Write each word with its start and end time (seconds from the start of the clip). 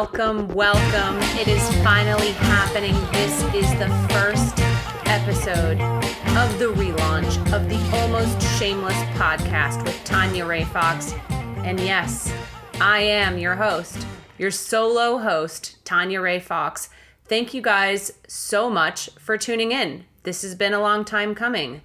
Welcome, 0.00 0.48
welcome. 0.54 1.18
It 1.38 1.46
is 1.46 1.62
finally 1.84 2.30
happening. 2.30 2.94
This 3.12 3.42
is 3.54 3.70
the 3.78 3.90
first 4.08 4.58
episode 5.04 5.78
of 5.78 6.58
the 6.58 6.72
relaunch 6.72 7.36
of 7.52 7.68
the 7.68 7.98
Almost 7.98 8.40
Shameless 8.58 8.96
podcast 9.18 9.84
with 9.84 10.02
Tanya 10.04 10.46
Ray 10.46 10.64
Fox. 10.64 11.12
And 11.28 11.78
yes, 11.78 12.32
I 12.80 13.00
am 13.00 13.36
your 13.36 13.56
host, 13.56 14.06
your 14.38 14.50
solo 14.50 15.18
host, 15.18 15.76
Tanya 15.84 16.22
Ray 16.22 16.40
Fox. 16.40 16.88
Thank 17.26 17.52
you 17.52 17.60
guys 17.60 18.10
so 18.26 18.70
much 18.70 19.10
for 19.18 19.36
tuning 19.36 19.70
in. 19.70 20.06
This 20.22 20.40
has 20.40 20.54
been 20.54 20.72
a 20.72 20.80
long 20.80 21.04
time 21.04 21.34
coming. 21.34 21.82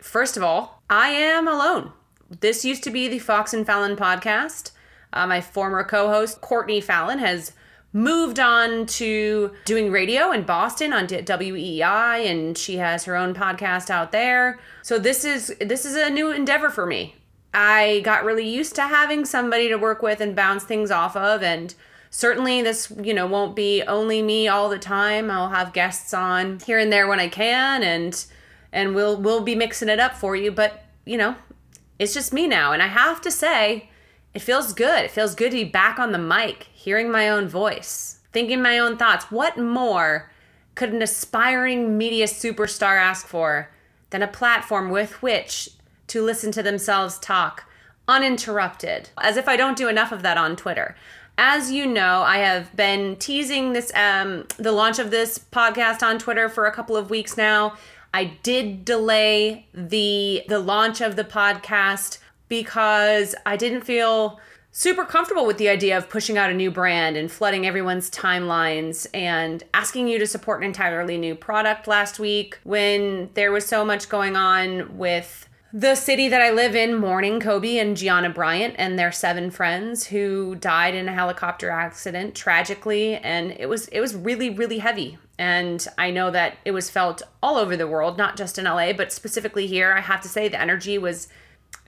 First 0.00 0.38
of 0.38 0.42
all, 0.42 0.80
I 0.88 1.10
am 1.10 1.46
alone. 1.46 1.92
This 2.40 2.64
used 2.64 2.82
to 2.84 2.90
be 2.90 3.08
the 3.08 3.18
Fox 3.18 3.52
and 3.52 3.66
Fallon 3.66 3.94
podcast. 3.94 4.70
Uh, 5.12 5.26
my 5.26 5.42
former 5.42 5.84
co 5.84 6.08
host, 6.08 6.40
Courtney 6.40 6.80
Fallon, 6.80 7.18
has 7.18 7.52
moved 7.92 8.38
on 8.38 8.86
to 8.86 9.52
doing 9.64 9.90
radio 9.90 10.30
in 10.30 10.42
Boston 10.42 10.92
on 10.92 11.06
WEEI 11.06 12.26
and 12.26 12.56
she 12.56 12.76
has 12.76 13.04
her 13.04 13.16
own 13.16 13.34
podcast 13.34 13.90
out 13.90 14.12
there. 14.12 14.58
So 14.82 14.98
this 14.98 15.24
is 15.24 15.54
this 15.60 15.84
is 15.84 15.96
a 15.96 16.10
new 16.10 16.30
endeavor 16.30 16.70
for 16.70 16.86
me. 16.86 17.16
I 17.54 18.00
got 18.04 18.24
really 18.24 18.46
used 18.46 18.74
to 18.74 18.82
having 18.82 19.24
somebody 19.24 19.68
to 19.68 19.76
work 19.76 20.02
with 20.02 20.20
and 20.20 20.36
bounce 20.36 20.64
things 20.64 20.90
off 20.90 21.16
of 21.16 21.42
and 21.42 21.74
certainly 22.10 22.62
this, 22.62 22.92
you 23.02 23.14
know, 23.14 23.26
won't 23.26 23.56
be 23.56 23.82
only 23.82 24.22
me 24.22 24.48
all 24.48 24.68
the 24.68 24.78
time. 24.78 25.30
I'll 25.30 25.48
have 25.48 25.72
guests 25.72 26.12
on 26.12 26.60
here 26.60 26.78
and 26.78 26.92
there 26.92 27.08
when 27.08 27.20
I 27.20 27.28
can 27.28 27.82
and 27.82 28.24
and 28.70 28.94
we'll 28.94 29.16
we'll 29.16 29.40
be 29.40 29.54
mixing 29.54 29.88
it 29.88 29.98
up 29.98 30.14
for 30.14 30.36
you, 30.36 30.52
but 30.52 30.84
you 31.06 31.16
know, 31.16 31.36
it's 31.98 32.12
just 32.12 32.34
me 32.34 32.46
now 32.46 32.72
and 32.72 32.82
I 32.82 32.88
have 32.88 33.22
to 33.22 33.30
say 33.30 33.88
it 34.34 34.40
feels 34.40 34.72
good. 34.72 35.04
It 35.04 35.10
feels 35.10 35.34
good 35.34 35.50
to 35.50 35.56
be 35.56 35.64
back 35.64 35.98
on 35.98 36.12
the 36.12 36.18
mic, 36.18 36.68
hearing 36.72 37.10
my 37.10 37.28
own 37.28 37.48
voice, 37.48 38.20
thinking 38.32 38.62
my 38.62 38.78
own 38.78 38.96
thoughts. 38.96 39.30
What 39.30 39.58
more 39.58 40.30
could 40.74 40.92
an 40.92 41.02
aspiring 41.02 41.98
media 41.98 42.26
superstar 42.26 43.00
ask 43.00 43.26
for 43.26 43.70
than 44.10 44.22
a 44.22 44.28
platform 44.28 44.90
with 44.90 45.22
which 45.22 45.70
to 46.08 46.22
listen 46.22 46.52
to 46.52 46.62
themselves 46.62 47.18
talk 47.18 47.64
uninterrupted? 48.06 49.10
As 49.18 49.36
if 49.36 49.48
I 49.48 49.56
don't 49.56 49.76
do 49.76 49.88
enough 49.88 50.12
of 50.12 50.22
that 50.22 50.38
on 50.38 50.56
Twitter. 50.56 50.94
As 51.36 51.70
you 51.70 51.86
know, 51.86 52.22
I 52.22 52.38
have 52.38 52.74
been 52.74 53.16
teasing 53.16 53.72
this 53.72 53.92
um, 53.94 54.46
the 54.56 54.72
launch 54.72 54.98
of 54.98 55.10
this 55.10 55.38
podcast 55.38 56.02
on 56.02 56.18
Twitter 56.18 56.48
for 56.48 56.66
a 56.66 56.72
couple 56.72 56.96
of 56.96 57.10
weeks 57.10 57.36
now. 57.36 57.76
I 58.12 58.36
did 58.42 58.84
delay 58.84 59.66
the 59.72 60.44
the 60.48 60.58
launch 60.58 61.00
of 61.00 61.16
the 61.16 61.24
podcast 61.24 62.18
because 62.48 63.34
I 63.46 63.56
didn't 63.56 63.82
feel 63.82 64.40
super 64.70 65.04
comfortable 65.04 65.46
with 65.46 65.58
the 65.58 65.68
idea 65.68 65.96
of 65.96 66.08
pushing 66.08 66.38
out 66.38 66.50
a 66.50 66.54
new 66.54 66.70
brand 66.70 67.16
and 67.16 67.30
flooding 67.32 67.66
everyone's 67.66 68.10
timelines 68.10 69.06
and 69.14 69.64
asking 69.74 70.08
you 70.08 70.18
to 70.18 70.26
support 70.26 70.60
an 70.60 70.66
entirely 70.66 71.18
new 71.18 71.34
product 71.34 71.88
last 71.88 72.18
week 72.18 72.58
when 72.64 73.30
there 73.34 73.50
was 73.50 73.66
so 73.66 73.84
much 73.84 74.08
going 74.08 74.36
on 74.36 74.96
with 74.96 75.48
the 75.72 75.94
city 75.94 76.28
that 76.28 76.40
I 76.40 76.50
live 76.50 76.74
in 76.74 76.94
mourning 76.94 77.40
Kobe 77.40 77.76
and 77.76 77.96
Gianna 77.96 78.30
Bryant 78.30 78.74
and 78.78 78.98
their 78.98 79.12
seven 79.12 79.50
friends 79.50 80.06
who 80.06 80.54
died 80.54 80.94
in 80.94 81.08
a 81.08 81.12
helicopter 81.12 81.68
accident 81.68 82.34
tragically. 82.34 83.16
And 83.16 83.54
it 83.58 83.68
was 83.68 83.86
it 83.88 84.00
was 84.00 84.14
really 84.14 84.48
really 84.48 84.78
heavy. 84.78 85.18
And 85.38 85.86
I 85.98 86.10
know 86.10 86.30
that 86.30 86.56
it 86.64 86.70
was 86.70 86.88
felt 86.88 87.22
all 87.42 87.56
over 87.56 87.76
the 87.76 87.86
world 87.86 88.16
not 88.16 88.36
just 88.36 88.58
in 88.58 88.64
LA 88.64 88.94
but 88.94 89.12
specifically 89.12 89.66
here. 89.66 89.92
I 89.92 90.00
have 90.00 90.22
to 90.22 90.28
say 90.28 90.48
the 90.48 90.60
energy 90.60 90.96
was 90.96 91.28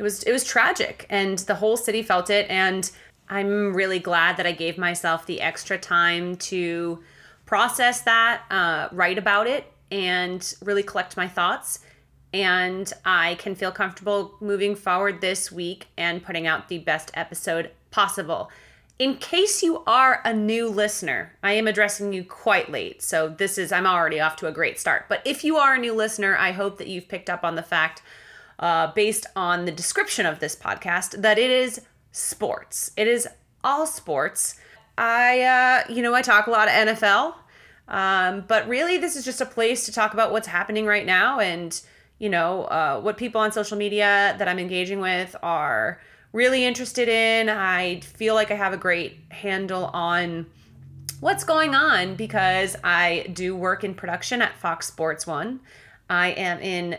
it 0.01 0.03
was 0.03 0.23
it 0.23 0.33
was 0.33 0.43
tragic 0.45 1.07
and 1.11 1.41
the 1.41 1.55
whole 1.55 1.77
city 1.77 2.03
felt 2.03 2.31
it 2.31 2.47
and 2.49 2.91
i'm 3.29 3.75
really 3.75 3.99
glad 3.99 4.39
that 4.39 4.47
i 4.47 4.53
gave 4.53 4.79
myself 4.79 5.27
the 5.27 5.43
extra 5.43 5.77
time 5.79 6.35
to 6.37 6.99
process 7.45 8.01
that 8.01 8.43
uh, 8.51 8.89
write 8.93 9.19
about 9.19 9.47
it 9.47 9.71
and 9.91 10.55
really 10.63 10.83
collect 10.83 11.19
my 11.19 11.29
thoughts 11.29 11.81
and 12.33 12.95
i 13.05 13.35
can 13.35 13.55
feel 13.55 13.71
comfortable 13.71 14.35
moving 14.41 14.75
forward 14.75 15.21
this 15.21 15.53
week 15.53 15.87
and 15.99 16.25
putting 16.25 16.47
out 16.47 16.69
the 16.69 16.79
best 16.79 17.11
episode 17.13 17.71
possible 17.91 18.51
in 18.99 19.17
case 19.17 19.63
you 19.63 19.83
are 19.87 20.21
a 20.27 20.35
new 20.35 20.69
listener, 20.69 21.33
I 21.43 21.53
am 21.53 21.67
addressing 21.67 22.13
you 22.13 22.23
quite 22.23 22.71
late. 22.71 23.01
So 23.01 23.31
this 23.31 23.57
is, 23.57 23.73
I'm 23.73 23.87
already 23.87 24.21
off 24.21 24.37
to 24.37 24.47
a 24.47 24.53
great 24.53 24.79
start. 24.79 25.07
But 25.09 25.23
if 25.25 25.43
you 25.43 25.57
are 25.57 25.75
a 25.75 25.79
new 25.79 25.95
listener, 25.95 26.37
I 26.37 26.53
hope 26.53 26.77
that 26.77 26.87
you've 26.87 27.09
picked 27.09 27.31
up 27.31 27.43
on 27.43 27.55
the 27.55 27.63
fact 27.63 28.03
uh, 28.61 28.93
based 28.93 29.27
on 29.35 29.65
the 29.65 29.73
description 29.73 30.27
of 30.27 30.39
this 30.39 30.55
podcast 30.55 31.21
that 31.23 31.39
it 31.39 31.51
is 31.51 31.81
sports. 32.13 32.93
It 32.97 33.09
is 33.09 33.27
all 33.65 33.87
sports. 33.87 34.57
I, 34.97 35.41
uh, 35.41 35.93
you 35.93 36.03
know, 36.03 36.15
I 36.15 36.23
talk 36.23 36.47
a 36.47 36.51
lot 36.51 36.69
of 36.69 36.75
NFL, 36.75 37.35
um, 37.89 38.45
but 38.47 38.69
really 38.69 38.99
this 38.99 39.17
is 39.17 39.25
just 39.25 39.41
a 39.41 39.47
place 39.47 39.87
to 39.87 39.93
talk 39.93 40.13
about 40.13 40.31
what's 40.31 40.47
happening 40.47 40.85
right 40.85 41.07
now 41.07 41.41
and, 41.41 41.81
you 42.19 42.29
know, 42.29 42.65
uh, 42.65 43.01
what 43.01 43.17
people 43.17 43.41
on 43.41 43.51
social 43.51 43.79
media 43.79 44.35
that 44.39 44.47
I'm 44.47 44.59
engaging 44.59 45.01
with 45.01 45.35
are 45.43 46.01
really 46.33 46.65
interested 46.65 47.09
in. 47.09 47.49
I 47.49 48.01
feel 48.01 48.35
like 48.35 48.51
I 48.51 48.55
have 48.55 48.75
a 48.75 48.77
great 48.77 49.19
handle 49.31 49.87
on 49.87 50.47
what's 51.21 51.45
going 51.45 51.75
on 51.75 52.15
because 52.15 52.77
I 52.85 53.31
do 53.33 53.57
work 53.57 53.85
in 53.85 53.95
production 53.95 54.43
at 54.43 54.57
Fox 54.59 54.87
Sports 54.87 55.27
One. 55.27 55.61
I 56.11 56.31
am 56.33 56.61
in 56.61 56.99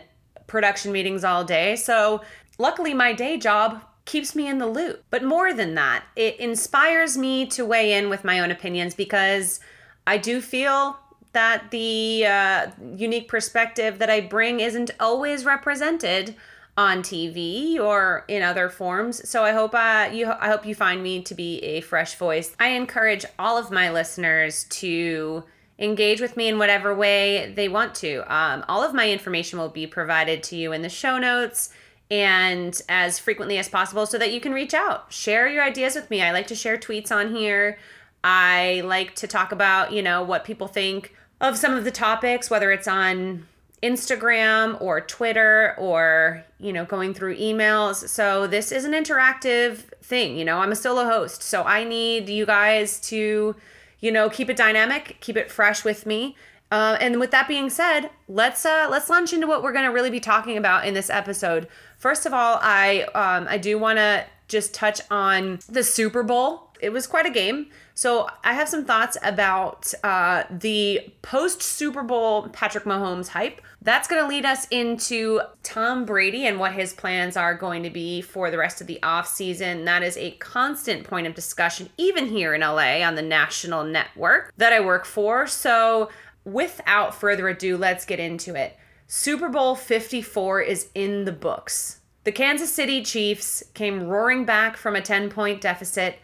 production 0.52 0.92
meetings 0.92 1.24
all 1.24 1.42
day. 1.42 1.74
So, 1.74 2.20
luckily, 2.58 2.94
my 2.94 3.12
day 3.12 3.38
job 3.38 3.82
keeps 4.04 4.36
me 4.36 4.46
in 4.46 4.58
the 4.58 4.66
loop. 4.66 5.04
But 5.10 5.24
more 5.24 5.52
than 5.52 5.74
that, 5.74 6.04
it 6.14 6.38
inspires 6.38 7.18
me 7.18 7.46
to 7.46 7.64
weigh 7.64 7.92
in 7.94 8.08
with 8.08 8.22
my 8.24 8.38
own 8.38 8.50
opinions 8.50 8.94
because 8.94 9.58
I 10.06 10.18
do 10.18 10.40
feel 10.40 10.98
that 11.32 11.70
the 11.70 12.26
uh, 12.26 12.66
unique 12.96 13.28
perspective 13.28 13.98
that 13.98 14.10
I 14.10 14.20
bring 14.20 14.60
isn't 14.60 14.90
always 15.00 15.44
represented 15.44 16.34
on 16.76 17.02
TV 17.02 17.78
or 17.78 18.24
in 18.28 18.42
other 18.42 18.68
forms. 18.68 19.28
So 19.28 19.44
I 19.44 19.52
hope 19.52 19.74
uh, 19.74 20.10
you 20.12 20.30
I 20.30 20.48
hope 20.48 20.66
you 20.66 20.74
find 20.74 21.02
me 21.02 21.22
to 21.22 21.34
be 21.34 21.58
a 21.60 21.80
fresh 21.80 22.14
voice. 22.16 22.54
I 22.58 22.68
encourage 22.68 23.24
all 23.38 23.56
of 23.56 23.70
my 23.70 23.90
listeners 23.90 24.64
to 24.64 25.44
engage 25.82 26.20
with 26.20 26.36
me 26.36 26.48
in 26.48 26.58
whatever 26.58 26.94
way 26.94 27.52
they 27.54 27.68
want 27.68 27.94
to. 27.96 28.20
Um, 28.32 28.64
all 28.68 28.82
of 28.82 28.94
my 28.94 29.10
information 29.10 29.58
will 29.58 29.68
be 29.68 29.86
provided 29.86 30.42
to 30.44 30.56
you 30.56 30.72
in 30.72 30.82
the 30.82 30.88
show 30.88 31.18
notes 31.18 31.70
and 32.10 32.80
as 32.88 33.18
frequently 33.18 33.58
as 33.58 33.68
possible 33.68 34.06
so 34.06 34.16
that 34.16 34.32
you 34.32 34.40
can 34.40 34.52
reach 34.52 34.74
out. 34.74 35.12
Share 35.12 35.48
your 35.48 35.64
ideas 35.64 35.96
with 35.96 36.08
me. 36.08 36.22
I 36.22 36.30
like 36.30 36.46
to 36.48 36.54
share 36.54 36.78
tweets 36.78 37.10
on 37.10 37.34
here. 37.34 37.78
I 38.22 38.82
like 38.84 39.16
to 39.16 39.26
talk 39.26 39.50
about, 39.50 39.92
you 39.92 40.02
know, 40.02 40.22
what 40.22 40.44
people 40.44 40.68
think 40.68 41.14
of 41.40 41.58
some 41.58 41.74
of 41.74 41.82
the 41.84 41.90
topics, 41.90 42.48
whether 42.48 42.70
it's 42.70 42.86
on 42.86 43.48
Instagram 43.82 44.80
or 44.80 45.00
Twitter 45.00 45.74
or, 45.76 46.44
you 46.60 46.72
know, 46.72 46.84
going 46.84 47.12
through 47.12 47.36
emails. 47.36 48.08
So 48.08 48.46
this 48.46 48.70
is 48.70 48.84
an 48.84 48.92
interactive 48.92 49.78
thing. 50.02 50.36
You 50.36 50.44
know, 50.44 50.58
I'm 50.58 50.70
a 50.70 50.76
solo 50.76 51.04
host, 51.04 51.42
so 51.42 51.64
I 51.64 51.82
need 51.82 52.28
you 52.28 52.46
guys 52.46 53.00
to 53.08 53.56
you 54.02 54.12
know, 54.12 54.28
keep 54.28 54.50
it 54.50 54.56
dynamic, 54.56 55.16
keep 55.20 55.38
it 55.38 55.50
fresh 55.50 55.82
with 55.82 56.04
me. 56.04 56.36
Uh, 56.70 56.96
and 57.00 57.20
with 57.20 57.30
that 57.30 57.48
being 57.48 57.70
said, 57.70 58.10
let's 58.28 58.66
uh, 58.66 58.88
let's 58.90 59.08
launch 59.08 59.32
into 59.32 59.46
what 59.46 59.62
we're 59.62 59.72
going 59.72 59.84
to 59.84 59.90
really 59.90 60.10
be 60.10 60.20
talking 60.20 60.56
about 60.58 60.86
in 60.86 60.92
this 60.92 61.08
episode. 61.08 61.68
First 61.98 62.26
of 62.26 62.34
all, 62.34 62.58
I 62.60 63.02
um, 63.14 63.46
I 63.48 63.58
do 63.58 63.78
want 63.78 63.98
to 63.98 64.26
just 64.48 64.74
touch 64.74 65.00
on 65.10 65.60
the 65.68 65.82
Super 65.82 66.22
Bowl. 66.22 66.70
It 66.80 66.90
was 66.90 67.06
quite 67.06 67.26
a 67.26 67.30
game. 67.30 67.68
So 67.94 68.28
I 68.42 68.54
have 68.54 68.68
some 68.68 68.84
thoughts 68.84 69.16
about 69.22 69.92
uh, 70.02 70.44
the 70.50 71.12
post 71.22 71.62
Super 71.62 72.02
Bowl 72.02 72.48
Patrick 72.48 72.84
Mahomes 72.84 73.28
hype. 73.28 73.60
That's 73.84 74.06
going 74.06 74.22
to 74.22 74.28
lead 74.28 74.44
us 74.44 74.68
into 74.70 75.40
Tom 75.64 76.04
Brady 76.04 76.46
and 76.46 76.60
what 76.60 76.72
his 76.72 76.92
plans 76.92 77.36
are 77.36 77.54
going 77.54 77.82
to 77.82 77.90
be 77.90 78.20
for 78.20 78.48
the 78.48 78.58
rest 78.58 78.80
of 78.80 78.86
the 78.86 79.00
offseason. 79.02 79.86
That 79.86 80.04
is 80.04 80.16
a 80.16 80.30
constant 80.32 81.02
point 81.02 81.26
of 81.26 81.34
discussion, 81.34 81.90
even 81.96 82.26
here 82.26 82.54
in 82.54 82.60
LA 82.60 83.02
on 83.02 83.16
the 83.16 83.22
national 83.22 83.82
network 83.82 84.52
that 84.56 84.72
I 84.72 84.78
work 84.78 85.04
for. 85.04 85.48
So 85.48 86.10
without 86.44 87.12
further 87.12 87.48
ado, 87.48 87.76
let's 87.76 88.04
get 88.04 88.20
into 88.20 88.54
it. 88.54 88.76
Super 89.08 89.48
Bowl 89.48 89.74
54 89.74 90.60
is 90.62 90.88
in 90.94 91.24
the 91.24 91.32
books. 91.32 92.00
The 92.22 92.32
Kansas 92.32 92.72
City 92.72 93.02
Chiefs 93.02 93.64
came 93.74 94.04
roaring 94.04 94.44
back 94.44 94.76
from 94.76 94.94
a 94.94 95.02
10 95.02 95.28
point 95.28 95.60
deficit, 95.60 96.20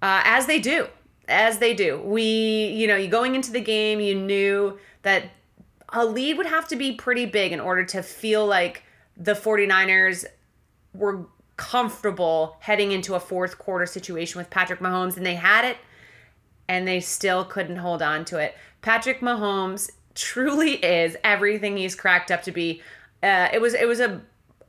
uh, 0.00 0.22
as 0.24 0.46
they 0.46 0.60
do. 0.60 0.86
As 1.26 1.58
they 1.58 1.74
do. 1.74 2.00
We, 2.04 2.66
you 2.68 2.86
know, 2.86 3.04
going 3.08 3.34
into 3.34 3.50
the 3.50 3.60
game, 3.60 3.98
you 3.98 4.14
knew 4.14 4.78
that 5.02 5.24
a 5.94 6.04
lead 6.04 6.36
would 6.36 6.46
have 6.46 6.68
to 6.68 6.76
be 6.76 6.92
pretty 6.92 7.24
big 7.24 7.52
in 7.52 7.60
order 7.60 7.84
to 7.84 8.02
feel 8.02 8.46
like 8.46 8.82
the 9.16 9.32
49ers 9.32 10.24
were 10.92 11.26
comfortable 11.56 12.56
heading 12.60 12.92
into 12.92 13.14
a 13.14 13.20
fourth 13.20 13.58
quarter 13.58 13.86
situation 13.86 14.38
with 14.38 14.50
Patrick 14.50 14.80
Mahomes, 14.80 15.16
and 15.16 15.24
they 15.24 15.36
had 15.36 15.64
it, 15.64 15.76
and 16.68 16.86
they 16.86 17.00
still 17.00 17.44
couldn't 17.44 17.76
hold 17.76 18.02
on 18.02 18.24
to 18.26 18.38
it. 18.38 18.56
Patrick 18.82 19.20
Mahomes 19.20 19.90
truly 20.14 20.72
is 20.84 21.16
everything 21.24 21.76
he's 21.76 21.94
cracked 21.94 22.30
up 22.30 22.42
to 22.42 22.52
be. 22.52 22.82
Uh, 23.22 23.48
it 23.52 23.60
was 23.60 23.72
it 23.72 23.88
was 23.88 24.00
a 24.00 24.20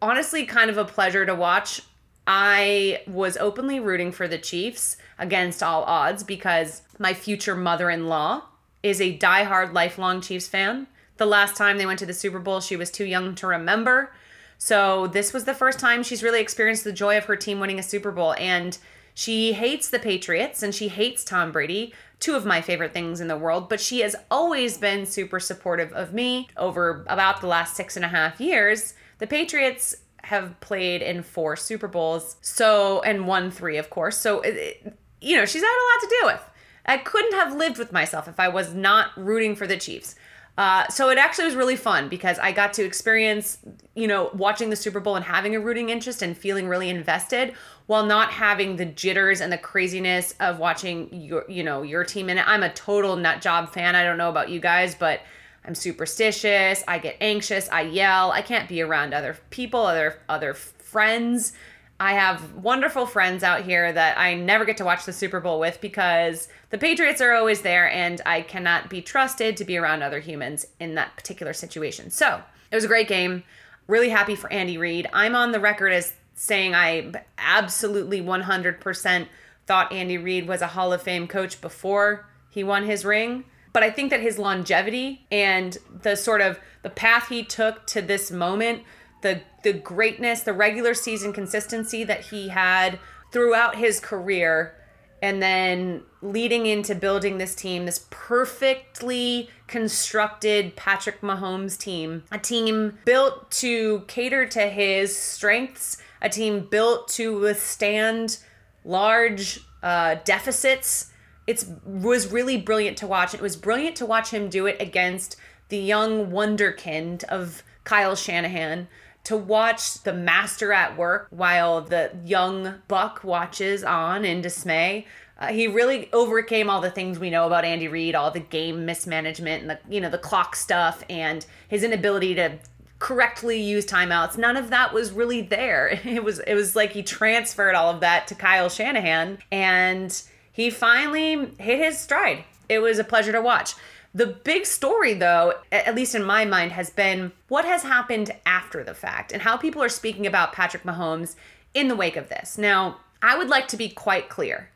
honestly 0.01 0.45
kind 0.45 0.69
of 0.69 0.77
a 0.77 0.85
pleasure 0.85 1.25
to 1.25 1.35
watch 1.35 1.81
I 2.27 3.01
was 3.07 3.37
openly 3.37 3.79
rooting 3.79 4.11
for 4.11 4.27
the 4.27 4.37
Chiefs 4.37 4.97
against 5.19 5.61
all 5.61 5.83
odds 5.83 6.23
because 6.23 6.81
my 6.97 7.13
future 7.13 7.55
mother 7.55 7.89
in 7.89 8.07
law 8.07 8.43
is 8.81 8.99
a 8.99 9.17
diehard 9.17 9.73
lifelong 9.73 10.21
Chiefs 10.21 10.47
fan. 10.47 10.87
The 11.17 11.25
last 11.25 11.55
time 11.55 11.77
they 11.77 11.85
went 11.85 11.99
to 11.99 12.05
the 12.05 12.13
Super 12.13 12.39
Bowl, 12.39 12.59
she 12.59 12.75
was 12.75 12.91
too 12.91 13.05
young 13.05 13.35
to 13.35 13.47
remember. 13.47 14.13
So 14.57 15.07
this 15.07 15.33
was 15.33 15.45
the 15.45 15.53
first 15.53 15.79
time 15.79 16.03
she's 16.03 16.23
really 16.23 16.41
experienced 16.41 16.83
the 16.83 16.93
joy 16.93 17.17
of 17.17 17.25
her 17.25 17.35
team 17.35 17.59
winning 17.59 17.79
a 17.79 17.83
Super 17.83 18.11
Bowl. 18.11 18.35
And 18.37 18.77
she 19.13 19.53
hates 19.53 19.89
the 19.89 19.99
Patriots 19.99 20.61
and 20.61 20.75
she 20.75 20.89
hates 20.89 21.23
Tom 21.23 21.51
Brady, 21.51 21.93
two 22.19 22.35
of 22.35 22.45
my 22.45 22.61
favorite 22.61 22.93
things 22.93 23.21
in 23.21 23.27
the 23.27 23.37
world, 23.37 23.69
but 23.69 23.79
she 23.79 24.01
has 24.01 24.15
always 24.29 24.77
been 24.77 25.05
super 25.05 25.39
supportive 25.39 25.91
of 25.93 26.13
me 26.13 26.49
over 26.57 27.05
about 27.07 27.39
the 27.41 27.47
last 27.47 27.75
six 27.75 27.95
and 27.95 28.03
a 28.03 28.09
half 28.09 28.41
years. 28.41 28.93
The 29.19 29.27
Patriots 29.27 29.95
have 30.23 30.59
played 30.59 31.01
in 31.01 31.23
four 31.23 31.55
Super 31.55 31.87
Bowls, 31.87 32.35
so, 32.41 33.01
and 33.01 33.27
won 33.27 33.51
three, 33.51 33.77
of 33.77 33.89
course. 33.89 34.17
So, 34.17 34.41
it, 34.41 34.97
you 35.21 35.37
know, 35.37 35.45
she's 35.45 35.61
had 35.61 35.69
a 35.69 35.87
lot 35.93 36.01
to 36.01 36.15
deal 36.19 36.33
with. 36.33 36.49
I 36.85 36.97
couldn't 36.97 37.33
have 37.33 37.55
lived 37.55 37.77
with 37.77 37.91
myself 37.91 38.27
if 38.27 38.39
I 38.39 38.47
was 38.47 38.73
not 38.73 39.11
rooting 39.15 39.55
for 39.55 39.65
the 39.65 39.77
Chiefs. 39.77 40.15
Uh, 40.57 40.87
so 40.87 41.09
it 41.09 41.17
actually 41.17 41.45
was 41.45 41.55
really 41.55 41.75
fun 41.75 42.07
because 42.07 42.39
I 42.39 42.53
got 42.53 42.73
to 42.73 42.85
experience, 42.85 43.57
you 43.93 44.07
know, 44.07 44.29
watching 44.33 44.69
the 44.69 44.75
Super 44.75 45.01
Bowl 45.01 45.17
and 45.17 45.25
having 45.25 45.53
a 45.55 45.59
rooting 45.59 45.89
interest 45.89 46.21
and 46.21 46.37
feeling 46.37 46.69
really 46.69 46.89
invested 46.89 47.53
while 47.87 48.05
not 48.05 48.31
having 48.31 48.77
the 48.77 48.85
jitters 48.85 49.41
and 49.41 49.51
the 49.51 49.57
craziness 49.57 50.33
of 50.39 50.57
watching 50.59 51.09
your, 51.13 51.45
you 51.49 51.63
know, 51.63 51.81
your 51.81 52.05
team 52.05 52.29
it. 52.29 52.37
I'm 52.47 52.63
a 52.63 52.73
total 52.73 53.17
nut 53.17 53.41
job 53.41 53.73
fan. 53.73 53.95
I 53.95 54.03
don't 54.03 54.17
know 54.17 54.29
about 54.29 54.49
you 54.49 54.61
guys, 54.61 54.95
but 54.95 55.21
I'm 55.65 55.75
superstitious. 55.75 56.83
I 56.87 56.99
get 56.99 57.17
anxious. 57.19 57.67
I 57.69 57.81
yell. 57.81 58.31
I 58.31 58.41
can't 58.41 58.69
be 58.69 58.81
around 58.81 59.13
other 59.13 59.37
people, 59.49 59.81
other 59.81 60.19
other 60.29 60.53
friends. 60.53 61.53
I 61.99 62.13
have 62.13 62.55
wonderful 62.55 63.05
friends 63.05 63.41
out 63.41 63.63
here 63.63 63.91
that 63.91 64.17
I 64.17 64.33
never 64.33 64.65
get 64.65 64.77
to 64.77 64.85
watch 64.85 65.05
the 65.05 65.13
Super 65.13 65.39
Bowl 65.39 65.59
with 65.59 65.79
because 65.79 66.49
the 66.69 66.77
Patriots 66.77 67.21
are 67.21 67.31
always 67.31 67.61
there 67.61 67.89
and 67.89 68.21
I 68.25 68.41
cannot 68.41 68.89
be 68.89 69.01
trusted 69.01 69.55
to 69.57 69.65
be 69.65 69.77
around 69.77 70.03
other 70.03 70.19
humans 70.19 70.65
in 70.79 70.95
that 70.95 71.15
particular 71.15 71.53
situation. 71.53 72.09
So 72.09 72.41
it 72.69 72.75
was 72.75 72.83
a 72.83 72.89
great 72.89 73.07
game. 73.07 73.43
Really 73.87 74.09
happy 74.09 74.35
for 74.35 74.51
Andy 74.51 74.77
Reid. 74.77 75.07
I'm 75.13 75.35
on 75.35 75.53
the 75.53 75.59
record 75.59 75.93
as 75.93 76.13
saying 76.33 76.75
I 76.75 77.13
absolutely 77.37 78.21
100% 78.21 79.27
thought 79.65 79.91
Andy 79.93 80.17
Reid 80.17 80.47
was 80.47 80.61
a 80.61 80.67
Hall 80.67 80.91
of 80.91 81.01
Fame 81.01 81.27
coach 81.27 81.61
before 81.61 82.27
he 82.49 82.63
won 82.63 82.85
his 82.85 83.05
ring. 83.05 83.45
But 83.71 83.83
I 83.83 83.89
think 83.89 84.09
that 84.09 84.21
his 84.21 84.37
longevity 84.37 85.25
and 85.31 85.77
the 86.01 86.15
sort 86.15 86.41
of 86.41 86.59
the 86.81 86.89
path 86.89 87.29
he 87.29 87.43
took 87.43 87.85
to 87.87 88.01
this 88.01 88.31
moment 88.31 88.83
the 89.25 89.41
the 89.63 89.73
greatness, 89.73 90.41
the 90.41 90.53
regular 90.53 90.93
season 90.93 91.33
consistency 91.33 92.03
that 92.03 92.25
he 92.25 92.49
had 92.49 92.99
throughout 93.31 93.75
his 93.75 93.99
career 93.99 94.75
and 95.19 95.41
then 95.41 96.03
leading 96.21 96.67
into 96.67 96.93
building 96.93 97.39
this 97.39 97.55
team, 97.55 97.87
this 97.87 98.05
perfectly 98.11 99.49
constructed 99.65 100.75
Patrick 100.75 101.21
Mahomes 101.21 101.75
team, 101.75 102.23
a 102.31 102.37
team 102.37 102.99
built 103.05 103.49
to 103.49 104.03
cater 104.07 104.45
to 104.45 104.67
his 104.67 105.17
strengths, 105.17 105.97
a 106.21 106.29
team 106.29 106.67
built 106.69 107.07
to 107.07 107.39
withstand 107.39 108.37
large 108.83 109.61
uh, 109.81 110.17
deficits. 110.23 111.11
It 111.47 111.65
was 111.83 112.31
really 112.31 112.57
brilliant 112.57 112.97
to 112.99 113.07
watch. 113.07 113.33
It 113.33 113.41
was 113.41 113.55
brilliant 113.55 113.95
to 113.95 114.05
watch 114.05 114.29
him 114.29 114.49
do 114.49 114.67
it 114.67 114.79
against 114.79 115.37
the 115.69 115.77
young 115.77 116.29
wunderkind 116.31 117.23
of 117.23 117.63
Kyle 117.83 118.15
Shanahan, 118.15 118.87
to 119.25 119.35
watch 119.35 120.01
the 120.03 120.13
master 120.13 120.71
at 120.71 120.97
work 120.97 121.27
while 121.31 121.81
the 121.81 122.11
young 122.23 122.75
buck 122.87 123.23
watches 123.23 123.83
on 123.83 124.23
in 124.23 124.41
dismay. 124.41 125.05
Uh, 125.37 125.47
he 125.47 125.67
really 125.67 126.09
overcame 126.13 126.69
all 126.69 126.79
the 126.79 126.89
things 126.89 127.19
we 127.19 127.29
know 127.29 127.45
about 127.45 127.65
Andy 127.65 127.87
Reid, 127.87 128.15
all 128.15 128.31
the 128.31 128.39
game 128.39 128.85
mismanagement 128.85 129.61
and 129.63 129.69
the 129.71 129.79
you 129.89 129.99
know 129.99 130.09
the 130.09 130.17
clock 130.17 130.55
stuff 130.55 131.03
and 131.09 131.45
his 131.67 131.83
inability 131.83 132.35
to 132.35 132.57
correctly 132.99 133.61
use 133.61 133.85
timeouts. 133.85 134.37
None 134.37 134.55
of 134.55 134.69
that 134.69 134.93
was 134.93 135.11
really 135.11 135.41
there. 135.41 135.99
It 136.05 136.23
was 136.23 136.39
it 136.39 136.53
was 136.53 136.75
like 136.75 136.91
he 136.93 137.03
transferred 137.03 137.75
all 137.75 137.91
of 137.91 137.99
that 137.99 138.27
to 138.27 138.35
Kyle 138.35 138.69
Shanahan 138.69 139.39
and 139.51 140.21
he 140.51 140.69
finally 140.69 141.51
hit 141.59 141.79
his 141.79 141.99
stride. 141.99 142.45
It 142.69 142.79
was 142.79 142.97
a 142.97 143.03
pleasure 143.03 143.33
to 143.33 143.41
watch. 143.41 143.73
The 144.15 144.27
big 144.27 144.65
story, 144.65 145.13
though, 145.13 145.55
at 145.73 145.93
least 145.93 146.15
in 146.15 146.23
my 146.23 146.45
mind, 146.45 146.71
has 146.71 146.89
been 146.89 147.33
what 147.49 147.65
has 147.65 147.83
happened 147.83 148.31
after 148.45 148.81
the 148.81 148.93
fact 148.93 149.33
and 149.33 149.41
how 149.41 149.57
people 149.57 149.83
are 149.83 149.89
speaking 149.89 150.25
about 150.25 150.53
Patrick 150.53 150.83
Mahomes 150.83 151.35
in 151.73 151.89
the 151.89 151.97
wake 151.97 152.15
of 152.15 152.29
this. 152.29 152.57
Now, 152.57 153.01
I 153.21 153.37
would 153.37 153.49
like 153.49 153.67
to 153.67 153.77
be 153.77 153.89
quite 153.89 154.29
clear. 154.29 154.69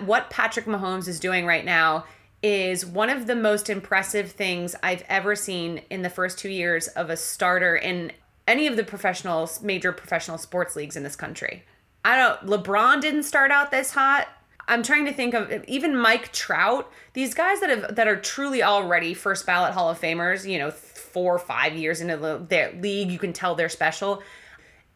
What 0.00 0.30
Patrick 0.30 0.64
Mahomes 0.64 1.08
is 1.08 1.20
doing 1.20 1.44
right 1.44 1.64
now 1.64 2.06
is 2.42 2.86
one 2.86 3.10
of 3.10 3.26
the 3.26 3.36
most 3.36 3.68
impressive 3.68 4.32
things 4.32 4.74
I've 4.82 5.04
ever 5.10 5.36
seen 5.36 5.82
in 5.90 6.00
the 6.00 6.08
first 6.08 6.38
two 6.38 6.48
years 6.48 6.88
of 6.88 7.10
a 7.10 7.18
starter 7.18 7.76
in 7.76 8.12
any 8.48 8.66
of 8.66 8.76
the 8.76 8.84
professional, 8.84 9.50
major 9.60 9.92
professional 9.92 10.38
sports 10.38 10.74
leagues 10.74 10.96
in 10.96 11.02
this 11.02 11.16
country. 11.16 11.64
I 12.02 12.16
don't, 12.16 12.46
LeBron 12.46 13.02
didn't 13.02 13.24
start 13.24 13.50
out 13.50 13.70
this 13.70 13.90
hot. 13.90 14.28
I'm 14.68 14.82
trying 14.82 15.04
to 15.06 15.12
think 15.12 15.34
of 15.34 15.64
even 15.68 15.96
Mike 15.96 16.32
Trout, 16.32 16.90
these 17.12 17.34
guys 17.34 17.60
that 17.60 17.70
have 17.70 17.94
that 17.94 18.08
are 18.08 18.16
truly 18.16 18.62
already 18.62 19.14
first 19.14 19.46
ballot 19.46 19.74
Hall 19.74 19.90
of 19.90 20.00
Famers, 20.00 20.48
you 20.48 20.58
know, 20.58 20.70
four 20.70 21.34
or 21.34 21.38
five 21.38 21.74
years 21.74 22.00
into 22.00 22.16
the, 22.16 22.44
their 22.48 22.72
league, 22.72 23.10
you 23.10 23.18
can 23.18 23.32
tell 23.32 23.54
they're 23.54 23.68
special. 23.68 24.22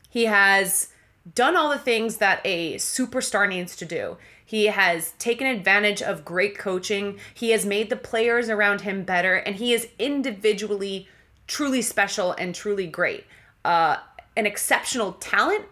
He 0.08 0.24
has 0.24 0.88
done 1.34 1.56
all 1.56 1.70
the 1.70 1.78
things 1.78 2.16
that 2.16 2.40
a 2.44 2.74
superstar 2.76 3.48
needs 3.48 3.76
to 3.76 3.84
do. 3.84 4.16
He 4.44 4.66
has 4.66 5.12
taken 5.12 5.46
advantage 5.46 6.02
of 6.02 6.24
great 6.24 6.58
coaching. 6.58 7.20
He 7.32 7.50
has 7.50 7.64
made 7.64 7.88
the 7.88 7.96
players 7.96 8.48
around 8.48 8.80
him 8.80 9.04
better, 9.04 9.36
and 9.36 9.54
he 9.56 9.72
is 9.72 9.86
individually 9.98 11.06
truly 11.46 11.82
special 11.82 12.32
and 12.32 12.54
truly 12.54 12.88
great. 12.88 13.24
Uh, 13.64 13.98
an 14.36 14.46
exceptional 14.46 15.12
talent, 15.12 15.66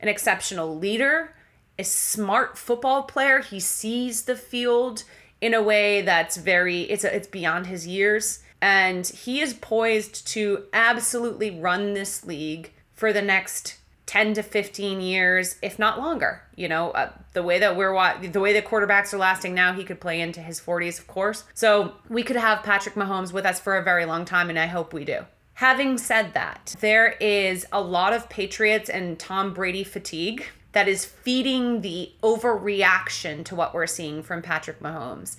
an 0.00 0.08
exceptional 0.08 0.78
leader, 0.78 1.34
a 1.82 1.84
smart 1.84 2.56
football 2.56 3.02
player. 3.02 3.40
He 3.40 3.58
sees 3.58 4.22
the 4.22 4.36
field 4.36 5.02
in 5.40 5.52
a 5.52 5.60
way 5.60 6.00
that's 6.00 6.36
very 6.36 6.82
it's 6.82 7.02
a, 7.02 7.14
it's 7.14 7.26
beyond 7.26 7.66
his 7.66 7.88
years. 7.88 8.38
And 8.60 9.04
he 9.04 9.40
is 9.40 9.54
poised 9.54 10.24
to 10.28 10.66
absolutely 10.72 11.50
run 11.50 11.94
this 11.94 12.24
league 12.24 12.70
for 12.94 13.12
the 13.12 13.20
next 13.20 13.78
10 14.06 14.34
to 14.34 14.42
15 14.42 15.00
years 15.00 15.56
if 15.62 15.78
not 15.78 15.98
longer 15.98 16.42
you 16.54 16.68
know 16.68 16.90
uh, 16.90 17.10
the 17.32 17.42
way 17.42 17.58
that 17.58 17.76
we're 17.76 17.94
the 18.28 18.40
way 18.40 18.52
the 18.52 18.60
quarterbacks 18.60 19.14
are 19.14 19.18
lasting 19.18 19.54
now 19.54 19.72
he 19.72 19.84
could 19.84 20.00
play 20.00 20.20
into 20.20 20.40
his 20.40 20.60
40s 20.60 20.98
of 20.98 21.06
course. 21.06 21.44
So 21.54 21.94
we 22.08 22.22
could 22.22 22.36
have 22.36 22.62
Patrick 22.62 22.94
Mahomes 22.94 23.32
with 23.32 23.46
us 23.46 23.58
for 23.58 23.76
a 23.76 23.82
very 23.82 24.04
long 24.04 24.24
time 24.24 24.50
and 24.50 24.58
I 24.58 24.66
hope 24.66 24.92
we 24.92 25.04
do. 25.04 25.20
Having 25.54 25.98
said 25.98 26.34
that 26.34 26.74
there 26.80 27.12
is 27.20 27.66
a 27.72 27.80
lot 27.80 28.12
of 28.12 28.28
Patriots 28.28 28.90
and 28.90 29.18
Tom 29.18 29.54
Brady 29.54 29.84
fatigue 29.84 30.44
that 30.72 30.88
is 30.88 31.04
feeding 31.04 31.82
the 31.82 32.12
overreaction 32.22 33.44
to 33.44 33.54
what 33.54 33.74
we're 33.74 33.86
seeing 33.86 34.22
from 34.22 34.42
Patrick 34.42 34.80
Mahomes. 34.80 35.36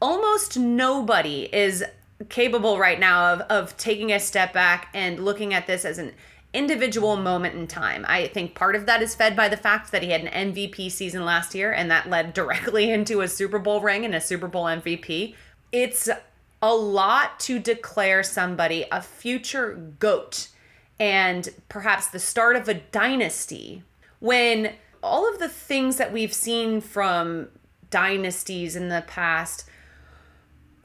Almost 0.00 0.58
nobody 0.58 1.48
is 1.52 1.84
capable 2.28 2.78
right 2.78 3.00
now 3.00 3.32
of, 3.32 3.40
of 3.42 3.76
taking 3.76 4.12
a 4.12 4.20
step 4.20 4.52
back 4.52 4.88
and 4.94 5.24
looking 5.24 5.52
at 5.54 5.66
this 5.66 5.84
as 5.84 5.98
an 5.98 6.12
individual 6.52 7.16
moment 7.16 7.56
in 7.56 7.66
time. 7.66 8.04
I 8.08 8.28
think 8.28 8.54
part 8.54 8.76
of 8.76 8.86
that 8.86 9.02
is 9.02 9.14
fed 9.14 9.34
by 9.34 9.48
the 9.48 9.56
fact 9.56 9.90
that 9.90 10.02
he 10.02 10.10
had 10.10 10.22
an 10.22 10.52
MVP 10.52 10.90
season 10.90 11.24
last 11.24 11.54
year 11.54 11.72
and 11.72 11.90
that 11.90 12.08
led 12.08 12.32
directly 12.32 12.90
into 12.92 13.20
a 13.20 13.28
Super 13.28 13.58
Bowl 13.58 13.80
ring 13.80 14.04
and 14.04 14.14
a 14.14 14.20
Super 14.20 14.46
Bowl 14.46 14.64
MVP. 14.64 15.34
It's 15.72 16.08
a 16.62 16.74
lot 16.74 17.40
to 17.40 17.58
declare 17.58 18.22
somebody 18.22 18.86
a 18.92 19.02
future 19.02 19.74
GOAT 19.98 20.48
and 21.00 21.48
perhaps 21.68 22.08
the 22.08 22.20
start 22.20 22.54
of 22.54 22.68
a 22.68 22.74
dynasty 22.74 23.82
when 24.24 24.72
all 25.02 25.30
of 25.30 25.38
the 25.38 25.48
things 25.48 25.96
that 25.96 26.10
we've 26.10 26.32
seen 26.32 26.80
from 26.80 27.48
dynasties 27.90 28.74
in 28.74 28.88
the 28.88 29.04
past 29.06 29.68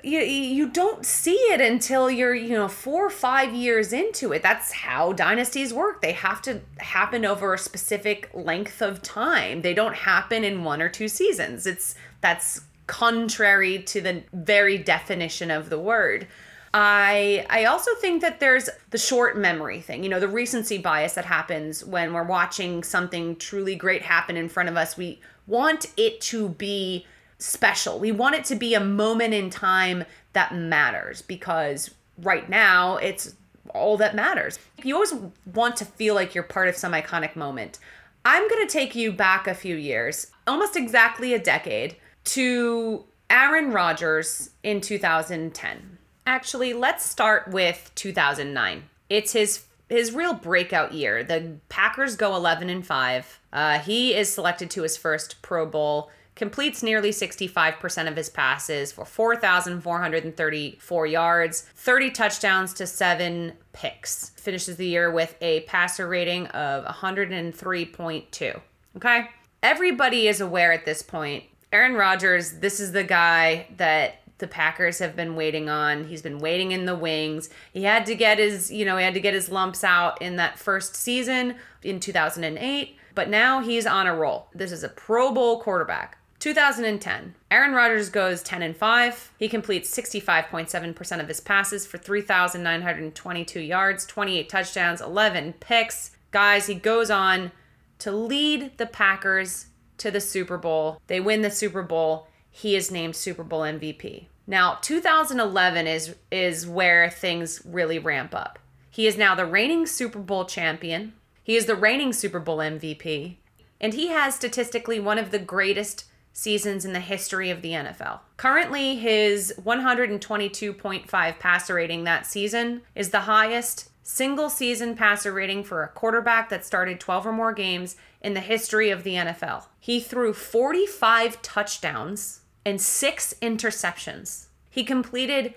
you, 0.04 0.20
you 0.20 0.70
don't 0.70 1.06
see 1.06 1.36
it 1.36 1.60
until 1.60 2.10
you're 2.10 2.36
you 2.36 2.54
know 2.54 2.68
four 2.68 3.06
or 3.06 3.10
five 3.10 3.54
years 3.54 3.92
into 3.92 4.32
it. 4.32 4.42
That's 4.42 4.72
how 4.72 5.12
dynasties 5.12 5.74
work. 5.74 6.02
They 6.02 6.14
have 6.14 6.42
to 6.44 6.62
happen 6.78 7.26
over 7.26 7.54
a 7.54 7.58
specific 7.58 8.30
length 8.34 8.82
of 8.82 9.02
time. 9.02 9.62
They 9.62 9.74
don't 9.74 9.96
happen 9.96 10.46
in 10.46 10.64
one 10.64 10.82
or 10.82 10.88
two 10.88 11.10
seasons. 11.10 11.68
It's 11.68 11.96
that's 12.22 12.62
contrary 12.88 13.80
to 13.84 14.00
the 14.00 14.24
very 14.32 14.78
definition 14.78 15.52
of 15.52 15.70
the 15.70 15.80
word 15.80 16.28
I 16.74 17.46
I 17.50 17.66
also 17.66 17.96
think 17.96 18.22
that 18.22 18.40
there's 18.40 18.70
the 18.92 18.98
short 18.98 19.38
memory 19.38 19.82
thing, 19.82 20.04
you 20.04 20.10
know, 20.10 20.20
the 20.20 20.28
recency 20.28 20.78
bias 20.78 21.14
that 21.14 21.26
happens 21.26 21.84
when 21.84 22.14
we're 22.14 22.24
watching 22.24 22.84
something 22.84 23.36
truly 23.38 23.76
great 23.76 24.02
happen 24.04 24.38
in 24.38 24.50
front 24.50 24.70
of 24.70 24.78
us. 24.78 24.96
We 24.96 25.20
want 25.48 25.88
it 25.98 26.22
to 26.22 26.50
be 26.50 27.06
special. 27.40 28.00
We 28.00 28.12
want 28.12 28.36
it 28.36 28.46
to 28.46 28.56
be 28.56 28.76
a 28.76 28.80
moment 28.80 29.34
in 29.34 29.50
time 29.50 30.06
that 30.34 30.54
matters 30.54 31.22
because 31.22 31.92
right 32.22 32.48
now 32.50 32.98
it's 32.98 33.36
all 33.74 33.98
that 33.98 34.16
matters. 34.16 34.60
You 34.84 34.96
always 34.96 35.14
want 35.54 35.76
to 35.78 35.86
feel 35.86 36.16
like 36.16 36.36
you're 36.36 36.44
part 36.44 36.68
of 36.68 36.76
some 36.76 36.94
iconic 36.94 37.36
moment. 37.36 37.80
I'm 38.26 38.48
going 38.50 38.68
to 38.68 38.72
take 38.72 38.96
you 38.96 39.12
back 39.12 39.48
a 39.48 39.54
few 39.54 39.76
years, 39.76 40.28
almost 40.46 40.76
exactly 40.76 41.34
a 41.34 41.40
decade, 41.40 41.96
to 42.26 43.06
Aaron 43.30 43.72
Rodgers 43.72 44.52
in 44.64 44.82
2010. 44.82 45.99
Actually, 46.30 46.74
let's 46.74 47.04
start 47.04 47.48
with 47.48 47.92
2009. 47.96 48.84
It's 49.10 49.34
his 49.34 49.66
his 49.90 50.14
real 50.14 50.36
breakout 50.36 50.94
year. 50.94 51.24
The 51.24 51.56
Packers 51.70 52.16
go 52.16 52.36
11 52.36 52.70
and 52.70 52.86
5. 52.86 53.40
Uh, 53.52 53.80
he 53.80 54.14
is 54.14 54.32
selected 54.32 54.70
to 54.70 54.84
his 54.84 54.96
first 54.96 55.42
Pro 55.42 55.66
Bowl 55.66 56.12
completes 56.36 56.84
nearly 56.84 57.10
65% 57.10 58.08
of 58.08 58.16
his 58.16 58.30
passes 58.30 58.92
for 58.92 59.06
4,434 59.06 61.08
yards, 61.08 61.62
30 61.76 62.12
touchdowns 62.12 62.76
to 62.76 62.86
seven 62.86 63.54
picks. 63.74 64.30
Finishes 64.30 64.78
the 64.78 64.86
year 64.86 65.10
with 65.12 65.36
a 65.42 65.62
passer 65.62 66.08
rating 66.08 66.46
of 66.48 66.86
103.2. 66.86 68.62
Okay? 68.98 69.30
Everybody 69.64 70.28
is 70.28 70.42
aware 70.42 70.72
at 70.72 70.86
this 70.86 71.02
point. 71.02 71.46
Aaron 71.74 71.96
Rodgers, 71.96 72.60
this 72.60 72.80
is 72.80 72.92
the 72.92 73.04
guy 73.04 73.66
that 73.78 74.20
the 74.40 74.48
Packers 74.48 75.00
have 75.00 75.16
been 75.16 75.36
waiting 75.36 75.70
on. 75.70 76.06
He's 76.06 76.22
been 76.22 76.40
waiting 76.40 76.72
in 76.72 76.86
the 76.86 76.96
wings. 76.96 77.50
He 77.72 77.84
had 77.84 78.06
to 78.08 78.16
get 78.16 78.40
his, 78.40 78.72
you 78.72 78.86
know, 78.86 78.98
he 78.98 79.04
had 79.04 79.14
to 79.14 79.20
get 79.20 79.34
his 79.34 79.50
lumps 79.50 79.84
out 79.84 80.22
in 80.22 80.38
that 80.38 80.58
first 80.58 80.96
season 80.96 81.56
in 81.84 82.00
2008, 82.00 82.98
but 83.14 83.30
now 83.30 83.62
he's 83.62 83.86
on 83.86 84.08
a 84.08 84.16
roll. 84.16 84.48
This 84.54 84.72
is 84.72 84.84
a 84.84 84.90
Pro 84.90 85.32
Bowl 85.32 85.62
quarterback. 85.62 86.18
2010. 86.40 87.36
Aaron 87.52 87.74
Rodgers 87.74 88.10
goes 88.10 88.42
10 88.42 88.62
and 88.62 88.76
5. 88.76 89.34
He 89.38 89.50
completes 89.50 89.96
65.7% 89.96 91.20
of 91.20 91.28
his 91.28 91.42
passes 91.42 91.86
for 91.86 91.98
3,922 91.98 93.60
yards, 93.60 94.06
28 94.06 94.48
touchdowns, 94.48 95.02
11 95.02 95.54
picks. 95.60 96.12
Guys, 96.32 96.68
he 96.68 96.76
goes 96.76 97.12
on 97.12 97.52
to 98.00 98.12
lead 98.12 98.78
the 98.78 98.86
Packers 98.86 99.66
to 99.98 100.10
the 100.10 100.22
Super 100.22 100.58
Bowl. 100.58 101.02
They 101.08 101.20
win 101.20 101.42
the 101.42 101.52
Super 101.52 101.84
Bowl. 101.84 102.29
He 102.52 102.76
is 102.76 102.92
named 102.92 103.16
Super 103.16 103.44
Bowl 103.44 103.62
MVP. 103.62 104.26
Now, 104.48 104.80
2011 104.82 105.88
is 105.88 106.16
is 106.32 106.66
where 106.68 107.10
things 107.10 107.62
really 107.66 108.00
ramp 108.00 108.34
up. 108.34 108.60
He 108.90 109.06
is 109.06 109.18
now 109.18 109.36
the 109.36 109.46
reigning 109.46 109.86
Super 109.86 110.20
Bowl 110.20 110.46
champion. 110.46 111.14
He 111.44 111.56
is 111.56 111.68
the 111.68 111.76
reigning 111.76 112.14
Super 112.14 112.40
Bowl 112.40 112.58
MVP, 112.58 113.36
and 113.80 113.94
he 113.94 114.08
has 114.08 114.36
statistically 114.36 115.00
one 115.00 115.18
of 115.18 115.32
the 115.32 115.40
greatest 115.40 116.06
seasons 116.34 116.86
in 116.86 116.94
the 116.94 117.00
history 117.00 117.50
of 117.50 117.62
the 117.62 117.72
NFL. 117.72 118.20
Currently, 118.38 118.96
his 118.96 119.54
122.5 119.64 121.40
passer 121.40 121.74
rating 121.74 122.04
that 122.06 122.26
season 122.26 122.82
is 122.96 123.10
the 123.10 123.22
highest 123.22 123.90
single 124.04 124.50
season 124.50 124.96
passer 124.96 125.32
rating 125.32 125.64
for 125.64 125.84
a 125.84 125.88
quarterback 125.88 126.50
that 126.50 126.66
started 126.66 127.00
12 127.00 127.28
or 127.28 127.32
more 127.32 127.54
games 127.54 127.96
in 128.22 128.34
the 128.34 128.40
history 128.40 128.90
of 128.90 129.04
the 129.04 129.16
NFL. 129.16 129.66
He 129.80 130.00
threw 130.00 130.34
45 130.34 131.42
touchdowns 131.42 132.42
and 132.66 132.82
six 132.82 133.34
interceptions. 133.42 134.48
He 134.70 134.84
completed 134.84 135.54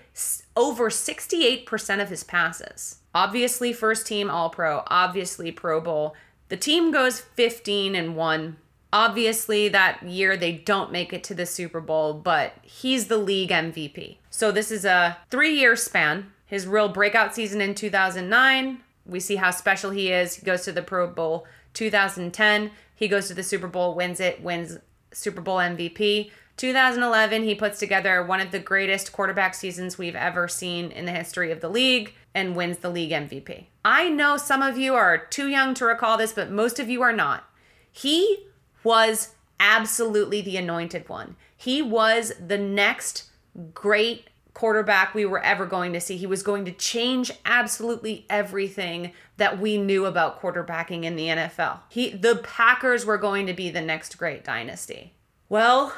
over 0.55 0.89
68% 0.89 2.01
of 2.01 2.09
his 2.09 2.23
passes. 2.23 2.97
Obviously, 3.13 3.73
first 3.73 4.07
team 4.07 4.29
All 4.29 4.49
Pro, 4.49 4.83
obviously, 4.87 5.51
Pro 5.51 5.79
Bowl. 5.79 6.15
The 6.49 6.57
team 6.57 6.91
goes 6.91 7.19
15 7.19 7.95
and 7.95 8.15
1 8.15 8.57
Obviously, 8.93 9.69
that 9.69 10.03
year 10.03 10.37
they 10.37 10.51
don't 10.51 10.91
make 10.91 11.11
it 11.13 11.23
to 11.23 11.33
the 11.33 11.47
Super 11.47 11.81
Bowl, 11.81 12.13
but 12.13 12.53
he's 12.61 13.07
the 13.07 13.17
league 13.17 13.49
MVP. 13.49 14.17
So 14.29 14.51
this 14.51 14.69
is 14.69 14.85
a 14.85 15.17
three 15.31 15.55
year 15.59 15.75
span. 15.75 16.31
His 16.45 16.67
real 16.67 16.89
breakout 16.89 17.33
season 17.33 17.59
in 17.59 17.73
2009, 17.73 18.81
we 19.05 19.19
see 19.19 19.35
how 19.35 19.51
special 19.51 19.91
he 19.91 20.11
is. 20.11 20.35
He 20.35 20.45
goes 20.45 20.63
to 20.63 20.71
the 20.71 20.81
Pro 20.81 21.07
Bowl 21.07 21.45
2010. 21.73 22.71
He 22.95 23.07
goes 23.07 23.27
to 23.27 23.33
the 23.33 23.43
Super 23.43 23.67
Bowl, 23.67 23.95
wins 23.95 24.19
it, 24.19 24.41
wins 24.41 24.77
Super 25.11 25.41
Bowl 25.41 25.57
MVP. 25.57 26.31
2011, 26.55 27.43
he 27.43 27.55
puts 27.55 27.79
together 27.79 28.23
one 28.23 28.39
of 28.39 28.51
the 28.51 28.59
greatest 28.59 29.11
quarterback 29.11 29.55
seasons 29.55 29.97
we've 29.97 30.15
ever 30.15 30.47
seen 30.47 30.91
in 30.91 31.05
the 31.05 31.11
history 31.11 31.51
of 31.51 31.61
the 31.61 31.69
league 31.69 32.13
and 32.33 32.55
wins 32.55 32.77
the 32.77 32.89
league 32.89 33.11
MVP. 33.11 33.65
I 33.83 34.09
know 34.09 34.37
some 34.37 34.61
of 34.61 34.77
you 34.77 34.93
are 34.93 35.17
too 35.17 35.47
young 35.47 35.73
to 35.75 35.85
recall 35.85 36.17
this, 36.17 36.33
but 36.33 36.51
most 36.51 36.79
of 36.79 36.89
you 36.89 37.01
are 37.01 37.13
not. 37.13 37.43
He 37.91 38.45
was 38.83 39.35
absolutely 39.59 40.41
the 40.41 40.57
anointed 40.57 41.09
one. 41.09 41.35
He 41.55 41.81
was 41.81 42.33
the 42.45 42.57
next 42.57 43.29
great 43.73 44.29
quarterback 44.53 45.13
we 45.13 45.25
were 45.25 45.43
ever 45.43 45.65
going 45.65 45.93
to 45.93 46.01
see. 46.01 46.17
He 46.17 46.27
was 46.27 46.43
going 46.43 46.65
to 46.65 46.71
change 46.71 47.31
absolutely 47.45 48.25
everything 48.29 49.11
that 49.37 49.59
we 49.59 49.77
knew 49.77 50.05
about 50.05 50.41
quarterbacking 50.41 51.03
in 51.03 51.15
the 51.15 51.27
NFL. 51.27 51.79
He 51.89 52.11
the 52.11 52.35
Packers 52.35 53.05
were 53.05 53.17
going 53.17 53.47
to 53.47 53.53
be 53.53 53.69
the 53.69 53.81
next 53.81 54.17
great 54.17 54.43
dynasty. 54.43 55.13
Well, 55.49 55.93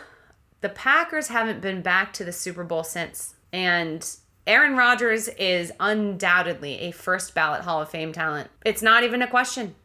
the 0.62 0.70
Packers 0.70 1.28
haven't 1.28 1.62
been 1.62 1.82
back 1.82 2.14
to 2.14 2.24
the 2.24 2.32
Super 2.32 2.64
Bowl 2.64 2.84
since 2.84 3.36
and 3.52 4.18
Aaron 4.48 4.76
Rodgers 4.76 5.28
is 5.28 5.72
undoubtedly 5.80 6.80
a 6.82 6.92
first 6.92 7.34
ballot 7.34 7.62
Hall 7.62 7.82
of 7.82 7.90
Fame 7.90 8.14
talent. 8.14 8.50
It's 8.64 8.82
not 8.82 9.04
even 9.04 9.22
a 9.22 9.28
question. 9.28 9.76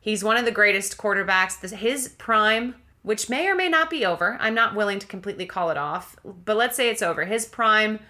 He's 0.00 0.24
one 0.24 0.36
of 0.36 0.44
the 0.44 0.50
greatest 0.50 0.96
quarterbacks. 0.96 1.70
His 1.70 2.08
prime, 2.08 2.74
which 3.02 3.30
may 3.30 3.48
or 3.48 3.54
may 3.54 3.68
not 3.68 3.90
be 3.90 4.04
over, 4.04 4.36
I'm 4.40 4.54
not 4.54 4.74
willing 4.74 4.98
to 4.98 5.06
completely 5.06 5.46
call 5.46 5.70
it 5.70 5.76
off, 5.76 6.16
but 6.24 6.56
let's 6.56 6.76
say 6.76 6.90
it's 6.90 7.02
over. 7.02 7.24
His 7.24 7.46
prime 7.46 8.00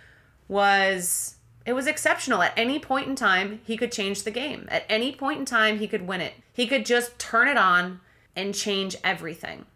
was 0.48 1.36
it 1.66 1.74
was 1.74 1.86
exceptional. 1.86 2.42
At 2.42 2.58
any 2.58 2.78
point 2.78 3.06
in 3.06 3.14
time, 3.14 3.60
he 3.64 3.76
could 3.76 3.92
change 3.92 4.22
the 4.22 4.30
game. 4.30 4.66
At 4.70 4.84
any 4.88 5.12
point 5.12 5.38
in 5.38 5.44
time, 5.44 5.78
he 5.78 5.86
could 5.86 6.06
win 6.06 6.20
it. 6.20 6.34
He 6.52 6.66
could 6.66 6.86
just 6.86 7.18
turn 7.18 7.48
it 7.48 7.56
on 7.56 8.00
and 8.34 8.54
change 8.54 8.96
everything. 9.04 9.66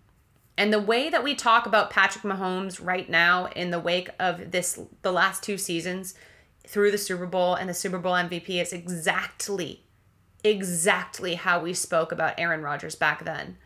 And 0.56 0.73
the 0.73 0.80
way 0.80 1.11
that 1.11 1.25
we 1.25 1.35
talk 1.35 1.66
about 1.66 1.90
Patrick 1.90 2.25
Mahomes 2.25 2.85
right 2.85 3.09
now 3.09 3.47
in 3.47 3.71
the 3.71 3.80
wake 3.80 4.09
of 4.18 4.50
this 4.50 4.80
the 5.02 5.12
last 5.12 5.42
two 5.42 5.59
seasons 5.59 6.14
through 6.66 6.90
the 6.90 6.99
Super 6.99 7.26
Bowl 7.26 7.54
and 7.54 7.68
the 7.68 7.75
Super 7.75 7.99
Bowl 7.99 8.14
MVP 8.14 8.61
is 8.61 8.73
exactly 8.73 9.83
exactly 10.42 11.35
how 11.37 11.59
we 11.59 11.73
spoke 11.73 12.12
about 12.12 12.35
Aaron 12.38 12.62
Rodgers 12.62 12.94
back 12.94 13.25
then. 13.25 13.56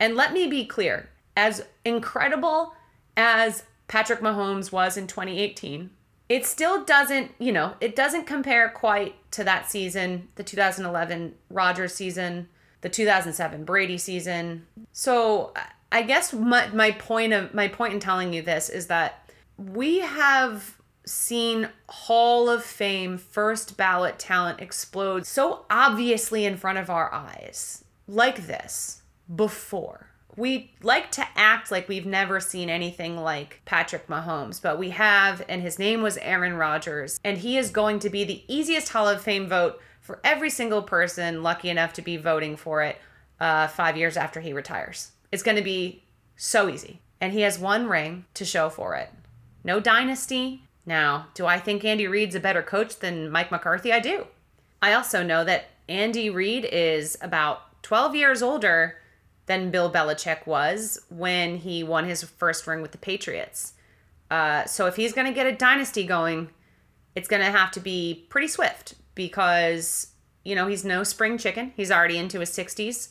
And 0.00 0.16
let 0.16 0.32
me 0.32 0.46
be 0.46 0.64
clear 0.64 1.08
as 1.36 1.66
incredible 1.84 2.74
as 3.16 3.64
Patrick 3.86 4.20
Mahomes 4.20 4.70
was 4.70 4.96
in 4.96 5.06
2018, 5.06 5.90
it 6.28 6.44
still 6.44 6.84
doesn't, 6.84 7.32
you 7.38 7.52
know, 7.52 7.74
it 7.80 7.96
doesn't 7.96 8.26
compare 8.26 8.68
quite 8.68 9.14
to 9.32 9.44
that 9.44 9.70
season, 9.70 10.28
the 10.34 10.44
2011 10.44 11.34
Rodgers 11.48 11.94
season, 11.94 12.48
the 12.82 12.88
2007 12.88 13.64
Brady 13.64 13.98
season. 13.98 14.66
So, 14.92 15.52
I 15.90 16.02
guess 16.02 16.34
my, 16.34 16.68
my 16.68 16.90
point 16.90 17.32
of 17.32 17.54
my 17.54 17.66
point 17.66 17.94
in 17.94 18.00
telling 18.00 18.34
you 18.34 18.42
this 18.42 18.68
is 18.68 18.88
that 18.88 19.30
we 19.56 20.00
have 20.00 20.76
seen 21.06 21.70
Hall 21.88 22.50
of 22.50 22.62
Fame 22.62 23.16
first 23.16 23.78
ballot 23.78 24.18
talent 24.18 24.60
explode 24.60 25.24
so 25.24 25.64
obviously 25.70 26.44
in 26.44 26.58
front 26.58 26.76
of 26.76 26.90
our 26.90 27.12
eyes, 27.12 27.84
like 28.06 28.46
this, 28.46 29.02
before. 29.34 30.06
We 30.36 30.72
like 30.82 31.10
to 31.12 31.26
act 31.34 31.72
like 31.72 31.88
we've 31.88 32.06
never 32.06 32.38
seen 32.38 32.70
anything 32.70 33.16
like 33.16 33.60
Patrick 33.64 34.06
Mahomes, 34.06 34.62
but 34.62 34.78
we 34.78 34.90
have, 34.90 35.44
and 35.48 35.62
his 35.62 35.78
name 35.78 36.00
was 36.00 36.16
Aaron 36.18 36.54
Rodgers, 36.54 37.18
and 37.24 37.38
he 37.38 37.58
is 37.58 37.70
going 37.70 37.98
to 38.00 38.10
be 38.10 38.22
the 38.24 38.44
easiest 38.46 38.90
Hall 38.90 39.08
of 39.08 39.20
Fame 39.20 39.48
vote 39.48 39.80
for 40.00 40.20
every 40.22 40.50
single 40.50 40.82
person 40.82 41.42
lucky 41.42 41.70
enough 41.70 41.92
to 41.94 42.02
be 42.02 42.16
voting 42.16 42.56
for 42.56 42.82
it 42.82 42.98
uh, 43.40 43.66
five 43.66 43.96
years 43.96 44.16
after 44.16 44.40
he 44.40 44.52
retires. 44.52 45.10
It's 45.32 45.42
going 45.42 45.56
to 45.56 45.62
be 45.62 46.04
so 46.36 46.68
easy. 46.68 47.00
And 47.20 47.32
he 47.32 47.40
has 47.40 47.58
one 47.58 47.88
ring 47.88 48.24
to 48.34 48.44
show 48.44 48.70
for 48.70 48.94
it. 48.94 49.10
No 49.64 49.80
dynasty, 49.80 50.62
now, 50.88 51.26
do 51.34 51.44
I 51.44 51.60
think 51.60 51.84
Andy 51.84 52.08
Reid's 52.08 52.34
a 52.34 52.40
better 52.40 52.62
coach 52.62 52.98
than 53.00 53.30
Mike 53.30 53.50
McCarthy? 53.50 53.92
I 53.92 54.00
do. 54.00 54.26
I 54.80 54.94
also 54.94 55.22
know 55.22 55.44
that 55.44 55.66
Andy 55.86 56.30
Reid 56.30 56.64
is 56.64 57.18
about 57.20 57.82
12 57.82 58.14
years 58.14 58.42
older 58.42 58.96
than 59.48 59.70
Bill 59.70 59.90
Belichick 59.90 60.46
was 60.46 61.00
when 61.10 61.56
he 61.56 61.82
won 61.82 62.04
his 62.06 62.22
first 62.22 62.66
ring 62.66 62.80
with 62.80 62.92
the 62.92 62.98
Patriots. 62.98 63.72
Uh, 64.30 64.64
so 64.66 64.86
if 64.86 64.96
he's 64.96 65.12
going 65.12 65.26
to 65.26 65.32
get 65.32 65.46
a 65.46 65.56
dynasty 65.56 66.06
going, 66.06 66.50
it's 67.14 67.28
going 67.28 67.42
to 67.42 67.50
have 67.50 67.70
to 67.72 67.80
be 67.80 68.26
pretty 68.28 68.46
swift 68.46 68.94
because, 69.14 70.12
you 70.44 70.54
know, 70.54 70.66
he's 70.68 70.84
no 70.84 71.02
spring 71.02 71.38
chicken. 71.38 71.72
He's 71.76 71.90
already 71.90 72.18
into 72.18 72.40
his 72.40 72.50
60s. 72.50 73.08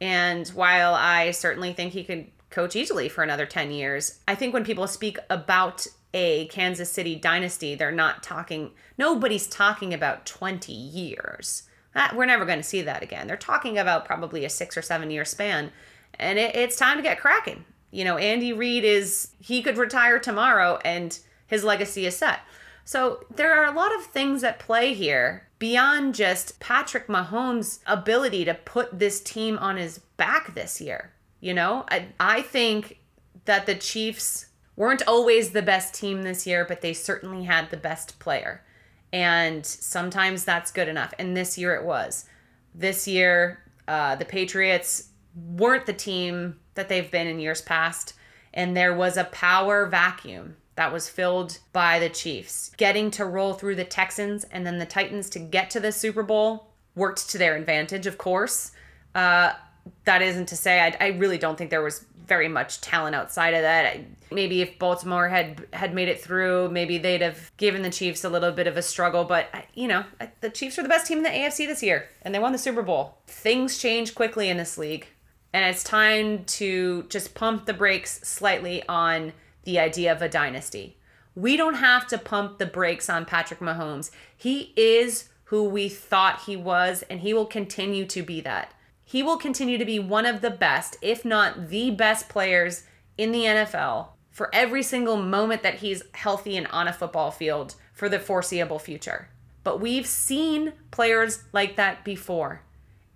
And 0.00 0.46
while 0.48 0.94
I 0.94 1.30
certainly 1.32 1.72
think 1.72 1.92
he 1.92 2.04
could 2.04 2.26
coach 2.50 2.76
easily 2.76 3.08
for 3.08 3.24
another 3.24 3.46
10 3.46 3.70
years, 3.70 4.20
I 4.28 4.34
think 4.34 4.54
when 4.54 4.64
people 4.64 4.86
speak 4.86 5.18
about 5.28 5.86
a 6.12 6.46
Kansas 6.46 6.90
City 6.90 7.16
dynasty, 7.16 7.74
they're 7.74 7.90
not 7.90 8.22
talking, 8.22 8.72
nobody's 8.98 9.46
talking 9.46 9.94
about 9.94 10.26
20 10.26 10.72
years. 10.72 11.64
That, 11.94 12.16
we're 12.16 12.26
never 12.26 12.44
going 12.44 12.58
to 12.58 12.64
see 12.64 12.82
that 12.82 13.02
again. 13.02 13.26
They're 13.26 13.36
talking 13.36 13.78
about 13.78 14.04
probably 14.04 14.44
a 14.44 14.50
six 14.50 14.76
or 14.76 14.82
seven 14.82 15.10
year 15.10 15.24
span. 15.24 15.72
And 16.18 16.38
it, 16.38 16.54
it's 16.54 16.76
time 16.76 16.96
to 16.96 17.02
get 17.02 17.20
cracking. 17.20 17.64
You 17.90 18.04
know, 18.04 18.16
Andy 18.16 18.52
Reid 18.52 18.84
is, 18.84 19.30
he 19.40 19.62
could 19.62 19.76
retire 19.76 20.18
tomorrow 20.18 20.78
and 20.84 21.18
his 21.46 21.64
legacy 21.64 22.06
is 22.06 22.16
set. 22.16 22.40
So 22.84 23.24
there 23.34 23.52
are 23.54 23.64
a 23.64 23.76
lot 23.76 23.94
of 23.94 24.04
things 24.04 24.44
at 24.44 24.58
play 24.58 24.94
here 24.94 25.48
beyond 25.58 26.14
just 26.14 26.58
Patrick 26.60 27.08
Mahomes' 27.08 27.80
ability 27.86 28.44
to 28.44 28.54
put 28.54 28.98
this 28.98 29.20
team 29.20 29.58
on 29.58 29.76
his 29.76 29.98
back 30.16 30.54
this 30.54 30.80
year. 30.80 31.12
You 31.40 31.54
know, 31.54 31.84
I, 31.88 32.06
I 32.18 32.42
think 32.42 33.00
that 33.44 33.66
the 33.66 33.74
Chiefs 33.74 34.46
weren't 34.76 35.06
always 35.06 35.50
the 35.50 35.62
best 35.62 35.94
team 35.94 36.22
this 36.22 36.46
year, 36.46 36.64
but 36.64 36.80
they 36.80 36.92
certainly 36.92 37.44
had 37.44 37.70
the 37.70 37.76
best 37.76 38.18
player. 38.18 38.62
And 39.12 39.64
sometimes 39.66 40.44
that's 40.44 40.70
good 40.70 40.88
enough. 40.88 41.12
And 41.18 41.36
this 41.36 41.58
year 41.58 41.74
it 41.74 41.84
was. 41.84 42.26
This 42.74 43.08
year, 43.08 43.62
uh, 43.88 44.16
the 44.16 44.24
Patriots 44.24 45.08
weren't 45.34 45.86
the 45.86 45.92
team 45.92 46.60
that 46.74 46.88
they've 46.88 47.10
been 47.10 47.26
in 47.26 47.40
years 47.40 47.60
past. 47.60 48.14
And 48.54 48.76
there 48.76 48.94
was 48.94 49.16
a 49.16 49.24
power 49.24 49.86
vacuum 49.86 50.56
that 50.76 50.92
was 50.92 51.08
filled 51.08 51.58
by 51.72 51.98
the 51.98 52.08
Chiefs. 52.08 52.70
Getting 52.76 53.10
to 53.12 53.24
roll 53.24 53.54
through 53.54 53.76
the 53.76 53.84
Texans 53.84 54.44
and 54.44 54.66
then 54.66 54.78
the 54.78 54.86
Titans 54.86 55.28
to 55.30 55.38
get 55.38 55.70
to 55.70 55.80
the 55.80 55.92
Super 55.92 56.22
Bowl 56.22 56.68
worked 56.94 57.28
to 57.30 57.38
their 57.38 57.56
advantage, 57.56 58.06
of 58.06 58.18
course. 58.18 58.72
Uh, 59.14 59.52
that 60.04 60.22
isn't 60.22 60.46
to 60.46 60.56
say 60.56 60.80
I, 60.80 60.96
I 61.00 61.08
really 61.08 61.38
don't 61.38 61.56
think 61.56 61.70
there 61.70 61.82
was 61.82 62.04
very 62.26 62.48
much 62.48 62.80
talent 62.80 63.14
outside 63.14 63.54
of 63.54 63.62
that. 63.62 63.98
Maybe 64.30 64.62
if 64.62 64.78
Baltimore 64.78 65.28
had 65.28 65.66
had 65.72 65.94
made 65.94 66.08
it 66.08 66.20
through, 66.20 66.70
maybe 66.70 66.98
they'd 66.98 67.22
have 67.22 67.50
given 67.56 67.82
the 67.82 67.90
Chiefs 67.90 68.24
a 68.24 68.28
little 68.28 68.52
bit 68.52 68.66
of 68.66 68.76
a 68.76 68.82
struggle. 68.82 69.24
But 69.24 69.48
you 69.74 69.88
know, 69.88 70.04
the 70.40 70.50
Chiefs 70.50 70.78
are 70.78 70.82
the 70.82 70.88
best 70.88 71.06
team 71.06 71.18
in 71.18 71.24
the 71.24 71.30
AFC 71.30 71.66
this 71.66 71.82
year, 71.82 72.08
and 72.22 72.34
they 72.34 72.38
won 72.38 72.52
the 72.52 72.58
Super 72.58 72.82
Bowl. 72.82 73.18
Things 73.26 73.78
change 73.78 74.14
quickly 74.14 74.48
in 74.48 74.56
this 74.56 74.78
league, 74.78 75.06
and 75.52 75.64
it's 75.64 75.82
time 75.82 76.44
to 76.44 77.04
just 77.04 77.34
pump 77.34 77.66
the 77.66 77.74
brakes 77.74 78.20
slightly 78.22 78.82
on 78.88 79.32
the 79.64 79.78
idea 79.78 80.12
of 80.12 80.22
a 80.22 80.28
dynasty. 80.28 80.96
We 81.34 81.56
don't 81.56 81.74
have 81.74 82.06
to 82.08 82.18
pump 82.18 82.58
the 82.58 82.66
brakes 82.66 83.08
on 83.08 83.24
Patrick 83.24 83.60
Mahomes. 83.60 84.10
He 84.36 84.72
is 84.76 85.28
who 85.44 85.64
we 85.64 85.88
thought 85.88 86.42
he 86.46 86.56
was, 86.56 87.02
and 87.10 87.20
he 87.20 87.34
will 87.34 87.46
continue 87.46 88.06
to 88.06 88.22
be 88.22 88.40
that 88.42 88.72
he 89.10 89.24
will 89.24 89.38
continue 89.38 89.76
to 89.76 89.84
be 89.84 89.98
one 89.98 90.24
of 90.24 90.40
the 90.40 90.52
best, 90.52 90.96
if 91.02 91.24
not 91.24 91.68
the 91.68 91.90
best 91.90 92.28
players 92.28 92.84
in 93.18 93.32
the 93.32 93.42
NFL 93.42 94.10
for 94.30 94.54
every 94.54 94.84
single 94.84 95.16
moment 95.16 95.64
that 95.64 95.80
he's 95.80 96.04
healthy 96.14 96.56
and 96.56 96.68
on 96.68 96.86
a 96.86 96.92
football 96.92 97.32
field 97.32 97.74
for 97.92 98.08
the 98.08 98.20
foreseeable 98.20 98.78
future. 98.78 99.28
But 99.64 99.80
we've 99.80 100.06
seen 100.06 100.74
players 100.92 101.42
like 101.52 101.74
that 101.74 102.04
before, 102.04 102.62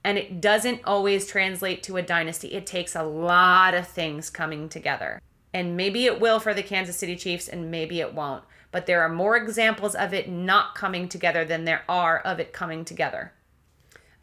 and 0.03 0.19
it 0.19 0.41
doesn't 0.41 0.81
always 0.85 1.29
translate 1.29 1.85
to 1.85 1.97
a 1.97 2.03
dynasty. 2.03 2.49
It 2.49 2.67
takes 2.67 2.97
a 2.97 3.05
lot 3.05 3.73
of 3.73 3.87
things 3.87 4.31
coming 4.31 4.69
together. 4.69 5.21
And 5.53 5.77
maybe 5.77 6.07
it 6.07 6.21
will 6.21 6.41
for 6.41 6.55
the 6.55 6.65
Kansas 6.65 6.97
City 6.97 7.15
Chiefs, 7.15 7.47
and 7.47 7.71
maybe 7.71 8.01
it 8.01 8.15
won't. 8.15 8.43
But 8.73 8.87
there 8.87 9.03
are 9.03 9.09
more 9.09 9.37
examples 9.37 9.95
of 9.95 10.13
it 10.13 10.29
not 10.29 10.75
coming 10.75 11.09
together 11.09 11.45
than 11.45 11.65
there 11.65 11.85
are 11.89 12.19
of 12.19 12.41
it 12.41 12.53
coming 12.53 12.85
together 12.85 13.33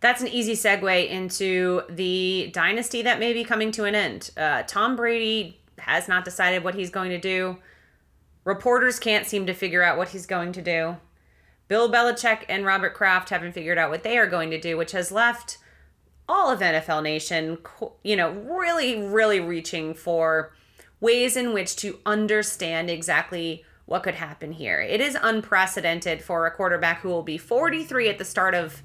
that's 0.02 0.22
an 0.22 0.28
easy 0.28 0.54
segue 0.54 1.10
into 1.10 1.84
the 1.90 2.50
dynasty 2.54 3.04
that 3.04 3.20
may 3.20 3.34
be 3.34 3.44
coming 3.44 3.72
to 3.72 3.86
an 3.86 3.96
end. 3.96 4.32
Uh, 4.36 4.64
Tom 4.64 4.96
Brady 4.96 5.62
has 5.78 6.08
not 6.08 6.26
decided 6.26 6.64
what 6.64 6.76
he's 6.76 6.90
going 6.90 7.12
to 7.12 7.20
do. 7.20 7.58
Reporters 8.44 9.00
can't 9.00 9.28
seem 9.28 9.46
to 9.46 9.54
figure 9.54 9.84
out 9.84 9.98
what 9.98 10.10
he's 10.10 10.26
going 10.26 10.52
to 10.54 10.62
do. 10.62 10.98
Bill 11.68 11.90
Belichick 11.90 12.44
and 12.50 12.66
Robert 12.66 12.96
Kraft 12.96 13.30
haven't 13.30 13.54
figured 13.54 13.78
out 13.78 13.92
what 13.92 14.04
they 14.04 14.18
are 14.18 14.28
going 14.28 14.50
to 14.50 14.60
do, 14.60 14.76
which 14.76 14.92
has 14.92 15.12
left 15.12 15.60
all 16.28 16.52
of 16.52 16.60
NFL 16.60 17.04
Nation, 17.04 17.60
you 18.04 18.16
know, 18.16 18.32
really, 18.32 19.02
really 19.02 19.40
reaching 19.40 19.94
for 19.94 20.52
ways 21.00 21.38
in 21.38 21.54
which 21.54 21.76
to 21.78 22.00
understand 22.06 22.90
exactly 22.90 23.64
what 23.86 24.04
could 24.04 24.16
happen 24.16 24.54
here. 24.54 24.82
It 24.82 25.00
is 25.00 25.18
unprecedented 25.22 26.24
for 26.24 26.46
a 26.46 26.52
quarterback 26.52 27.02
who 27.02 27.10
will 27.10 27.24
be 27.24 27.38
43 27.38 28.10
at 28.10 28.18
the 28.18 28.26
start 28.26 28.56
of 28.56 28.82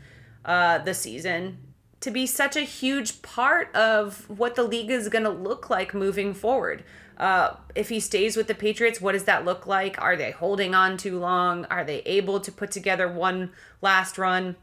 uh, 0.47 0.79
the 0.79 0.95
season 0.95 1.59
to 2.01 2.11
be 2.11 2.27
such 2.27 2.57
a 2.57 2.61
huge 2.61 3.21
part 3.23 3.75
of 3.75 4.29
what 4.31 4.55
the 4.55 4.63
league 4.63 4.91
is 4.91 5.09
going 5.09 5.25
to 5.25 5.31
look 5.31 5.69
like 5.69 5.93
moving 5.93 6.33
forward. 6.33 6.85
Uh, 7.17 7.57
if 7.75 7.89
he 7.89 7.99
stays 7.99 8.37
with 8.37 8.47
the 8.47 8.55
Patriots, 8.55 9.01
what 9.01 9.13
does 9.13 9.25
that 9.25 9.45
look 9.45 9.67
like? 9.67 10.01
Are 10.01 10.17
they 10.17 10.31
holding 10.31 10.75
on 10.75 10.99
too 10.99 11.19
long? 11.19 11.65
Are 11.67 11.85
they 11.85 12.01
able 12.03 12.41
to 12.41 12.53
put 12.53 12.71
together 12.71 13.09
one 13.09 13.51
last 13.81 14.19
run? 14.19 14.57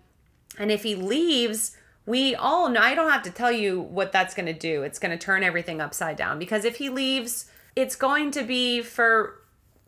And 0.58 0.72
if 0.72 0.84
he 0.84 0.96
leaves, 0.96 1.76
we 2.06 2.36
all 2.36 2.70
know, 2.70 2.80
I 2.80 2.94
don't 2.94 3.12
have 3.12 3.24
to 3.24 3.32
tell 3.32 3.52
you 3.52 3.82
what 3.82 4.12
that's 4.12 4.36
going 4.36 4.46
to 4.46 4.54
do. 4.54 4.84
It's 4.84 5.00
going 5.00 5.18
to 5.18 5.18
turn 5.18 5.44
everything 5.44 5.82
upside 5.82 6.16
down 6.16 6.38
because 6.38 6.64
if 6.64 6.78
he 6.78 6.90
leaves, 6.90 7.50
it's 7.76 7.96
going 7.96 8.30
to 8.32 8.44
be 8.44 8.82
for 8.82 9.42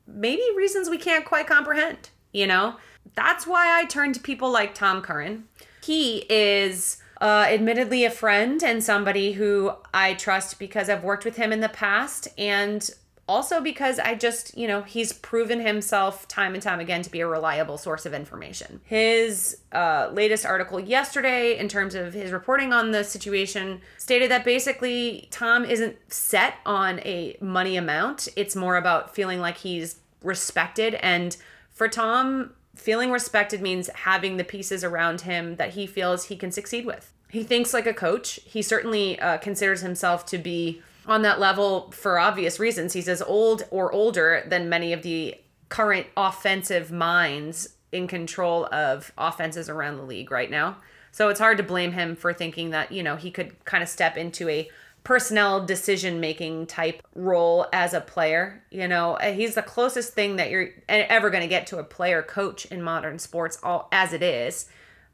maybe 0.08 0.44
reasons 0.58 0.90
we 0.90 0.98
can't 0.98 1.26
quite 1.26 1.48
comprehend, 1.48 2.10
you 2.32 2.48
know? 2.48 2.78
That's 3.14 3.46
why 3.46 3.80
I 3.80 3.86
turn 3.86 4.14
to 4.14 4.20
people 4.20 4.52
like 4.52 4.74
Tom 4.74 5.02
Curran 5.02 5.48
he 5.86 6.26
is 6.30 6.98
uh, 7.22 7.46
admittedly 7.50 8.06
a 8.06 8.12
friend 8.12 8.64
and 8.64 8.84
somebody 8.84 9.34
who 9.34 9.72
I 9.94 10.16
trust 10.16 10.60
because 10.60 10.90
I've 10.90 11.04
worked 11.04 11.26
with 11.26 11.38
him 11.38 11.52
in 11.54 11.60
the 11.62 11.70
past 11.70 12.28
and 12.38 12.90
also 13.28 13.62
because 13.62 13.98
I 13.98 14.16
just, 14.16 14.58
you 14.58 14.68
know, 14.68 14.84
he's 14.84 15.12
proven 15.12 15.60
himself 15.60 16.28
time 16.28 16.54
and 16.54 16.62
time 16.62 16.80
again 16.80 17.02
to 17.02 17.10
be 17.10 17.22
a 17.22 17.28
reliable 17.28 17.78
source 17.78 18.06
of 18.06 18.14
information. 18.14 18.82
His 18.86 19.58
uh, 19.72 20.10
latest 20.14 20.46
article 20.46 20.80
yesterday, 20.80 21.58
in 21.58 21.68
terms 21.68 21.96
of 21.96 22.14
his 22.14 22.32
reporting 22.32 22.72
on 22.74 22.92
the 22.92 23.04
situation, 23.04 23.82
stated 23.98 24.30
that 24.30 24.44
basically 24.44 25.28
Tom 25.32 25.66
isn't 25.66 25.98
set 26.12 26.56
on 26.66 27.00
a 27.00 27.38
money 27.42 27.78
amount. 27.78 28.28
It's 28.36 28.56
more 28.56 28.78
about 28.78 29.16
feeling 29.16 29.40
like 29.40 29.58
he's 29.58 29.98
respected. 30.22 30.96
And 30.96 31.36
for 31.72 31.88
Tom, 31.88 32.52
feeling 32.76 33.12
respected 33.12 33.62
means 33.62 33.88
having 33.90 34.38
the 34.38 34.44
pieces 34.44 34.84
around 34.84 35.22
him 35.22 35.56
that 35.56 35.72
he 35.72 35.88
feels 35.88 36.26
he 36.26 36.36
can 36.36 36.52
succeed 36.52 36.86
with. 36.86 37.12
He 37.30 37.44
thinks 37.44 37.74
like 37.74 37.88
a 37.88 37.94
coach. 37.94 38.40
He 38.46 38.62
certainly 38.62 39.20
uh, 39.20 39.38
considers 39.38 39.82
himself 39.82 40.26
to 40.28 40.38
be 40.38 40.82
on 41.06 41.22
that 41.24 41.40
level 41.40 41.92
for 41.92 42.20
obvious 42.20 42.60
reasons. 42.60 42.94
He's 42.94 43.10
as 43.10 43.22
old 43.22 43.66
or 43.72 43.92
older 43.92 44.46
than 44.48 44.70
many 44.70 44.94
of 44.94 45.04
the 45.04 45.36
current 45.70 46.08
offensive 46.16 46.92
minds 46.92 47.76
in 47.92 48.08
control 48.08 48.68
of 48.72 49.12
offenses 49.18 49.70
around 49.70 49.98
the 49.98 50.04
league 50.04 50.32
right 50.32 50.52
now. 50.52 50.78
So 51.12 51.30
it's 51.30 51.40
hard 51.40 51.58
to 51.58 51.64
blame 51.64 51.94
him 51.94 52.16
for 52.16 52.34
thinking 52.34 52.72
that, 52.72 52.92
you 52.92 53.02
know, 53.02 53.16
he 53.16 53.32
could 53.32 53.64
kind 53.66 53.82
of 53.82 53.90
step 53.90 54.18
into 54.18 54.50
a 54.50 54.70
personnel 55.06 55.64
decision 55.64 56.20
making 56.20 56.66
type 56.66 57.02
role 57.14 57.68
as 57.72 57.94
a 57.94 58.02
player. 58.02 58.62
You 58.72 58.90
know, 58.90 59.14
uh, 59.14 59.32
he's 59.32 59.56
the 59.56 59.62
closest 59.62 60.14
thing 60.14 60.36
that 60.36 60.50
you're 60.50 60.72
ever 60.90 61.30
going 61.30 61.44
to 61.44 61.48
get 61.48 61.68
to 61.68 61.78
a 61.78 61.84
player 61.84 62.22
coach 62.22 62.66
in 62.66 62.82
modern 62.82 63.20
sports, 63.20 63.58
all 63.64 63.88
as 63.94 64.12
it 64.12 64.24
is. 64.24 64.68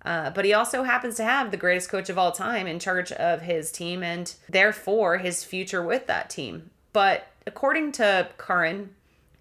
Uh, 0.03 0.31
but 0.31 0.45
he 0.45 0.53
also 0.53 0.81
happens 0.81 1.15
to 1.15 1.23
have 1.23 1.51
the 1.51 1.57
greatest 1.57 1.89
coach 1.89 2.09
of 2.09 2.17
all 2.17 2.31
time 2.31 2.65
in 2.65 2.79
charge 2.79 3.11
of 3.11 3.41
his 3.41 3.71
team 3.71 4.01
and 4.01 4.33
therefore 4.49 5.19
his 5.19 5.43
future 5.43 5.83
with 5.83 6.07
that 6.07 6.29
team. 6.29 6.71
But 6.93 7.27
according 7.45 7.91
to 7.93 8.29
Curran, 8.37 8.95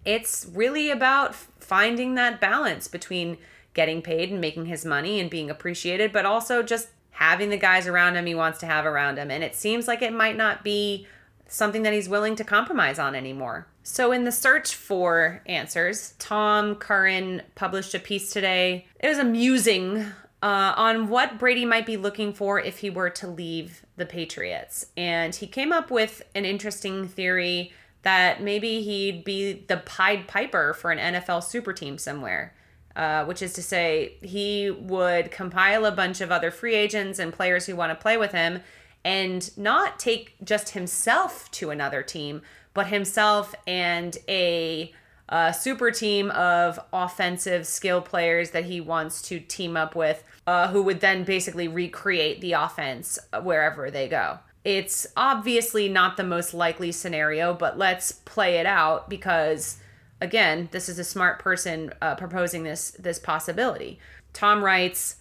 it's 0.05 0.45
really 0.53 0.91
about 0.91 1.33
finding 1.33 2.15
that 2.15 2.41
balance 2.41 2.87
between 2.87 3.37
getting 3.73 4.01
paid 4.01 4.29
and 4.29 4.41
making 4.41 4.65
his 4.65 4.83
money 4.83 5.19
and 5.19 5.29
being 5.29 5.49
appreciated, 5.49 6.11
but 6.11 6.25
also 6.25 6.61
just 6.61 6.89
having 7.11 7.49
the 7.49 7.57
guys 7.57 7.87
around 7.87 8.15
him 8.15 8.25
he 8.25 8.35
wants 8.35 8.59
to 8.59 8.65
have 8.65 8.85
around 8.85 9.17
him. 9.17 9.29
And 9.29 9.43
it 9.43 9.55
seems 9.55 9.87
like 9.87 10.01
it 10.01 10.13
might 10.13 10.37
not 10.37 10.63
be 10.63 11.07
something 11.47 11.83
that 11.83 11.93
he's 11.93 12.09
willing 12.09 12.35
to 12.37 12.43
compromise 12.43 12.97
on 12.97 13.15
anymore. 13.15 13.67
So, 13.83 14.11
in 14.11 14.25
the 14.25 14.31
search 14.31 14.75
for 14.75 15.41
answers, 15.45 16.13
Tom 16.19 16.75
Curran 16.75 17.41
published 17.55 17.93
a 17.93 17.99
piece 17.99 18.31
today. 18.31 18.85
It 18.99 19.07
was 19.07 19.17
amusing 19.17 20.05
uh, 20.43 20.73
on 20.75 21.09
what 21.09 21.39
Brady 21.39 21.65
might 21.65 21.85
be 21.85 21.97
looking 21.97 22.33
for 22.33 22.59
if 22.59 22.79
he 22.79 22.89
were 22.89 23.09
to 23.11 23.27
leave 23.27 23.85
the 23.97 24.05
Patriots. 24.05 24.87
And 24.95 25.35
he 25.35 25.47
came 25.47 25.71
up 25.71 25.91
with 25.91 26.21
an 26.35 26.45
interesting 26.45 27.07
theory 27.07 27.73
that 28.03 28.41
maybe 28.41 28.81
he'd 28.81 29.23
be 29.23 29.65
the 29.67 29.77
Pied 29.77 30.27
Piper 30.27 30.73
for 30.73 30.91
an 30.91 31.15
NFL 31.15 31.43
super 31.43 31.73
team 31.73 31.97
somewhere. 31.97 32.53
Uh, 32.93 33.23
which 33.23 33.41
is 33.41 33.53
to 33.53 33.63
say, 33.63 34.15
he 34.21 34.69
would 34.69 35.31
compile 35.31 35.85
a 35.85 35.91
bunch 35.91 36.19
of 36.19 36.29
other 36.29 36.51
free 36.51 36.75
agents 36.75 37.19
and 37.19 37.31
players 37.31 37.65
who 37.65 37.73
want 37.75 37.89
to 37.89 37.95
play 37.95 38.17
with 38.17 38.33
him 38.33 38.59
and 39.05 39.55
not 39.57 39.97
take 39.97 40.35
just 40.43 40.69
himself 40.71 41.49
to 41.51 41.69
another 41.69 42.03
team, 42.03 42.41
but 42.73 42.87
himself 42.87 43.55
and 43.65 44.17
a, 44.27 44.93
a 45.29 45.53
super 45.53 45.89
team 45.91 46.31
of 46.31 46.79
offensive 46.91 47.65
skill 47.65 48.01
players 48.01 48.51
that 48.51 48.65
he 48.65 48.81
wants 48.81 49.21
to 49.21 49.39
team 49.39 49.77
up 49.77 49.95
with, 49.95 50.23
uh, 50.45 50.67
who 50.67 50.81
would 50.83 50.99
then 50.99 51.23
basically 51.23 51.69
recreate 51.69 52.41
the 52.41 52.51
offense 52.51 53.17
wherever 53.41 53.89
they 53.89 54.07
go. 54.07 54.39
It's 54.63 55.07
obviously 55.17 55.89
not 55.89 56.17
the 56.17 56.23
most 56.23 56.53
likely 56.53 56.91
scenario, 56.91 57.53
but 57.53 57.77
let's 57.77 58.11
play 58.11 58.57
it 58.57 58.65
out 58.65 59.09
because 59.09 59.77
again, 60.21 60.69
this 60.71 60.87
is 60.87 60.99
a 60.99 61.03
smart 61.03 61.39
person 61.39 61.91
uh, 62.01 62.15
proposing 62.15 62.63
this 62.63 62.91
this 62.91 63.19
possibility. 63.19 63.99
Tom 64.31 64.63
writes, 64.63 65.17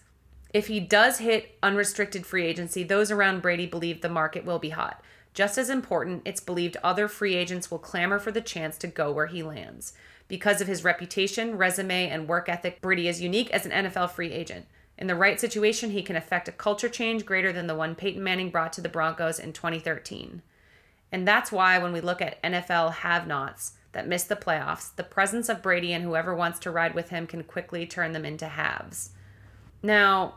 if 0.53 0.67
he 0.67 0.81
does 0.81 1.19
hit 1.19 1.57
unrestricted 1.63 2.27
free 2.27 2.45
agency, 2.45 2.83
those 2.83 3.11
around 3.11 3.43
Brady 3.43 3.67
believe 3.67 4.01
the 4.01 4.09
market 4.09 4.45
will 4.45 4.59
be 4.59 4.71
hot. 4.71 5.03
Just 5.33 5.59
as 5.59 5.71
important, 5.71 6.23
it's 6.25 6.41
believed 6.41 6.77
other 6.83 7.07
free 7.07 7.37
agents 7.37 7.71
will 7.71 7.79
clamor 7.79 8.19
for 8.19 8.33
the 8.33 8.41
chance 8.41 8.77
to 8.79 8.89
go 8.89 9.13
where 9.13 9.29
he 9.29 9.43
lands. 9.45 9.93
Because 10.27 10.61
of 10.61 10.67
his 10.67 10.85
reputation, 10.85 11.57
resume, 11.57 12.09
and 12.09 12.29
work 12.29 12.49
ethic, 12.49 12.81
Brady 12.81 13.07
is 13.07 13.23
unique 13.23 13.51
as 13.51 13.65
an 13.65 13.73
NFL 13.73 14.11
free 14.11 14.33
agent. 14.33 14.67
In 14.99 15.07
the 15.07 15.15
right 15.15 15.41
situation, 15.41 15.91
he 15.91 16.03
can 16.03 16.17
affect 16.17 16.49
a 16.49 16.53
culture 16.53 16.89
change 16.89 17.25
greater 17.25 17.53
than 17.53 17.69
the 17.69 17.75
one 17.75 17.95
Peyton 17.95 18.23
Manning 18.23 18.51
brought 18.51 18.73
to 18.75 18.81
the 18.81 18.89
Broncos 18.89 19.39
in 19.39 19.53
2013. 19.53 20.43
And 21.13 21.27
that's 21.27 21.51
why 21.51 21.79
when 21.79 21.93
we 21.93 22.01
look 22.01 22.21
at 22.21 22.43
NFL 22.43 22.95
have 22.95 23.27
nots 23.27 23.73
that 23.93 24.09
miss 24.09 24.25
the 24.25 24.37
playoffs, 24.37 24.95
the 24.95 25.05
presence 25.05 25.49
of 25.49 25.63
Brady 25.63 25.93
and 25.93 26.05
whoever 26.05 26.35
wants 26.35 26.59
to 26.61 26.71
ride 26.71 26.95
with 26.95 27.11
him 27.11 27.27
can 27.27 27.43
quickly 27.43 27.87
turn 27.87 28.13
them 28.13 28.25
into 28.25 28.47
halves. 28.47 29.11
Now, 29.83 30.35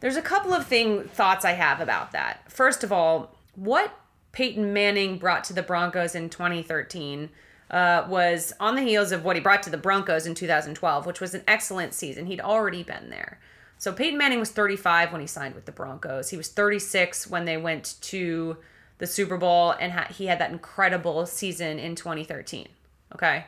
there's 0.00 0.16
a 0.16 0.22
couple 0.22 0.52
of 0.52 0.66
thing 0.66 1.04
thoughts 1.04 1.44
I 1.44 1.52
have 1.52 1.80
about 1.80 2.12
that. 2.12 2.50
First 2.50 2.84
of 2.84 2.92
all, 2.92 3.36
what 3.54 3.98
Peyton 4.32 4.72
Manning 4.72 5.18
brought 5.18 5.44
to 5.44 5.52
the 5.52 5.62
Broncos 5.62 6.14
in 6.14 6.28
2013 6.28 7.30
uh, 7.70 8.06
was 8.08 8.52
on 8.60 8.76
the 8.76 8.82
heels 8.82 9.10
of 9.10 9.24
what 9.24 9.36
he 9.36 9.42
brought 9.42 9.62
to 9.64 9.70
the 9.70 9.78
Broncos 9.78 10.26
in 10.26 10.34
2012, 10.34 11.06
which 11.06 11.20
was 11.20 11.34
an 11.34 11.42
excellent 11.48 11.94
season. 11.94 12.26
He'd 12.26 12.40
already 12.40 12.82
been 12.82 13.10
there. 13.10 13.40
So 13.78 13.92
Peyton 13.92 14.18
Manning 14.18 14.40
was 14.40 14.50
35 14.50 15.12
when 15.12 15.20
he 15.20 15.26
signed 15.26 15.54
with 15.54 15.64
the 15.64 15.72
Broncos. 15.72 16.30
He 16.30 16.36
was 16.36 16.48
36 16.48 17.26
when 17.26 17.44
they 17.44 17.56
went 17.56 17.96
to 18.02 18.58
the 18.98 19.06
Super 19.06 19.36
Bowl, 19.36 19.72
and 19.72 19.92
ha- 19.92 20.08
he 20.10 20.26
had 20.26 20.38
that 20.38 20.50
incredible 20.50 21.26
season 21.26 21.78
in 21.78 21.94
2013. 21.94 22.68
Okay. 23.14 23.44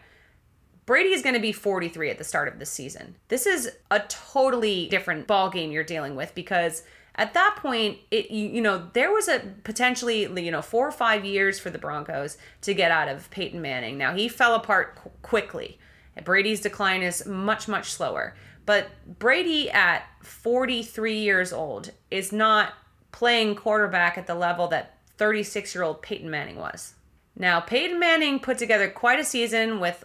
Brady 0.87 1.11
is 1.11 1.23
going 1.23 1.35
to 1.35 1.41
be 1.41 1.53
43 1.53 2.11
at 2.11 2.19
the 2.19 2.25
start 2.25 2.49
of 2.49 2.59
the 2.59 2.67
season. 2.67 3.17
This 3.29 3.47
is 3.47 3.71
a 3.91 4.01
totally 4.01 4.89
different 4.89 5.27
ball 5.27 5.51
game 5.51 5.71
you're 5.71 5.85
dealing 5.85 6.17
with 6.17 6.35
because 6.35 6.83
at 7.15 7.35
that 7.35 7.57
point 7.59 7.99
it 8.11 8.31
you, 8.31 8.49
you 8.49 8.63
know 8.63 8.89
there 8.95 9.13
was 9.13 9.29
a 9.29 9.41
potentially 9.65 10.23
you 10.43 10.51
know 10.51 10.63
4 10.63 10.89
or 10.89 10.91
5 10.91 11.25
years 11.27 11.59
for 11.59 11.69
the 11.69 11.79
Broncos 11.79 12.39
to 12.63 12.73
get 12.73 12.91
out 12.91 13.09
of 13.09 13.31
Peyton 13.31 13.61
Manning. 13.61 13.99
Now 13.99 14.15
he 14.15 14.29
fell 14.29 14.55
apart 14.55 14.97
qu- 14.97 15.11
quickly. 15.21 15.79
Brady's 16.25 16.63
decline 16.63 17.03
is 17.03 17.27
much 17.27 17.69
much 17.69 17.91
slower. 17.91 18.35
But 18.65 18.89
Brady 19.19 19.71
at 19.71 20.05
43 20.23 21.19
years 21.19 21.53
old 21.53 21.91
is 22.11 22.33
not 22.33 22.75
playing 23.13 23.55
quarterback 23.55 24.19
at 24.19 24.27
the 24.27 24.35
level 24.35 24.69
that 24.69 24.98
36 25.19 25.75
year 25.75 25.85
old 25.85 26.03
Peyton 26.03 26.31
Manning 26.31 26.57
was. 26.57 26.95
Now, 27.37 27.61
Peyton 27.61 28.01
Manning 28.01 28.41
put 28.41 28.59
together 28.59 28.89
quite 28.89 29.21
a 29.21 29.25
season 29.25 29.79
with 29.79 30.05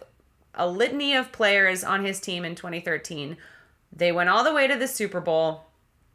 a 0.54 0.68
litany 0.68 1.14
of 1.14 1.32
players 1.32 1.82
on 1.82 2.04
his 2.04 2.20
team 2.20 2.44
in 2.44 2.54
2013. 2.54 3.36
They 3.92 4.12
went 4.12 4.28
all 4.28 4.44
the 4.44 4.54
way 4.54 4.66
to 4.66 4.76
the 4.76 4.86
Super 4.86 5.20
Bowl 5.20 5.64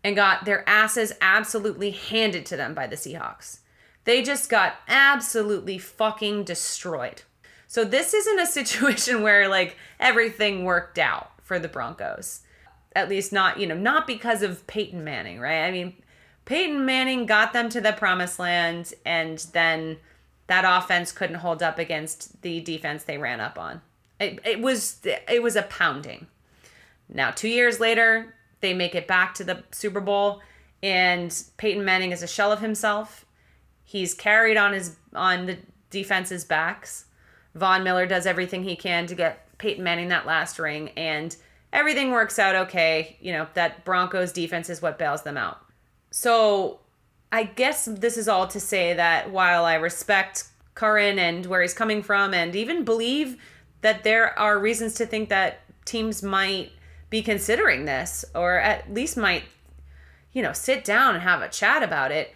and 0.04 0.16
got 0.16 0.46
their 0.46 0.68
asses 0.68 1.14
absolutely 1.20 1.92
handed 1.92 2.46
to 2.48 2.58
them 2.58 2.74
by 2.74 2.88
the 2.88 2.96
Seahawks. 2.96 3.60
They 4.06 4.22
just 4.22 4.50
got 4.50 4.76
absolutely 4.88 5.78
fucking 5.78 6.46
destroyed. 6.46 7.24
So 7.68 7.84
this 7.84 8.14
isn't 8.14 8.40
a 8.40 8.46
situation 8.60 9.22
where 9.22 9.48
like 9.48 9.78
everything 10.00 10.64
worked 10.64 10.98
out 10.98 11.32
for 11.44 11.60
the 11.60 11.68
Broncos. 11.68 12.42
At 12.96 13.10
least 13.10 13.32
not, 13.32 13.60
you 13.60 13.68
know, 13.68 13.76
not 13.76 14.08
because 14.08 14.42
of 14.42 14.66
Peyton 14.68 15.04
Manning, 15.04 15.40
right? 15.40 15.66
I 15.66 15.72
mean, 15.72 15.96
Peyton 16.50 16.84
Manning 16.84 17.28
got 17.28 17.54
them 17.54 17.70
to 17.70 17.80
the 17.80 17.94
promised 17.94 18.40
land 18.40 18.96
and 19.06 19.38
then 19.54 19.98
that 20.48 20.66
offense 20.66 21.12
couldn't 21.12 21.36
hold 21.36 21.62
up 21.62 21.78
against 21.78 22.42
the 22.42 22.60
defense 22.60 23.04
they 23.04 23.20
ran 23.20 23.40
up 23.40 23.60
on. 23.60 23.82
It, 24.20 24.40
it 24.44 24.60
was 24.60 24.98
it 25.04 25.44
was 25.44 25.56
a 25.56 25.62
pounding. 25.62 26.26
Now, 27.08 27.30
2 27.30 27.48
years 27.48 27.80
later, 27.80 28.34
they 28.62 28.74
make 28.74 28.96
it 28.96 29.08
back 29.08 29.36
to 29.36 29.44
the 29.44 29.64
Super 29.70 30.00
Bowl 30.00 30.42
and 30.82 31.32
Peyton 31.58 31.86
Manning 31.86 32.12
is 32.12 32.24
a 32.24 32.28
shell 32.28 32.52
of 32.52 32.62
himself. 32.62 33.26
He's 33.84 34.16
carried 34.16 34.58
on 34.58 34.74
his 34.74 34.96
on 35.14 35.46
the 35.46 35.60
defense's 35.92 36.46
backs. 36.46 37.06
Von 37.54 37.84
Miller 37.84 38.08
does 38.08 38.26
everything 38.26 38.64
he 38.64 38.76
can 38.76 39.06
to 39.06 39.14
get 39.14 39.56
Peyton 39.60 39.84
Manning 39.84 40.08
that 40.08 40.26
last 40.26 40.58
ring 40.58 40.90
and 40.98 41.36
everything 41.72 42.10
works 42.10 42.40
out 42.40 42.56
okay. 42.56 43.18
You 43.22 43.34
know, 43.34 43.48
that 43.54 43.86
Broncos 43.86 44.32
defense 44.32 44.68
is 44.72 44.82
what 44.82 44.98
bails 44.98 45.22
them 45.22 45.38
out. 45.38 45.69
So 46.12 46.80
I 47.32 47.44
guess 47.44 47.86
this 47.86 48.18
is 48.18 48.28
all 48.28 48.48
to 48.48 48.60
say 48.60 48.94
that 48.94 49.32
while 49.32 49.66
I 49.66 49.76
respect 49.76 50.46
Curran 50.74 51.20
and 51.20 51.46
where 51.46 51.62
he's 51.62 51.74
coming 51.74 52.02
from, 52.02 52.34
and 52.34 52.56
even 52.56 52.84
believe 52.84 53.38
that 53.82 54.04
there 54.04 54.38
are 54.38 54.60
reasons 54.60 54.96
to 54.96 55.06
think 55.06 55.30
that 55.30 55.62
teams 55.86 56.24
might 56.24 56.72
be 57.10 57.22
considering 57.22 57.86
this, 57.86 58.26
or 58.36 58.58
at 58.58 58.94
least 58.94 59.18
might, 59.18 59.44
you 60.34 60.42
know, 60.42 60.54
sit 60.54 60.84
down 60.84 61.16
and 61.16 61.24
have 61.24 61.42
a 61.42 61.50
chat 61.50 61.84
about 61.84 62.12
it, 62.12 62.34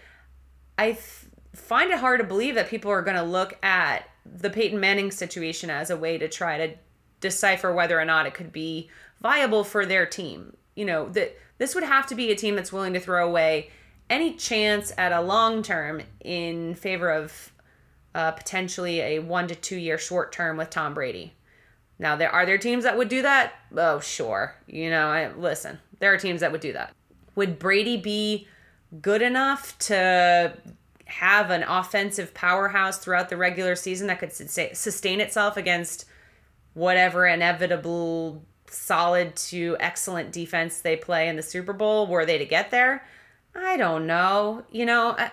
I 0.78 0.94
th- 0.94 1.26
find 1.54 1.92
it 1.92 2.00
hard 2.00 2.20
to 2.20 2.26
believe 2.26 2.56
that 2.56 2.70
people 2.70 2.92
are 2.92 3.02
going 3.02 3.18
to 3.18 3.24
look 3.24 3.58
at 3.64 4.10
the 4.26 4.50
Peyton 4.50 4.80
Manning 4.80 5.12
situation 5.12 5.70
as 5.70 5.90
a 5.90 5.98
way 5.98 6.18
to 6.18 6.28
try 6.28 6.58
to 6.58 6.76
decipher 7.20 7.74
whether 7.74 8.00
or 8.00 8.06
not 8.06 8.26
it 8.26 8.34
could 8.34 8.52
be 8.52 8.90
viable 9.22 9.64
for 9.64 9.86
their 9.86 10.06
team. 10.06 10.56
You 10.76 10.86
know, 10.86 11.10
that 11.10 11.38
this 11.58 11.76
would 11.76 11.84
have 11.84 12.08
to 12.08 12.16
be 12.16 12.32
a 12.32 12.36
team 12.36 12.56
that's 12.56 12.74
willing 12.74 12.94
to 12.94 13.00
throw 13.00 13.28
away 13.28 13.70
any 14.10 14.34
chance 14.34 14.92
at 14.98 15.12
a 15.12 15.22
long 15.22 15.64
term 15.64 16.02
in 16.20 16.76
favor 16.76 17.12
of 17.12 17.52
uh, 18.16 18.32
potentially 18.32 19.00
a 19.02 19.20
one 19.20 19.48
to 19.48 19.56
two 19.56 19.78
year 19.78 19.98
short 19.98 20.32
term 20.32 20.58
with 20.58 20.70
Tom 20.70 20.94
Brady. 20.94 21.34
Now, 22.00 22.16
there 22.16 22.30
are 22.30 22.46
there 22.46 22.58
teams 22.58 22.84
that 22.84 22.98
would 22.98 23.10
do 23.10 23.22
that. 23.22 23.54
Oh, 23.76 24.00
sure. 24.00 24.56
You 24.68 24.90
know, 24.90 25.08
I, 25.08 25.32
listen, 25.34 25.80
there 26.00 26.14
are 26.14 26.18
teams 26.18 26.42
that 26.42 26.52
would 26.52 26.62
do 26.62 26.74
that. 26.74 26.94
Would 27.36 27.60
Brady 27.60 27.98
be 27.98 28.48
good 29.02 29.22
enough 29.22 29.78
to 29.80 30.58
have 31.06 31.50
an 31.50 31.64
offensive 31.64 32.34
powerhouse 32.34 32.98
throughout 32.98 33.30
the 33.30 33.38
regular 33.38 33.76
season 33.76 34.08
that 34.08 34.20
could 34.20 34.34
sustain 34.34 35.22
itself 35.22 35.58
against 35.58 36.06
whatever 36.74 37.26
inevitable 37.26 38.44
solid 38.74 39.36
to 39.36 39.78
excellent 39.80 40.32
defense 40.32 40.82
they 40.82 40.96
play 40.96 41.28
in 41.28 41.36
the 41.36 41.42
Super 41.42 41.74
Bowl 41.74 42.08
were 42.08 42.26
they 42.26 42.38
to 42.38 42.46
get 42.46 42.72
there? 42.72 43.06
I 43.56 43.78
don't 43.78 44.08
know. 44.08 44.64
You 44.72 44.86
know, 44.86 45.10
uh, 45.12 45.30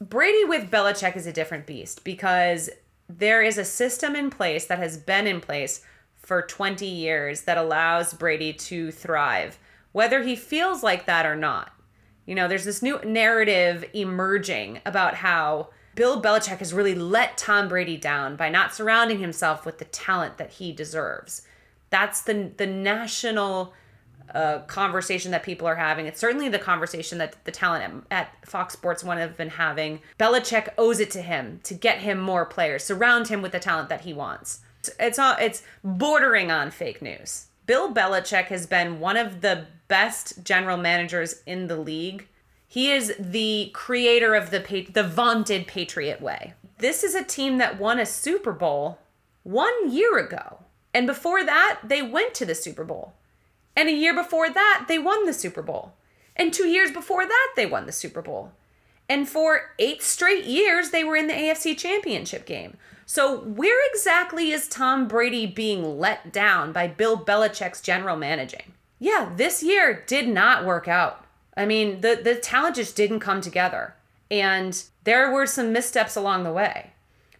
Brady 0.00 0.44
with 0.44 0.70
Belichick 0.70 1.16
is 1.16 1.26
a 1.26 1.32
different 1.32 1.66
beast 1.66 2.04
because 2.04 2.70
there 3.08 3.42
is 3.42 3.58
a 3.58 3.64
system 3.64 4.16
in 4.16 4.30
place 4.30 4.66
that 4.66 4.78
has 4.78 4.96
been 4.96 5.26
in 5.26 5.40
place 5.40 5.82
for 6.16 6.42
20 6.42 6.86
years 6.86 7.42
that 7.42 7.58
allows 7.58 8.14
Brady 8.14 8.52
to 8.52 8.90
thrive, 8.90 9.58
whether 9.92 10.22
he 10.22 10.36
feels 10.36 10.82
like 10.82 11.06
that 11.06 11.26
or 11.26 11.36
not. 11.36 11.72
You 12.26 12.34
know, 12.34 12.48
there's 12.48 12.64
this 12.64 12.82
new 12.82 12.98
narrative 13.04 13.84
emerging 13.92 14.80
about 14.86 15.16
how 15.16 15.68
Bill 15.94 16.20
Belichick 16.20 16.58
has 16.58 16.72
really 16.72 16.94
let 16.94 17.36
Tom 17.36 17.68
Brady 17.68 17.96
down 17.96 18.36
by 18.36 18.48
not 18.48 18.74
surrounding 18.74 19.18
himself 19.18 19.66
with 19.66 19.78
the 19.78 19.84
talent 19.84 20.38
that 20.38 20.52
he 20.52 20.72
deserves. 20.72 21.42
That's 21.94 22.22
the 22.22 22.50
the 22.56 22.66
national 22.66 23.72
uh, 24.34 24.58
conversation 24.66 25.30
that 25.30 25.44
people 25.44 25.68
are 25.68 25.76
having. 25.76 26.06
It's 26.06 26.18
certainly 26.18 26.48
the 26.48 26.58
conversation 26.58 27.18
that 27.18 27.36
the 27.44 27.52
talent 27.52 27.84
at, 28.10 28.32
at 28.42 28.48
Fox 28.48 28.72
Sports 28.72 29.04
One 29.04 29.16
have 29.18 29.36
been 29.36 29.50
having. 29.50 30.00
Belichick 30.18 30.70
owes 30.76 30.98
it 30.98 31.12
to 31.12 31.22
him 31.22 31.60
to 31.62 31.72
get 31.72 31.98
him 31.98 32.18
more 32.18 32.44
players, 32.46 32.82
surround 32.82 33.28
him 33.28 33.42
with 33.42 33.52
the 33.52 33.60
talent 33.60 33.90
that 33.90 34.00
he 34.00 34.12
wants. 34.12 34.58
It's 34.98 35.20
all 35.20 35.36
it's 35.38 35.62
bordering 35.84 36.50
on 36.50 36.72
fake 36.72 37.00
news. 37.00 37.46
Bill 37.64 37.94
Belichick 37.94 38.46
has 38.46 38.66
been 38.66 38.98
one 38.98 39.16
of 39.16 39.40
the 39.40 39.66
best 39.86 40.42
general 40.42 40.76
managers 40.76 41.42
in 41.46 41.68
the 41.68 41.76
league. 41.76 42.26
He 42.66 42.90
is 42.90 43.14
the 43.20 43.70
creator 43.72 44.34
of 44.34 44.50
the 44.50 44.88
the 44.92 45.04
vaunted 45.04 45.68
Patriot 45.68 46.20
way. 46.20 46.54
This 46.78 47.04
is 47.04 47.14
a 47.14 47.22
team 47.22 47.58
that 47.58 47.78
won 47.78 48.00
a 48.00 48.04
Super 48.04 48.52
Bowl 48.52 48.98
1 49.44 49.92
year 49.92 50.18
ago. 50.18 50.63
And 50.94 51.06
before 51.08 51.44
that, 51.44 51.80
they 51.82 52.00
went 52.00 52.34
to 52.34 52.46
the 52.46 52.54
Super 52.54 52.84
Bowl. 52.84 53.12
And 53.76 53.88
a 53.88 53.92
year 53.92 54.14
before 54.14 54.48
that, 54.48 54.84
they 54.86 54.98
won 54.98 55.26
the 55.26 55.32
Super 55.32 55.60
Bowl. 55.60 55.92
And 56.36 56.54
2 56.54 56.68
years 56.68 56.92
before 56.92 57.26
that, 57.26 57.52
they 57.56 57.66
won 57.66 57.86
the 57.86 57.92
Super 57.92 58.22
Bowl. 58.22 58.52
And 59.08 59.28
for 59.28 59.72
8 59.78 60.00
straight 60.02 60.44
years, 60.44 60.90
they 60.90 61.02
were 61.04 61.16
in 61.16 61.26
the 61.26 61.34
AFC 61.34 61.76
Championship 61.76 62.46
game. 62.46 62.76
So, 63.06 63.40
where 63.40 63.86
exactly 63.90 64.50
is 64.50 64.66
Tom 64.66 65.06
Brady 65.08 65.46
being 65.46 65.98
let 65.98 66.32
down 66.32 66.72
by 66.72 66.86
Bill 66.86 67.18
Belichick's 67.18 67.82
general 67.82 68.16
managing? 68.16 68.72
Yeah, 68.98 69.32
this 69.36 69.62
year 69.62 70.02
did 70.06 70.26
not 70.26 70.64
work 70.64 70.88
out. 70.88 71.26
I 71.56 71.66
mean, 71.66 72.00
the, 72.00 72.18
the 72.22 72.36
talent 72.36 72.76
just 72.76 72.96
didn't 72.96 73.20
come 73.20 73.42
together. 73.42 73.94
And 74.30 74.82
there 75.04 75.30
were 75.30 75.46
some 75.46 75.72
missteps 75.72 76.16
along 76.16 76.44
the 76.44 76.52
way. 76.52 76.92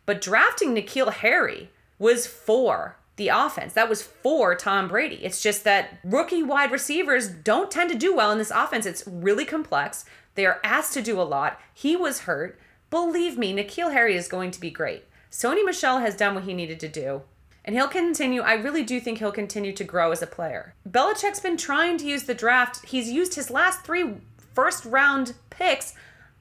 But 0.04 0.20
drafting 0.20 0.74
N'Keal 0.74 1.12
Harry 1.12 1.70
was 1.98 2.26
for 2.26 2.96
the 3.16 3.28
offense. 3.28 3.72
That 3.74 3.88
was 3.88 4.02
for 4.02 4.54
Tom 4.54 4.88
Brady. 4.88 5.24
It's 5.24 5.42
just 5.42 5.64
that 5.64 5.98
rookie 6.04 6.42
wide 6.42 6.70
receivers 6.70 7.28
don't 7.28 7.70
tend 7.70 7.90
to 7.90 7.98
do 7.98 8.14
well 8.14 8.32
in 8.32 8.38
this 8.38 8.50
offense. 8.50 8.86
It's 8.86 9.06
really 9.06 9.44
complex. 9.44 10.04
They 10.34 10.46
are 10.46 10.60
asked 10.64 10.94
to 10.94 11.02
do 11.02 11.20
a 11.20 11.22
lot. 11.22 11.60
He 11.72 11.96
was 11.96 12.20
hurt. 12.20 12.58
Believe 12.90 13.38
me, 13.38 13.54
N'Keal 13.54 13.92
Harry 13.92 14.16
is 14.16 14.28
going 14.28 14.50
to 14.52 14.60
be 14.60 14.70
great. 14.70 15.04
Sony 15.30 15.64
Michel 15.64 15.98
has 15.98 16.16
done 16.16 16.34
what 16.34 16.44
he 16.44 16.54
needed 16.54 16.80
to 16.80 16.88
do. 16.88 17.22
And 17.64 17.74
he'll 17.74 17.88
continue, 17.88 18.42
I 18.42 18.54
really 18.54 18.82
do 18.82 19.00
think 19.00 19.18
he'll 19.18 19.32
continue 19.32 19.72
to 19.72 19.84
grow 19.84 20.12
as 20.12 20.20
a 20.20 20.26
player. 20.26 20.74
Belichick's 20.88 21.40
been 21.40 21.56
trying 21.56 21.96
to 21.98 22.06
use 22.06 22.24
the 22.24 22.34
draft. 22.34 22.84
He's 22.86 23.10
used 23.10 23.34
his 23.34 23.50
last 23.50 23.84
three 23.84 24.16
first 24.54 24.84
round 24.84 25.34
picks 25.50 25.94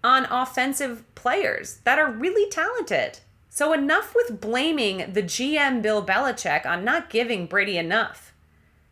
on 0.04 0.26
offensive 0.26 1.04
players 1.16 1.80
that 1.86 1.98
are 1.98 2.12
really 2.12 2.50
talented. 2.50 3.20
So, 3.56 3.72
enough 3.72 4.16
with 4.16 4.42
blaming 4.42 5.14
the 5.14 5.22
GM 5.22 5.84
Bill 5.84 6.04
Belichick 6.04 6.66
on 6.66 6.84
not 6.84 7.12
giving 7.12 7.46
Brady 7.46 7.78
enough. 7.78 8.34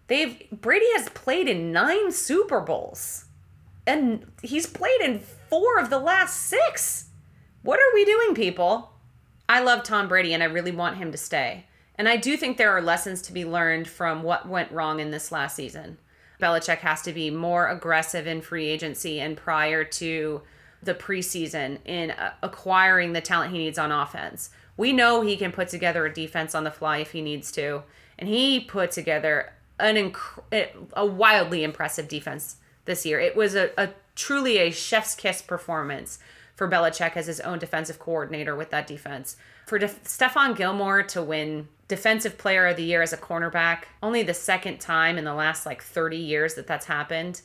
They've 0.05 0.47
Brady 0.51 0.85
has 0.93 1.09
played 1.09 1.47
in 1.47 1.71
nine 1.71 2.11
Super 2.11 2.61
Bowls. 2.61 3.25
and 3.87 4.31
he's 4.43 4.67
played 4.67 5.01
in 5.01 5.17
four 5.17 5.79
of 5.79 5.89
the 5.89 5.97
last 5.97 6.43
six. 6.43 7.09
What 7.63 7.79
are 7.79 7.91
we 7.95 8.05
doing, 8.05 8.35
people? 8.35 8.91
I 9.49 9.61
love 9.61 9.81
Tom 9.81 10.07
Brady 10.07 10.31
and 10.31 10.43
I 10.43 10.45
really 10.45 10.71
want 10.71 10.97
him 10.97 11.11
to 11.11 11.17
stay. 11.17 11.65
And 11.95 12.07
I 12.07 12.17
do 12.17 12.37
think 12.37 12.57
there 12.57 12.77
are 12.77 12.83
lessons 12.83 13.23
to 13.23 13.33
be 13.33 13.43
learned 13.43 13.87
from 13.87 14.21
what 14.21 14.47
went 14.47 14.71
wrong 14.71 14.99
in 14.99 15.09
this 15.09 15.31
last 15.31 15.55
season. 15.55 15.97
Belichick 16.39 16.81
has 16.81 17.01
to 17.01 17.13
be 17.13 17.31
more 17.31 17.67
aggressive 17.67 18.27
in 18.27 18.41
free 18.41 18.67
agency 18.67 19.19
and 19.19 19.35
prior 19.35 19.83
to 19.83 20.43
the 20.83 20.93
preseason 20.93 21.79
in 21.85 22.11
uh, 22.11 22.33
acquiring 22.41 23.13
the 23.13 23.21
talent 23.21 23.51
he 23.51 23.59
needs 23.59 23.77
on 23.77 23.91
offense. 23.91 24.49
We 24.77 24.93
know 24.93 25.21
he 25.21 25.37
can 25.37 25.51
put 25.51 25.69
together 25.69 26.05
a 26.05 26.13
defense 26.13 26.55
on 26.55 26.63
the 26.63 26.71
fly 26.71 26.97
if 26.97 27.11
he 27.11 27.21
needs 27.21 27.51
to, 27.53 27.83
and 28.17 28.27
he 28.27 28.59
put 28.59 28.91
together 28.91 29.53
an 29.79 29.95
inc- 29.95 30.89
a 30.93 31.05
wildly 31.05 31.63
impressive 31.63 32.07
defense 32.07 32.57
this 32.85 33.05
year. 33.05 33.19
It 33.19 33.35
was 33.35 33.55
a, 33.55 33.71
a 33.77 33.89
truly 34.15 34.57
a 34.57 34.71
chef's 34.71 35.15
kiss 35.15 35.41
performance 35.41 36.19
for 36.55 36.67
Belichick 36.67 37.17
as 37.17 37.27
his 37.27 37.39
own 37.39 37.59
defensive 37.59 37.99
coordinator 37.99 38.55
with 38.55 38.69
that 38.69 38.87
defense. 38.87 39.35
For 39.65 39.79
Def- 39.79 40.03
Stephon 40.03 40.55
Gilmore 40.55 41.03
to 41.03 41.21
win 41.21 41.67
Defensive 41.87 42.37
Player 42.37 42.67
of 42.67 42.77
the 42.77 42.83
Year 42.83 43.01
as 43.01 43.13
a 43.13 43.17
cornerback, 43.17 43.83
only 44.01 44.23
the 44.23 44.33
second 44.33 44.79
time 44.79 45.17
in 45.17 45.25
the 45.25 45.33
last 45.33 45.65
like 45.65 45.81
30 45.81 46.17
years 46.17 46.53
that 46.55 46.67
that's 46.67 46.85
happened. 46.85 47.41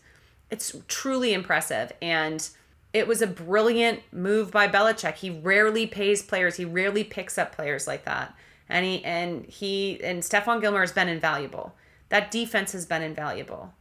It's 0.50 0.76
truly 0.86 1.32
impressive. 1.32 1.92
And 2.00 2.48
it 2.92 3.06
was 3.06 3.20
a 3.20 3.26
brilliant 3.26 4.00
move 4.12 4.50
by 4.50 4.68
Belichick. 4.68 5.16
He 5.16 5.30
rarely 5.30 5.86
pays 5.86 6.22
players, 6.22 6.56
he 6.56 6.64
rarely 6.64 7.04
picks 7.04 7.38
up 7.38 7.54
players 7.54 7.86
like 7.86 8.04
that. 8.04 8.34
And 8.68 8.84
he 8.84 9.04
and 9.04 9.44
he 9.46 10.02
and 10.02 10.22
Stephon 10.22 10.60
Gilmore 10.60 10.80
has 10.80 10.92
been 10.92 11.08
invaluable. 11.08 11.74
That 12.08 12.30
defense 12.30 12.72
has 12.72 12.86
been 12.86 13.02
invaluable. 13.02 13.74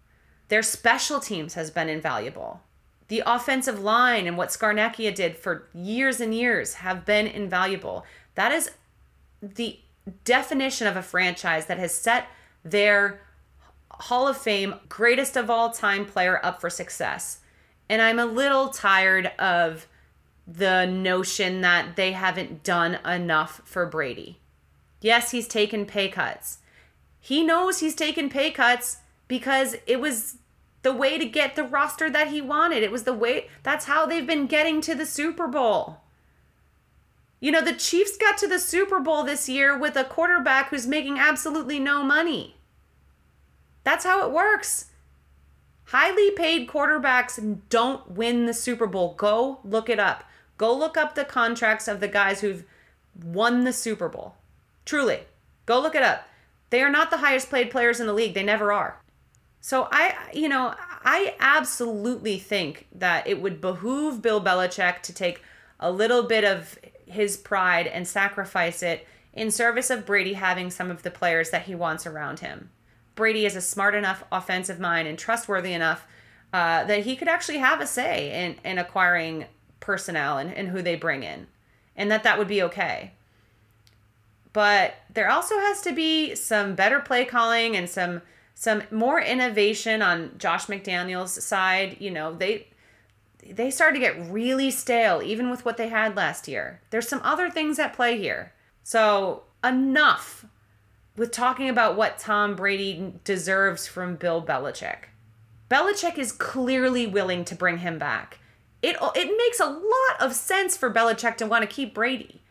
Their 0.50 0.64
special 0.64 1.20
teams 1.20 1.56
has 1.56 1.72
been 1.72 1.90
invaluable. 1.90 2.62
The 3.08 3.24
offensive 3.26 3.80
line 3.80 4.28
and 4.28 4.38
what 4.38 4.50
Scarnecchia 4.50 5.14
did 5.14 5.38
for 5.38 5.68
years 5.74 6.20
and 6.20 6.34
years 6.34 6.76
have 6.76 7.06
been 7.06 7.28
invaluable. 7.28 8.06
That 8.36 8.52
is 8.52 8.72
the 9.42 9.80
definition 10.24 10.88
of 10.88 10.96
a 10.96 11.02
franchise 11.02 11.66
that 11.68 11.80
has 11.80 11.94
set 11.94 12.28
their 12.64 13.22
Hall 13.92 14.28
of 14.28 14.38
Fame 14.38 14.76
greatest 14.90 15.38
of 15.38 15.50
all 15.50 15.72
time 15.72 16.06
player 16.06 16.40
up 16.44 16.60
for 16.60 16.70
success. 16.70 17.40
And 17.90 18.02
I'm 18.02 18.20
a 18.20 18.26
little 18.26 18.70
tired 18.70 19.32
of 19.40 19.88
the 20.48 20.86
notion 20.86 21.62
that 21.62 21.96
they 21.96 22.12
haven't 22.12 22.64
done 22.64 22.96
enough 23.06 23.62
for 23.66 23.86
Brady. 23.86 24.40
Yes, 25.02 25.32
he's 25.32 25.48
taken 25.48 25.86
pay 25.86 26.10
cuts. 26.10 26.60
He 27.20 27.44
knows 27.44 27.80
he's 27.80 27.96
taken 27.96 28.30
pay 28.30 28.52
cuts 28.52 28.98
because 29.28 29.76
it 29.88 30.00
was 30.00 30.38
the 30.84 30.94
way 30.94 31.18
to 31.18 31.26
get 31.26 31.56
the 31.56 31.64
roster 31.64 32.10
that 32.10 32.28
he 32.28 32.42
wanted. 32.42 32.84
It 32.84 32.92
was 32.92 33.04
the 33.04 33.14
way 33.14 33.50
that's 33.64 33.86
how 33.86 34.06
they've 34.06 34.26
been 34.26 34.46
getting 34.46 34.82
to 34.82 34.94
the 34.94 35.06
Super 35.06 35.48
Bowl. 35.48 36.02
You 37.40 37.52
know, 37.52 37.62
the 37.62 37.74
Chiefs 37.74 38.18
got 38.18 38.38
to 38.40 38.48
the 38.48 38.60
Super 38.60 39.00
Bowl 39.00 39.24
this 39.24 39.50
year 39.50 39.78
with 39.78 39.96
a 39.96 40.04
quarterback 40.04 40.70
who's 40.70 40.88
making 40.88 41.18
absolutely 41.20 41.80
no 41.80 42.04
money. 42.04 42.56
That's 43.84 44.06
how 44.06 44.26
it 44.26 44.32
works. 44.32 44.92
Highly 45.86 46.32
paid 46.32 46.68
quarterbacks 46.68 47.60
don't 47.70 48.12
win 48.12 48.46
the 48.46 48.54
Super 48.54 48.88
Bowl. 48.88 49.14
Go 49.16 49.60
look 49.64 49.90
it 49.90 50.00
up. 50.00 50.24
Go 50.58 50.76
look 50.76 50.98
up 50.98 51.16
the 51.16 51.26
contracts 51.26 51.88
of 51.88 52.00
the 52.00 52.08
guys 52.08 52.42
who've 52.42 52.64
won 53.24 53.64
the 53.64 53.74
Super 53.74 54.10
Bowl. 54.10 54.36
Truly. 54.86 55.20
Go 55.66 55.80
look 55.82 55.96
it 55.96 56.04
up. 56.04 56.28
They 56.70 56.82
are 56.82 56.90
not 56.90 57.12
the 57.12 57.18
highest 57.18 57.52
paid 57.52 57.72
players 57.72 58.00
in 58.00 58.08
the 58.08 58.14
league. 58.14 58.34
They 58.34 58.44
never 58.44 58.72
are. 58.74 59.02
So 59.62 59.88
I, 59.92 60.16
you 60.34 60.48
know, 60.48 60.76
I 61.04 61.36
absolutely 61.40 62.38
think 62.38 62.88
that 62.94 63.28
it 63.28 63.42
would 63.42 63.62
behoove 63.62 64.22
Bill 64.22 64.42
Belichick 64.42 65.02
to 65.02 65.14
take 65.14 65.42
a 65.80 65.92
little 65.92 66.24
bit 66.24 66.44
of 66.44 66.78
his 67.06 67.38
pride 67.38 67.88
and 67.88 68.08
sacrifice 68.08 68.84
it 68.84 69.08
in 69.34 69.52
service 69.52 69.90
of 69.90 70.06
Brady 70.06 70.34
having 70.34 70.70
some 70.72 70.90
of 70.90 71.04
the 71.04 71.12
players 71.12 71.50
that 71.50 71.64
he 71.64 71.76
wants 71.76 72.06
around 72.06 72.40
him. 72.40 72.70
Brady 73.16 73.46
is 73.46 73.56
a 73.56 73.62
smart 73.62 73.96
enough 73.96 74.24
offensive 74.32 74.80
mind 74.80 75.08
and 75.08 75.18
trustworthy 75.18 75.74
enough 75.74 76.06
uh, 76.54 76.84
that 76.84 77.04
he 77.04 77.16
could 77.16 77.28
actually 77.28 77.58
have 77.58 77.82
a 77.82 77.88
say 77.88 78.46
in, 78.46 78.56
in 78.70 78.78
acquiring 78.78 79.46
personnel 79.80 80.38
and, 80.38 80.54
and 80.54 80.70
who 80.70 80.82
they 80.82 80.96
bring 80.96 81.24
in, 81.24 81.48
and 81.96 82.12
that 82.12 82.24
that 82.24 82.38
would 82.38 82.48
be 82.48 82.62
okay. 82.62 83.12
But 84.54 84.96
there 85.14 85.30
also 85.30 85.56
has 85.60 85.82
to 85.82 85.92
be 85.92 86.34
some 86.36 86.76
better 86.76 87.00
play 87.00 87.26
calling 87.26 87.76
and 87.76 87.90
some 87.90 88.22
some 88.58 88.84
more 88.90 89.20
innovation 89.20 90.02
on 90.02 90.32
Josh 90.38 90.68
McDaniels' 90.68 91.42
side. 91.42 91.98
You 92.00 92.12
know, 92.12 92.34
they 92.34 92.68
they 93.46 93.70
started 93.70 93.96
to 93.96 94.00
get 94.00 94.32
really 94.32 94.72
stale 94.72 95.22
even 95.22 95.50
with 95.50 95.66
what 95.66 95.78
they 95.78 95.90
had 95.90 96.16
last 96.16 96.48
year. 96.48 96.80
There's 96.90 97.08
some 97.08 97.22
other 97.24 97.50
things 97.50 97.80
at 97.80 97.94
play 97.94 98.18
here. 98.18 98.54
So, 98.84 99.44
enough 99.64 100.46
with 101.16 101.32
talking 101.32 101.70
about 101.70 101.96
what 101.96 102.20
Tom 102.20 102.56
Brady 102.56 103.14
deserves 103.24 103.88
from 103.88 104.16
Bill 104.16 104.42
Belichick. 104.42 105.10
Belichick 105.70 106.18
is 106.18 106.32
clearly 106.32 107.08
willing 107.08 107.46
to 107.46 107.56
bring 107.56 107.80
him 107.80 107.98
back. 107.98 108.40
It, 108.82 108.98
it 109.16 109.38
makes 109.38 109.60
a 109.60 109.66
lot 109.66 110.22
of 110.22 110.34
sense 110.34 110.78
for 110.78 110.94
Belichick 110.94 111.38
to 111.38 111.48
want 111.48 111.68
to 111.68 111.74
keep 111.74 111.94
Brady. 111.94 112.42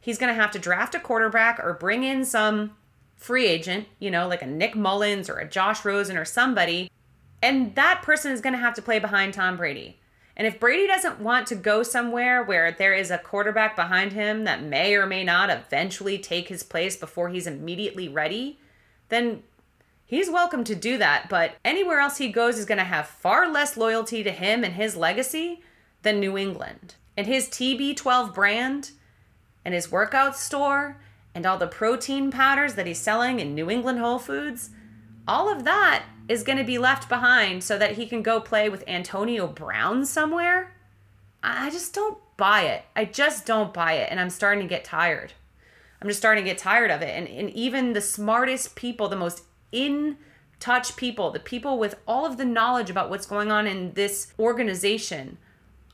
He's 0.00 0.18
going 0.18 0.34
to 0.34 0.40
have 0.40 0.50
to 0.52 0.58
draft 0.58 0.94
a 0.94 1.00
quarterback 1.00 1.58
or 1.62 1.74
bring 1.74 2.04
in 2.04 2.24
some 2.24 2.76
free 3.16 3.46
agent, 3.46 3.86
you 3.98 4.10
know, 4.10 4.26
like 4.28 4.42
a 4.42 4.46
Nick 4.46 4.74
Mullens 4.74 5.28
or 5.28 5.38
a 5.38 5.48
Josh 5.48 5.84
Rosen 5.84 6.16
or 6.16 6.24
somebody. 6.24 6.90
And 7.42 7.74
that 7.74 8.02
person 8.02 8.32
is 8.32 8.40
going 8.40 8.54
to 8.54 8.58
have 8.58 8.74
to 8.74 8.82
play 8.82 8.98
behind 8.98 9.34
Tom 9.34 9.56
Brady. 9.56 9.99
And 10.40 10.46
if 10.46 10.58
Brady 10.58 10.86
doesn't 10.86 11.20
want 11.20 11.46
to 11.48 11.54
go 11.54 11.82
somewhere 11.82 12.42
where 12.42 12.72
there 12.72 12.94
is 12.94 13.10
a 13.10 13.18
quarterback 13.18 13.76
behind 13.76 14.14
him 14.14 14.44
that 14.44 14.62
may 14.62 14.94
or 14.94 15.04
may 15.04 15.22
not 15.22 15.50
eventually 15.50 16.16
take 16.16 16.48
his 16.48 16.62
place 16.62 16.96
before 16.96 17.28
he's 17.28 17.46
immediately 17.46 18.08
ready, 18.08 18.58
then 19.10 19.42
he's 20.06 20.30
welcome 20.30 20.64
to 20.64 20.74
do 20.74 20.96
that. 20.96 21.28
But 21.28 21.56
anywhere 21.62 22.00
else 22.00 22.16
he 22.16 22.32
goes 22.32 22.56
is 22.56 22.64
going 22.64 22.78
to 22.78 22.84
have 22.84 23.06
far 23.06 23.52
less 23.52 23.76
loyalty 23.76 24.22
to 24.22 24.30
him 24.30 24.64
and 24.64 24.72
his 24.72 24.96
legacy 24.96 25.60
than 26.00 26.20
New 26.20 26.38
England. 26.38 26.94
And 27.18 27.26
his 27.26 27.50
TB12 27.50 28.34
brand 28.34 28.92
and 29.62 29.74
his 29.74 29.92
workout 29.92 30.38
store 30.38 30.96
and 31.34 31.44
all 31.44 31.58
the 31.58 31.66
protein 31.66 32.30
powders 32.30 32.76
that 32.76 32.86
he's 32.86 32.98
selling 32.98 33.40
in 33.40 33.54
New 33.54 33.68
England 33.68 33.98
Whole 33.98 34.18
Foods, 34.18 34.70
all 35.30 35.48
of 35.48 35.62
that 35.62 36.06
is 36.28 36.42
going 36.42 36.58
to 36.58 36.64
be 36.64 36.76
left 36.76 37.08
behind 37.08 37.62
so 37.62 37.78
that 37.78 37.92
he 37.92 38.04
can 38.04 38.20
go 38.20 38.40
play 38.40 38.68
with 38.68 38.82
Antonio 38.88 39.46
Brown 39.46 40.04
somewhere. 40.04 40.74
I 41.40 41.70
just 41.70 41.94
don't 41.94 42.18
buy 42.36 42.62
it. 42.62 42.82
I 42.96 43.04
just 43.04 43.46
don't 43.46 43.72
buy 43.72 43.92
it. 43.92 44.08
And 44.10 44.18
I'm 44.18 44.28
starting 44.28 44.60
to 44.64 44.68
get 44.68 44.84
tired. 44.84 45.32
I'm 46.02 46.08
just 46.08 46.18
starting 46.18 46.42
to 46.42 46.50
get 46.50 46.58
tired 46.58 46.90
of 46.90 47.00
it. 47.00 47.16
And, 47.16 47.28
and 47.28 47.48
even 47.50 47.92
the 47.92 48.00
smartest 48.00 48.74
people, 48.74 49.08
the 49.08 49.14
most 49.14 49.44
in 49.70 50.16
touch 50.58 50.96
people, 50.96 51.30
the 51.30 51.38
people 51.38 51.78
with 51.78 51.94
all 52.08 52.26
of 52.26 52.36
the 52.36 52.44
knowledge 52.44 52.90
about 52.90 53.08
what's 53.08 53.24
going 53.24 53.52
on 53.52 53.68
in 53.68 53.92
this 53.92 54.32
organization, 54.36 55.38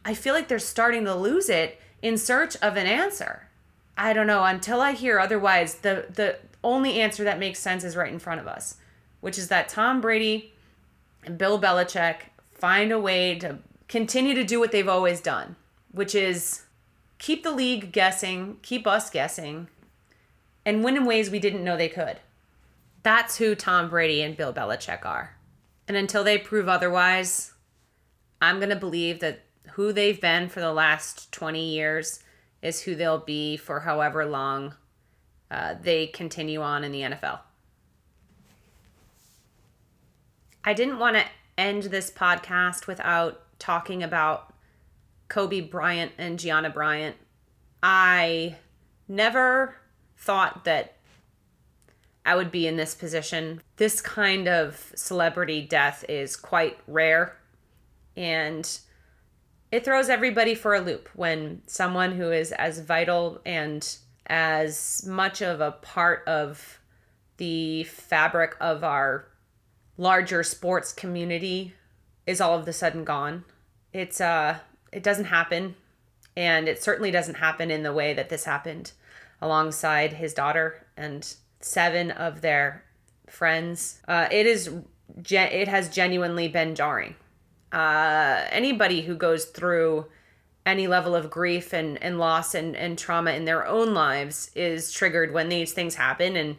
I 0.03 0.15
feel 0.15 0.33
like 0.33 0.49
they're 0.49 0.59
starting 0.59 1.05
to 1.05 1.15
lose 1.15 1.51
it 1.51 1.79
in 2.01 2.17
search 2.17 2.57
of 2.63 2.79
an 2.79 2.87
answer. 2.87 3.49
I 3.99 4.15
don't 4.15 4.27
know. 4.27 4.45
Until 4.45 4.81
I 4.81 4.93
hear 4.93 5.19
otherwise, 5.19 5.75
the, 5.77 6.07
the 6.09 6.39
only 6.65 7.01
answer 7.03 7.23
that 7.25 7.39
makes 7.39 7.59
sense 7.59 7.85
is 7.85 7.97
right 7.97 8.11
in 8.11 8.19
front 8.19 8.41
of 8.41 8.47
us 8.47 8.77
which 9.21 9.39
is 9.39 9.49
that 9.49 9.69
Tom 9.69 10.01
Brady 10.01 10.53
and 11.25 11.39
Bill 11.39 11.61
Belichick 11.61 12.17
find 12.53 12.93
a 12.93 13.01
way 13.01 13.39
to 13.39 13.59
continue 13.89 14.35
to 14.35 14.45
do 14.45 14.59
what 14.59 14.73
they've 14.73 14.89
always 14.89 15.21
done, 15.21 15.57
which 15.93 16.15
is 16.15 16.63
keep 17.19 17.43
the 17.43 17.53
league 17.53 17.93
guessing, 17.93 18.59
keep 18.63 18.87
us 18.87 19.11
guessing, 19.11 19.69
and 20.65 20.83
win 20.83 20.97
in 20.97 21.05
ways 21.05 21.31
we 21.31 21.39
didn't 21.39 21.65
know 21.65 21.77
they 21.77 21.89
could. 21.89 22.19
That's 23.03 23.37
who 23.39 23.55
Tom 23.55 23.89
Brady 23.89 24.23
and 24.23 24.37
Bill 24.37 24.53
Belichick 24.53 25.05
are. 25.05 25.37
And 25.87 25.97
until 25.97 26.25
they 26.25 26.39
prove 26.39 26.69
otherwise, 26.69 27.53
I'm 28.43 28.59
going 28.59 28.71
to 28.71 28.77
believe 28.77 29.21
that 29.21 29.43
who 29.73 29.93
they've 29.93 30.21
been 30.21 30.49
for 30.49 30.61
the 30.61 30.73
last 30.73 31.31
20 31.33 31.65
years 31.65 32.21
is 32.63 32.83
who 32.83 32.95
they'll 32.95 33.19
be 33.19 33.57
for 33.57 33.81
however 33.81 34.27
long 34.27 34.75
uh, 35.51 35.75
they 35.81 36.09
continue 36.09 36.61
on 36.61 36.83
in 36.83 36.93
the 36.93 37.03
NFL. 37.03 37.41
I 40.69 40.75
didn't 40.75 40.99
want 40.99 41.17
to 41.17 41.25
end 41.57 41.85
this 41.85 42.11
podcast 42.11 42.89
without 42.89 43.41
talking 43.61 44.03
about 44.03 44.53
Kobe 45.29 45.61
Bryant 45.61 46.11
and 46.19 46.41
Gianna 46.41 46.71
Bryant. 46.71 47.15
I 47.85 48.57
never 49.07 49.77
thought 50.17 50.65
that 50.65 50.97
I 52.25 52.35
would 52.35 52.51
be 52.51 52.67
in 52.67 52.77
this 52.77 52.97
position. 52.97 53.63
This 53.77 54.01
kind 54.01 54.49
of 54.49 54.93
celebrity 54.97 55.63
death 55.63 56.05
is 56.09 56.35
quite 56.35 56.77
rare 56.89 57.37
and 58.17 58.69
it 59.71 59.85
throws 59.85 60.09
everybody 60.09 60.57
for 60.57 60.75
a 60.75 60.81
loop 60.81 61.09
when 61.15 61.63
someone 61.67 62.11
who 62.11 62.33
is 62.33 62.51
as 62.51 62.81
vital 62.81 63.41
and 63.47 63.97
as 64.27 65.07
much 65.07 65.43
of 65.43 65.61
a 65.61 65.71
part 65.71 66.27
of 66.27 66.81
the 67.37 67.85
fabric 67.85 68.57
of 68.61 68.83
our 68.83 69.29
larger 69.97 70.43
sports 70.43 70.93
community 70.93 71.75
is 72.27 72.41
all 72.41 72.59
of 72.59 72.67
a 72.69 72.73
sudden 72.73 73.05
gone. 73.05 73.45
it's 73.93 74.21
uh 74.21 74.59
it 74.93 75.03
doesn't 75.03 75.27
happen 75.27 75.75
and 76.37 76.69
it 76.69 76.83
certainly 76.83 77.11
doesn't 77.11 77.37
happen 77.37 77.71
in 77.71 77.83
the 77.83 77.93
way 77.93 78.13
that 78.13 78.29
this 78.29 78.45
happened 78.45 78.93
alongside 79.41 80.15
his 80.15 80.35
daughter 80.35 80.87
and 80.97 81.37
seven 81.61 82.11
of 82.11 82.41
their 82.41 82.85
friends. 83.27 84.01
Uh, 84.07 84.29
it 84.31 84.47
is 84.47 84.71
it 85.31 85.69
has 85.69 85.89
genuinely 85.89 86.49
been 86.49 86.75
jarring. 86.75 87.15
Uh, 87.73 88.45
anybody 88.51 89.03
who 89.03 89.15
goes 89.17 89.47
through 89.47 90.07
any 90.65 90.87
level 90.87 91.15
of 91.15 91.31
grief 91.31 91.73
and, 91.73 92.03
and 92.03 92.19
loss 92.19 92.55
and, 92.55 92.77
and 92.77 92.99
trauma 92.99 93.31
in 93.33 93.45
their 93.45 93.67
own 93.67 93.95
lives 93.95 94.51
is 94.55 94.93
triggered 94.93 95.33
when 95.33 95.49
these 95.49 95.73
things 95.73 95.95
happen 95.95 96.37
and 96.37 96.57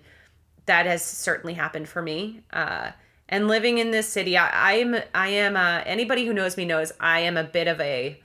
that 0.66 0.86
has 0.86 1.04
certainly 1.04 1.54
happened 1.54 1.88
for 1.90 2.02
me 2.02 2.42
uh, 2.54 2.92
and 3.30 3.48
living 3.48 3.78
in 3.78 3.92
this 3.92 4.08
city 4.08 4.38
i, 4.38 4.50
I 4.50 4.74
am 4.74 4.96
i 5.14 5.28
am 5.28 5.56
uh, 5.56 5.82
anybody 5.86 6.26
who 6.26 6.34
knows 6.34 6.58
me 6.58 6.66
knows 6.66 6.92
i 7.00 7.20
am 7.20 7.38
a 7.38 7.44
bit 7.44 7.68
of 7.68 7.80
a 7.82 8.20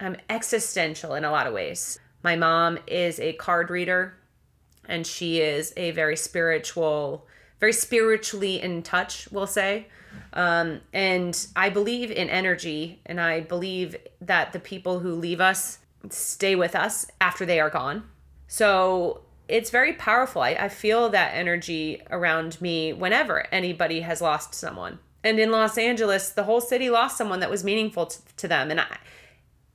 i'm 0.00 0.16
existential 0.28 1.14
in 1.14 1.24
a 1.24 1.30
lot 1.30 1.46
of 1.46 1.54
ways 1.54 1.98
my 2.22 2.36
mom 2.36 2.78
is 2.86 3.20
a 3.20 3.32
card 3.34 3.70
reader 3.70 4.14
and 4.86 5.06
she 5.06 5.40
is 5.40 5.72
a 5.76 5.90
very 5.92 6.16
spiritual 6.16 7.26
very 7.60 7.72
spiritually 7.72 8.60
in 8.60 8.82
touch 8.82 9.28
we'll 9.30 9.46
say 9.46 9.86
um, 10.32 10.80
and 10.92 11.46
I 11.56 11.70
believe 11.70 12.10
in 12.10 12.28
energy, 12.28 13.00
and 13.06 13.20
I 13.20 13.40
believe 13.40 13.96
that 14.20 14.52
the 14.52 14.60
people 14.60 15.00
who 15.00 15.14
leave 15.14 15.40
us 15.40 15.78
stay 16.10 16.54
with 16.54 16.74
us 16.74 17.06
after 17.20 17.44
they 17.44 17.60
are 17.60 17.70
gone. 17.70 18.04
So 18.46 19.22
it's 19.48 19.70
very 19.70 19.94
powerful. 19.94 20.42
I, 20.42 20.50
I 20.50 20.68
feel 20.68 21.08
that 21.10 21.34
energy 21.34 22.02
around 22.10 22.60
me 22.60 22.92
whenever 22.92 23.46
anybody 23.52 24.02
has 24.02 24.20
lost 24.20 24.54
someone. 24.54 24.98
And 25.24 25.40
in 25.40 25.50
Los 25.50 25.76
Angeles, 25.76 26.30
the 26.30 26.44
whole 26.44 26.60
city 26.60 26.90
lost 26.90 27.16
someone 27.16 27.40
that 27.40 27.50
was 27.50 27.64
meaningful 27.64 28.06
to, 28.06 28.18
to 28.36 28.48
them. 28.48 28.70
And 28.70 28.80
I, 28.80 28.98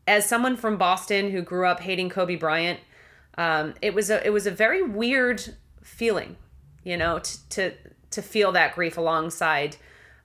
as 0.07 0.27
someone 0.27 0.55
from 0.55 0.77
Boston 0.77 1.31
who 1.31 1.41
grew 1.41 1.67
up 1.67 1.79
hating 1.81 2.09
Kobe 2.09 2.36
Bryant, 2.36 2.79
um, 3.38 3.73
it 3.81 3.93
was 3.93 4.09
a 4.09 4.25
it 4.25 4.29
was 4.29 4.45
a 4.45 4.51
very 4.51 4.83
weird 4.83 5.55
feeling, 5.81 6.38
you 6.83 6.95
know, 6.95 7.19
to 7.19 7.49
to 7.49 7.73
to 8.12 8.21
feel 8.21 8.51
that 8.51 8.75
grief 8.75 8.97
alongside 8.97 9.75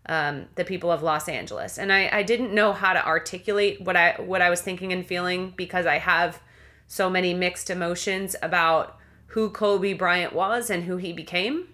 um, 0.07 0.47
the 0.57 0.65
people 0.65 0.91
of 0.91 1.03
Los 1.03 1.29
Angeles. 1.29 1.79
And 1.79 1.93
I, 1.93 2.09
I 2.13 2.23
didn't 2.23 2.55
know 2.55 2.73
how 2.73 2.93
to 2.93 3.05
articulate 3.05 3.81
what 3.81 3.97
I 3.97 4.13
what 4.19 4.43
I 4.43 4.51
was 4.51 4.61
thinking 4.61 4.93
and 4.93 5.07
feeling 5.07 5.55
because 5.57 5.87
I 5.87 5.99
have 5.99 6.41
so 6.87 7.11
many 7.11 7.35
mixed 7.35 7.71
emotions 7.71 8.37
about 8.43 8.98
who 9.29 9.51
Kobe 9.51 9.93
Bryant 9.93 10.33
was 10.33 10.71
and 10.71 10.85
who 10.85 10.97
he 10.97 11.13
became. 11.13 11.69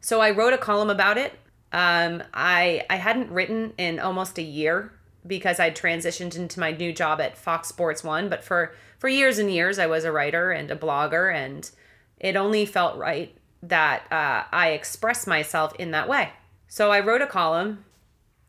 So 0.00 0.20
I 0.20 0.30
wrote 0.30 0.52
a 0.52 0.58
column 0.58 0.90
about 0.90 1.18
it. 1.18 1.38
Um, 1.72 2.22
I 2.32 2.84
I 2.88 2.96
hadn't 2.96 3.30
written 3.30 3.74
in 3.76 3.98
almost 3.98 4.38
a 4.38 4.42
year 4.42 4.92
because 5.26 5.60
I 5.60 5.70
transitioned 5.70 6.36
into 6.36 6.60
my 6.60 6.72
new 6.72 6.92
job 6.92 7.20
at 7.20 7.36
Fox 7.36 7.68
Sports 7.68 8.02
One. 8.02 8.28
But 8.28 8.42
for 8.42 8.74
for 8.98 9.08
years 9.08 9.38
and 9.38 9.50
years, 9.50 9.78
I 9.78 9.86
was 9.86 10.04
a 10.04 10.12
writer 10.12 10.50
and 10.50 10.70
a 10.70 10.76
blogger, 10.76 11.32
and 11.34 11.70
it 12.18 12.36
only 12.36 12.64
felt 12.64 12.96
right 12.96 13.36
that 13.62 14.10
uh, 14.10 14.44
I 14.52 14.70
express 14.70 15.26
myself 15.26 15.74
in 15.78 15.90
that 15.90 16.08
way. 16.08 16.30
So 16.68 16.90
I 16.90 17.00
wrote 17.00 17.22
a 17.22 17.26
column 17.26 17.84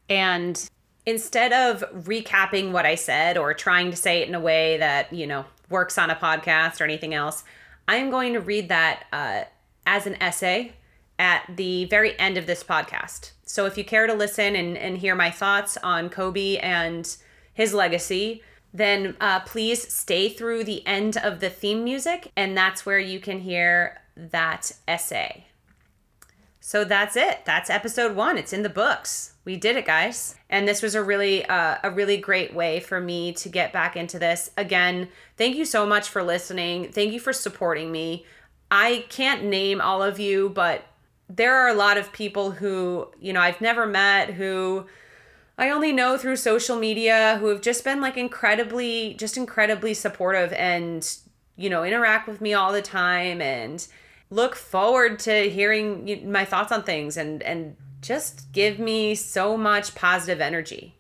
and 0.08 0.70
instead 1.06 1.54
of 1.54 1.84
recapping 2.06 2.72
what 2.72 2.86
I 2.86 2.96
said 2.96 3.38
or 3.38 3.54
trying 3.54 3.92
to 3.92 3.98
say 3.98 4.22
it 4.22 4.28
in 4.28 4.36
a 4.36 4.40
way 4.40 4.78
that, 4.78 5.12
you 5.14 5.26
know, 5.26 5.46
works 5.70 5.98
on 5.98 6.10
a 6.10 6.16
podcast 6.16 6.82
or 6.82 6.84
anything 6.84 7.14
else, 7.14 7.44
I'm 7.90 8.12
going 8.12 8.34
to 8.34 8.40
read 8.40 8.70
that 8.70 9.06
uh, 9.12 9.46
as 9.88 10.06
an 10.06 10.22
essay 10.22 10.74
at 11.18 11.44
the 11.56 11.86
very 11.86 12.18
end 12.20 12.38
of 12.38 12.46
this 12.46 12.64
podcast. 12.64 13.32
So 13.48 13.66
if 13.66 13.80
you 13.80 13.84
care 13.84 14.06
to 14.06 14.14
listen 14.14 14.56
and, 14.56 14.78
and 14.78 15.00
hear 15.00 15.16
my 15.16 15.32
thoughts 15.32 15.76
on 15.78 16.10
Kobe 16.10 16.58
and 16.58 17.18
his 17.52 17.74
legacy, 17.74 18.44
then 18.72 19.18
uh, 19.20 19.40
please 19.40 19.92
stay 19.92 20.30
through 20.30 20.66
the 20.66 20.86
end 20.86 21.18
of 21.18 21.40
the 21.40 21.50
theme 21.50 21.84
music, 21.84 22.32
and 22.38 22.56
that's 22.56 22.86
where 22.86 23.00
you 23.00 23.20
can 23.20 23.40
hear 23.40 24.00
that 24.16 24.72
essay. 24.88 25.48
So 26.60 26.86
that's 26.86 27.16
it. 27.16 27.40
That's 27.44 27.72
episode 27.72 28.16
one. 28.16 28.38
It's 28.38 28.54
in 28.54 28.62
the 28.62 28.70
books. 28.70 29.34
We 29.50 29.58
did 29.58 29.78
it, 29.78 29.88
guys. 29.88 30.36
And 30.48 30.68
this 30.68 30.84
was 30.84 30.94
a 30.94 31.02
really, 31.02 31.44
uh, 31.44 31.78
a 31.84 31.90
really 31.90 32.18
great 32.18 32.54
way 32.54 32.80
for 32.80 33.02
me 33.02 33.34
to 33.34 33.50
get 33.50 33.74
back 33.74 33.98
into 33.98 34.20
this. 34.20 34.52
Again, 34.56 35.08
thank 35.38 35.56
you 35.56 35.66
so 35.66 35.88
much 35.88 36.08
for 36.08 36.22
listening. 36.22 36.92
Thank 36.92 37.14
you 37.14 37.20
for 37.20 37.34
supporting 37.34 37.92
me. 37.92 38.28
I 38.70 39.06
can't 39.10 39.46
name 39.46 39.82
all 39.82 40.04
of 40.04 40.20
you, 40.20 40.50
but 40.50 40.84
there 41.28 41.56
are 41.56 41.68
a 41.68 41.74
lot 41.74 41.98
of 41.98 42.14
people 42.14 42.52
who, 42.52 43.08
you 43.20 43.34
know, 43.34 43.42
I've 43.42 43.60
never 43.60 43.88
met 43.88 44.36
who 44.36 44.86
I 45.58 45.72
only 45.72 45.94
know 45.94 46.16
through 46.16 46.36
social 46.36 46.78
media 46.78 47.38
who 47.40 47.48
have 47.48 47.62
just 47.62 47.84
been 47.84 48.02
like 48.02 48.18
incredibly, 48.18 49.16
just 49.16 49.36
incredibly 49.36 49.96
supportive 49.96 50.54
and, 50.54 51.12
you 51.56 51.72
know, 51.72 51.84
interact 51.84 52.28
with 52.28 52.40
me 52.40 52.54
all 52.54 52.72
the 52.72 52.84
time 52.84 53.42
and, 53.42 53.88
look 54.32 54.56
forward 54.56 55.18
to 55.18 55.50
hearing 55.50 56.32
my 56.32 56.46
thoughts 56.46 56.72
on 56.72 56.84
things 56.84 57.18
and 57.18 57.42
and 57.42 57.76
just 58.02 58.52
give 58.52 58.80
me 58.80 59.16
so 59.16 59.58
much 59.58 59.96
positive 59.96 60.42
energy. 60.42 60.96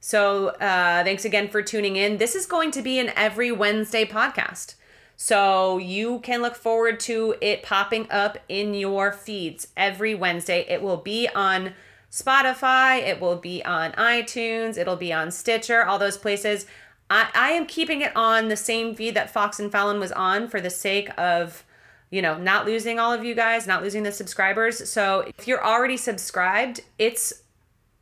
So, 0.00 0.48
uh, 0.48 1.04
thanks 1.04 1.24
again 1.24 1.48
for 1.48 1.62
tuning 1.62 1.96
in. 1.96 2.16
This 2.16 2.34
is 2.34 2.46
going 2.46 2.70
to 2.72 2.82
be 2.82 2.98
an 2.98 3.12
every 3.16 3.52
Wednesday 3.52 4.04
podcast. 4.04 4.74
So, 5.16 5.76
you 5.76 6.20
can 6.20 6.40
look 6.40 6.56
forward 6.56 6.98
to 7.00 7.34
it 7.40 7.62
popping 7.62 8.10
up 8.10 8.38
in 8.48 8.72
your 8.74 9.12
feeds 9.12 9.68
every 9.76 10.14
Wednesday. 10.14 10.64
It 10.68 10.80
will 10.80 10.96
be 10.96 11.28
on 11.34 11.74
Spotify, 12.10 12.98
it 12.98 13.20
will 13.20 13.36
be 13.36 13.64
on 13.64 13.92
iTunes, 13.92 14.76
it'll 14.76 14.96
be 14.96 15.12
on 15.12 15.30
Stitcher, 15.30 15.84
all 15.84 15.98
those 15.98 16.18
places. 16.18 16.66
I, 17.08 17.28
I 17.34 17.50
am 17.50 17.66
keeping 17.66 18.00
it 18.00 18.16
on 18.16 18.48
the 18.48 18.56
same 18.56 18.94
feed 18.94 19.14
that 19.14 19.30
Fox 19.30 19.60
and 19.60 19.70
Fallon 19.70 20.00
was 20.00 20.12
on 20.12 20.48
for 20.48 20.60
the 20.60 20.70
sake 20.70 21.10
of 21.18 21.64
you 22.10 22.20
know, 22.22 22.36
not 22.36 22.66
losing 22.66 22.98
all 22.98 23.12
of 23.12 23.24
you 23.24 23.34
guys, 23.34 23.66
not 23.66 23.82
losing 23.82 24.02
the 24.02 24.12
subscribers. 24.12 24.88
So 24.90 25.30
if 25.38 25.46
you're 25.46 25.64
already 25.64 25.96
subscribed, 25.96 26.80
it's 26.98 27.32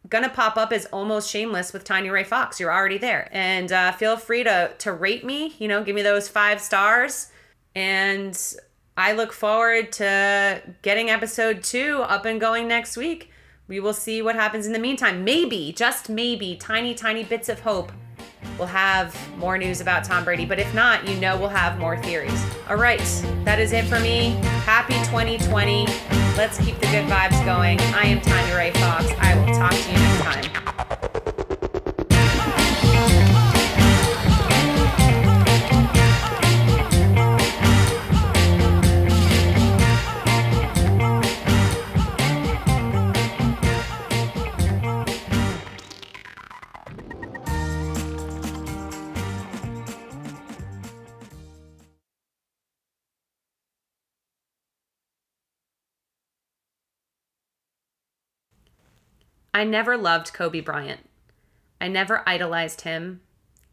gonna 0.08 0.30
pop 0.30 0.56
up 0.56 0.72
as 0.72 0.86
almost 0.86 1.30
shameless 1.30 1.72
with 1.72 1.84
Tanya 1.84 2.12
Ray 2.12 2.24
Fox. 2.24 2.58
You're 2.58 2.72
already 2.72 2.98
there, 2.98 3.28
and 3.32 3.70
uh, 3.70 3.92
feel 3.92 4.16
free 4.16 4.44
to 4.44 4.72
to 4.78 4.92
rate 4.92 5.24
me. 5.24 5.54
You 5.58 5.68
know, 5.68 5.84
give 5.84 5.94
me 5.94 6.02
those 6.02 6.28
five 6.28 6.60
stars, 6.60 7.30
and 7.74 8.36
I 8.96 9.12
look 9.12 9.32
forward 9.32 9.92
to 9.92 10.62
getting 10.82 11.10
episode 11.10 11.62
two 11.62 12.02
up 12.02 12.24
and 12.24 12.40
going 12.40 12.66
next 12.66 12.96
week. 12.96 13.30
We 13.66 13.80
will 13.80 13.92
see 13.92 14.22
what 14.22 14.34
happens 14.34 14.66
in 14.66 14.72
the 14.72 14.78
meantime. 14.78 15.24
Maybe, 15.24 15.74
just 15.76 16.08
maybe, 16.08 16.56
tiny, 16.56 16.94
tiny 16.94 17.22
bits 17.22 17.50
of 17.50 17.60
hope 17.60 17.92
we'll 18.58 18.68
have 18.68 19.16
more 19.38 19.58
news 19.58 19.80
about 19.80 20.04
Tom 20.04 20.24
Brady. 20.24 20.44
But 20.44 20.58
if 20.58 20.72
not, 20.74 21.08
you 21.08 21.16
know 21.16 21.36
we'll 21.36 21.48
have 21.48 21.78
more 21.78 21.96
theories. 21.96 22.44
All 22.68 22.76
right, 22.76 22.98
that 23.44 23.58
is 23.58 23.72
it 23.72 23.84
for 23.86 24.00
me. 24.00 24.30
Happy 24.64 24.94
2020. 25.10 25.86
Let's 26.36 26.58
keep 26.58 26.76
the 26.76 26.86
good 26.86 27.06
vibes 27.06 27.44
going. 27.44 27.80
I 27.80 28.02
am 28.04 28.20
Tanya 28.20 28.56
Ray 28.56 28.70
Fox. 28.72 29.06
I 29.18 29.36
will 29.38 29.54
talk 29.54 29.72
to 29.72 29.92
you 29.92 29.98
next 29.98 30.22
time. 30.22 30.77
I 59.54 59.64
never 59.64 59.96
loved 59.96 60.32
Kobe 60.32 60.60
Bryant. 60.60 61.08
I 61.80 61.88
never 61.88 62.28
idolized 62.28 62.82
him. 62.82 63.20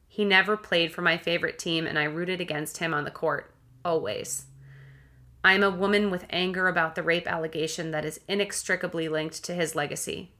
He 0.07 0.23
never 0.23 0.55
played 0.55 0.93
for 0.93 1.01
my 1.01 1.17
favorite 1.17 1.59
team, 1.59 1.85
and 1.85 1.99
I 1.99 2.05
rooted 2.05 2.39
against 2.39 2.77
him 2.77 2.93
on 2.93 3.03
the 3.03 3.11
court, 3.11 3.53
always. 3.83 4.45
I 5.43 5.53
am 5.53 5.63
a 5.63 5.69
woman 5.69 6.09
with 6.09 6.25
anger 6.29 6.67
about 6.67 6.95
the 6.95 7.03
rape 7.03 7.27
allegation 7.27 7.91
that 7.91 8.05
is 8.05 8.19
inextricably 8.27 9.07
linked 9.09 9.43
to 9.43 9.53
his 9.53 9.75
legacy. 9.75 10.31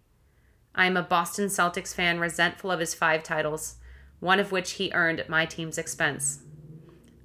I 0.73 0.87
am 0.87 0.97
a 0.97 1.03
Boston 1.03 1.47
Celtics 1.47 1.93
fan 1.93 2.19
resentful 2.19 2.71
of 2.71 2.79
his 2.79 2.95
five 2.95 3.21
titles, 3.21 3.75
one 4.19 4.39
of 4.39 4.51
which 4.51 4.71
he 4.71 4.91
earned 4.93 5.19
at 5.19 5.29
my 5.29 5.45
team's 5.45 5.77
expense. 5.77 6.39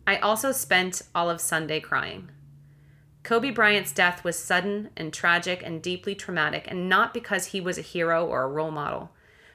I 0.07 0.17
also 0.19 0.53
spent 0.53 1.03
all 1.15 1.31
of 1.31 1.41
Sunday 1.41 1.81
crying. 1.81 2.31
Kobe 3.23 3.51
Bryant's 3.51 3.93
death 3.93 4.25
was 4.25 4.39
sudden 4.39 4.91
and 4.97 5.13
tragic 5.13 5.63
and 5.65 5.83
deeply 5.83 6.15
traumatic, 6.15 6.65
and 6.69 6.89
not 6.89 7.13
because 7.13 7.47
he 7.47 7.61
was 7.61 7.79
a 7.79 7.83
hero 7.83 8.27
or 8.27 8.43
a 8.43 8.49
role 8.49 8.71
model, 8.71 9.11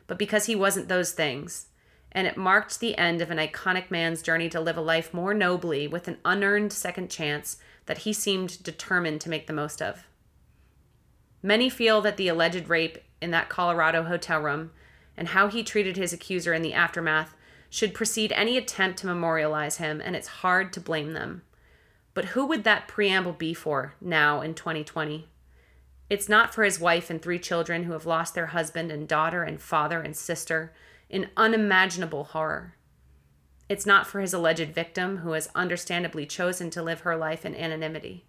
but 0.07 0.19
because 0.19 0.45
he 0.45 0.55
wasn't 0.55 0.87
those 0.87 1.11
things. 1.11 1.67
And 2.11 2.27
it 2.27 2.37
marked 2.37 2.79
the 2.79 2.97
end 2.97 3.21
of 3.21 3.31
an 3.31 3.37
iconic 3.37 3.91
man's 3.91 4.21
journey 4.21 4.47
to 4.49 4.61
live 4.61 4.77
a 4.77 4.81
life 4.81 5.13
more 5.13 5.33
nobly 5.33 5.87
with 5.87 6.07
an 6.07 6.19
unearned 6.23 6.71
second 6.71 7.09
chance 7.09 7.57
that 7.87 7.99
he 7.99 8.13
seemed 8.13 8.63
determined 8.63 9.19
to 9.21 9.29
make 9.29 9.47
the 9.47 9.53
most 9.53 9.81
of. 9.81 10.07
Many 11.43 11.69
feel 11.69 12.01
that 12.01 12.17
the 12.17 12.27
alleged 12.27 12.69
rape 12.69 12.99
in 13.21 13.31
that 13.31 13.49
Colorado 13.49 14.03
hotel 14.03 14.39
room 14.39 14.71
and 15.17 15.29
how 15.29 15.47
he 15.47 15.63
treated 15.63 15.97
his 15.97 16.13
accuser 16.13 16.53
in 16.53 16.61
the 16.61 16.73
aftermath 16.73 17.35
should 17.69 17.93
precede 17.93 18.31
any 18.31 18.57
attempt 18.57 18.99
to 18.99 19.07
memorialize 19.07 19.77
him, 19.77 20.01
and 20.01 20.15
it's 20.15 20.27
hard 20.27 20.71
to 20.73 20.79
blame 20.79 21.13
them. 21.13 21.41
But 22.15 22.25
who 22.25 22.47
would 22.47 22.63
that 22.63 22.87
preamble 22.87 23.33
be 23.33 23.53
for 23.53 23.93
now 24.01 24.41
in 24.41 24.55
2020? 24.55 25.27
It's 26.09 26.29
not 26.29 26.53
for 26.53 26.63
his 26.63 26.79
wife 26.79 27.09
and 27.09 27.21
three 27.21 27.39
children 27.39 27.83
who 27.83 27.91
have 27.91 28.05
lost 28.05 28.33
their 28.33 28.47
husband 28.47 28.91
and 28.91 29.07
daughter 29.07 29.43
and 29.43 29.61
father 29.61 30.01
and 30.01 30.15
sister 30.15 30.73
in 31.09 31.29
unimaginable 31.35 32.23
horror. 32.23 32.75
It's 33.67 33.85
not 33.85 34.07
for 34.07 34.21
his 34.21 34.33
alleged 34.33 34.73
victim 34.73 35.17
who 35.17 35.31
has 35.31 35.49
understandably 35.55 36.25
chosen 36.25 36.69
to 36.71 36.83
live 36.83 37.01
her 37.01 37.17
life 37.17 37.45
in 37.45 37.53
anonymity. 37.53 38.25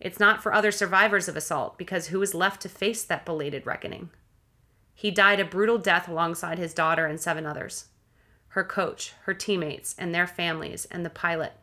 It's 0.00 0.18
not 0.18 0.42
for 0.42 0.52
other 0.52 0.72
survivors 0.72 1.28
of 1.28 1.36
assault 1.36 1.78
because 1.78 2.08
who 2.08 2.20
is 2.20 2.34
left 2.34 2.62
to 2.62 2.68
face 2.68 3.04
that 3.04 3.24
belated 3.24 3.64
reckoning? 3.64 4.10
He 4.92 5.12
died 5.12 5.38
a 5.38 5.44
brutal 5.44 5.78
death 5.78 6.08
alongside 6.08 6.58
his 6.58 6.74
daughter 6.74 7.06
and 7.06 7.20
seven 7.20 7.46
others 7.46 7.86
her 8.48 8.64
coach, 8.64 9.14
her 9.24 9.34
teammates, 9.34 9.96
and 9.98 10.14
their 10.14 10.28
families, 10.28 10.84
and 10.84 11.04
the 11.04 11.10
pilot, 11.10 11.54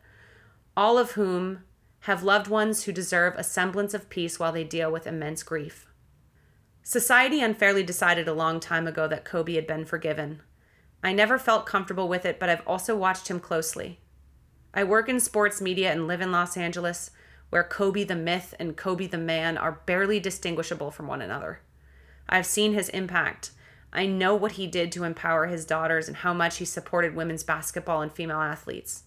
all 0.76 0.98
of 0.98 1.12
whom 1.12 1.64
have 2.00 2.22
loved 2.22 2.48
ones 2.48 2.84
who 2.84 2.92
deserve 2.92 3.34
a 3.36 3.44
semblance 3.44 3.94
of 3.94 4.08
peace 4.08 4.38
while 4.38 4.52
they 4.52 4.64
deal 4.64 4.90
with 4.90 5.06
immense 5.06 5.42
grief. 5.42 5.86
Society 6.82 7.40
unfairly 7.40 7.84
decided 7.84 8.26
a 8.26 8.34
long 8.34 8.58
time 8.58 8.88
ago 8.88 9.06
that 9.06 9.24
Kobe 9.24 9.54
had 9.54 9.66
been 9.66 9.84
forgiven. 9.84 10.42
I 11.02 11.12
never 11.12 11.38
felt 11.38 11.66
comfortable 11.66 12.08
with 12.08 12.24
it, 12.24 12.40
but 12.40 12.48
I've 12.48 12.66
also 12.66 12.96
watched 12.96 13.28
him 13.28 13.38
closely. 13.38 14.00
I 14.74 14.84
work 14.84 15.08
in 15.08 15.20
sports 15.20 15.60
media 15.60 15.92
and 15.92 16.08
live 16.08 16.20
in 16.20 16.32
Los 16.32 16.56
Angeles, 16.56 17.10
where 17.50 17.62
Kobe 17.62 18.04
the 18.04 18.16
myth 18.16 18.54
and 18.58 18.76
Kobe 18.76 19.06
the 19.06 19.18
man 19.18 19.58
are 19.58 19.82
barely 19.86 20.18
distinguishable 20.18 20.90
from 20.90 21.06
one 21.06 21.22
another. 21.22 21.60
I've 22.28 22.46
seen 22.46 22.72
his 22.72 22.88
impact. 22.88 23.50
I 23.92 24.06
know 24.06 24.34
what 24.34 24.52
he 24.52 24.66
did 24.66 24.90
to 24.92 25.04
empower 25.04 25.46
his 25.46 25.66
daughters 25.66 26.08
and 26.08 26.16
how 26.16 26.32
much 26.32 26.56
he 26.56 26.64
supported 26.64 27.14
women's 27.14 27.44
basketball 27.44 28.00
and 28.00 28.10
female 28.10 28.40
athletes. 28.40 29.04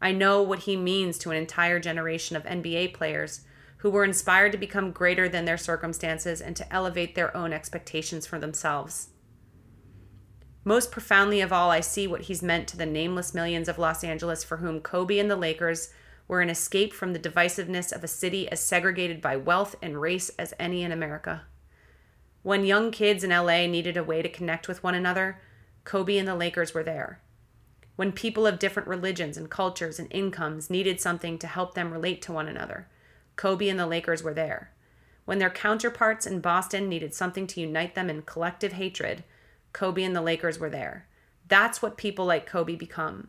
I 0.00 0.12
know 0.12 0.42
what 0.42 0.60
he 0.60 0.76
means 0.76 1.18
to 1.18 1.30
an 1.30 1.36
entire 1.36 1.78
generation 1.78 2.36
of 2.36 2.44
NBA 2.44 2.94
players 2.94 3.42
who 3.78 3.90
were 3.90 4.04
inspired 4.04 4.52
to 4.52 4.58
become 4.58 4.92
greater 4.92 5.28
than 5.28 5.44
their 5.44 5.58
circumstances 5.58 6.40
and 6.40 6.54
to 6.56 6.72
elevate 6.72 7.14
their 7.14 7.34
own 7.36 7.52
expectations 7.52 8.26
for 8.26 8.38
themselves. 8.38 9.08
Most 10.64 10.90
profoundly 10.90 11.40
of 11.40 11.52
all, 11.52 11.70
I 11.70 11.80
see 11.80 12.06
what 12.06 12.22
he's 12.22 12.42
meant 12.42 12.68
to 12.68 12.76
the 12.76 12.84
nameless 12.84 13.32
millions 13.32 13.68
of 13.68 13.78
Los 13.78 14.04
Angeles 14.04 14.44
for 14.44 14.58
whom 14.58 14.80
Kobe 14.80 15.18
and 15.18 15.30
the 15.30 15.36
Lakers 15.36 15.90
were 16.28 16.42
an 16.42 16.50
escape 16.50 16.92
from 16.92 17.12
the 17.12 17.18
divisiveness 17.18 17.90
of 17.90 18.04
a 18.04 18.08
city 18.08 18.48
as 18.50 18.60
segregated 18.60 19.22
by 19.22 19.36
wealth 19.36 19.74
and 19.82 20.00
race 20.00 20.28
as 20.38 20.54
any 20.58 20.82
in 20.82 20.92
America. 20.92 21.42
When 22.42 22.64
young 22.64 22.90
kids 22.90 23.24
in 23.24 23.30
LA 23.30 23.66
needed 23.66 23.96
a 23.96 24.04
way 24.04 24.22
to 24.22 24.28
connect 24.28 24.68
with 24.68 24.82
one 24.82 24.94
another, 24.94 25.40
Kobe 25.84 26.18
and 26.18 26.28
the 26.28 26.34
Lakers 26.34 26.72
were 26.72 26.84
there. 26.84 27.22
When 28.00 28.12
people 28.12 28.46
of 28.46 28.58
different 28.58 28.88
religions 28.88 29.36
and 29.36 29.50
cultures 29.50 29.98
and 29.98 30.08
incomes 30.10 30.70
needed 30.70 31.02
something 31.02 31.38
to 31.38 31.46
help 31.46 31.74
them 31.74 31.92
relate 31.92 32.22
to 32.22 32.32
one 32.32 32.48
another, 32.48 32.88
Kobe 33.36 33.68
and 33.68 33.78
the 33.78 33.86
Lakers 33.86 34.22
were 34.22 34.32
there. 34.32 34.72
When 35.26 35.38
their 35.38 35.50
counterparts 35.50 36.24
in 36.24 36.40
Boston 36.40 36.88
needed 36.88 37.12
something 37.12 37.46
to 37.48 37.60
unite 37.60 37.94
them 37.94 38.08
in 38.08 38.22
collective 38.22 38.72
hatred, 38.72 39.22
Kobe 39.74 40.02
and 40.02 40.16
the 40.16 40.22
Lakers 40.22 40.58
were 40.58 40.70
there. 40.70 41.08
That's 41.46 41.82
what 41.82 41.98
people 41.98 42.24
like 42.24 42.46
Kobe 42.46 42.74
become 42.74 43.28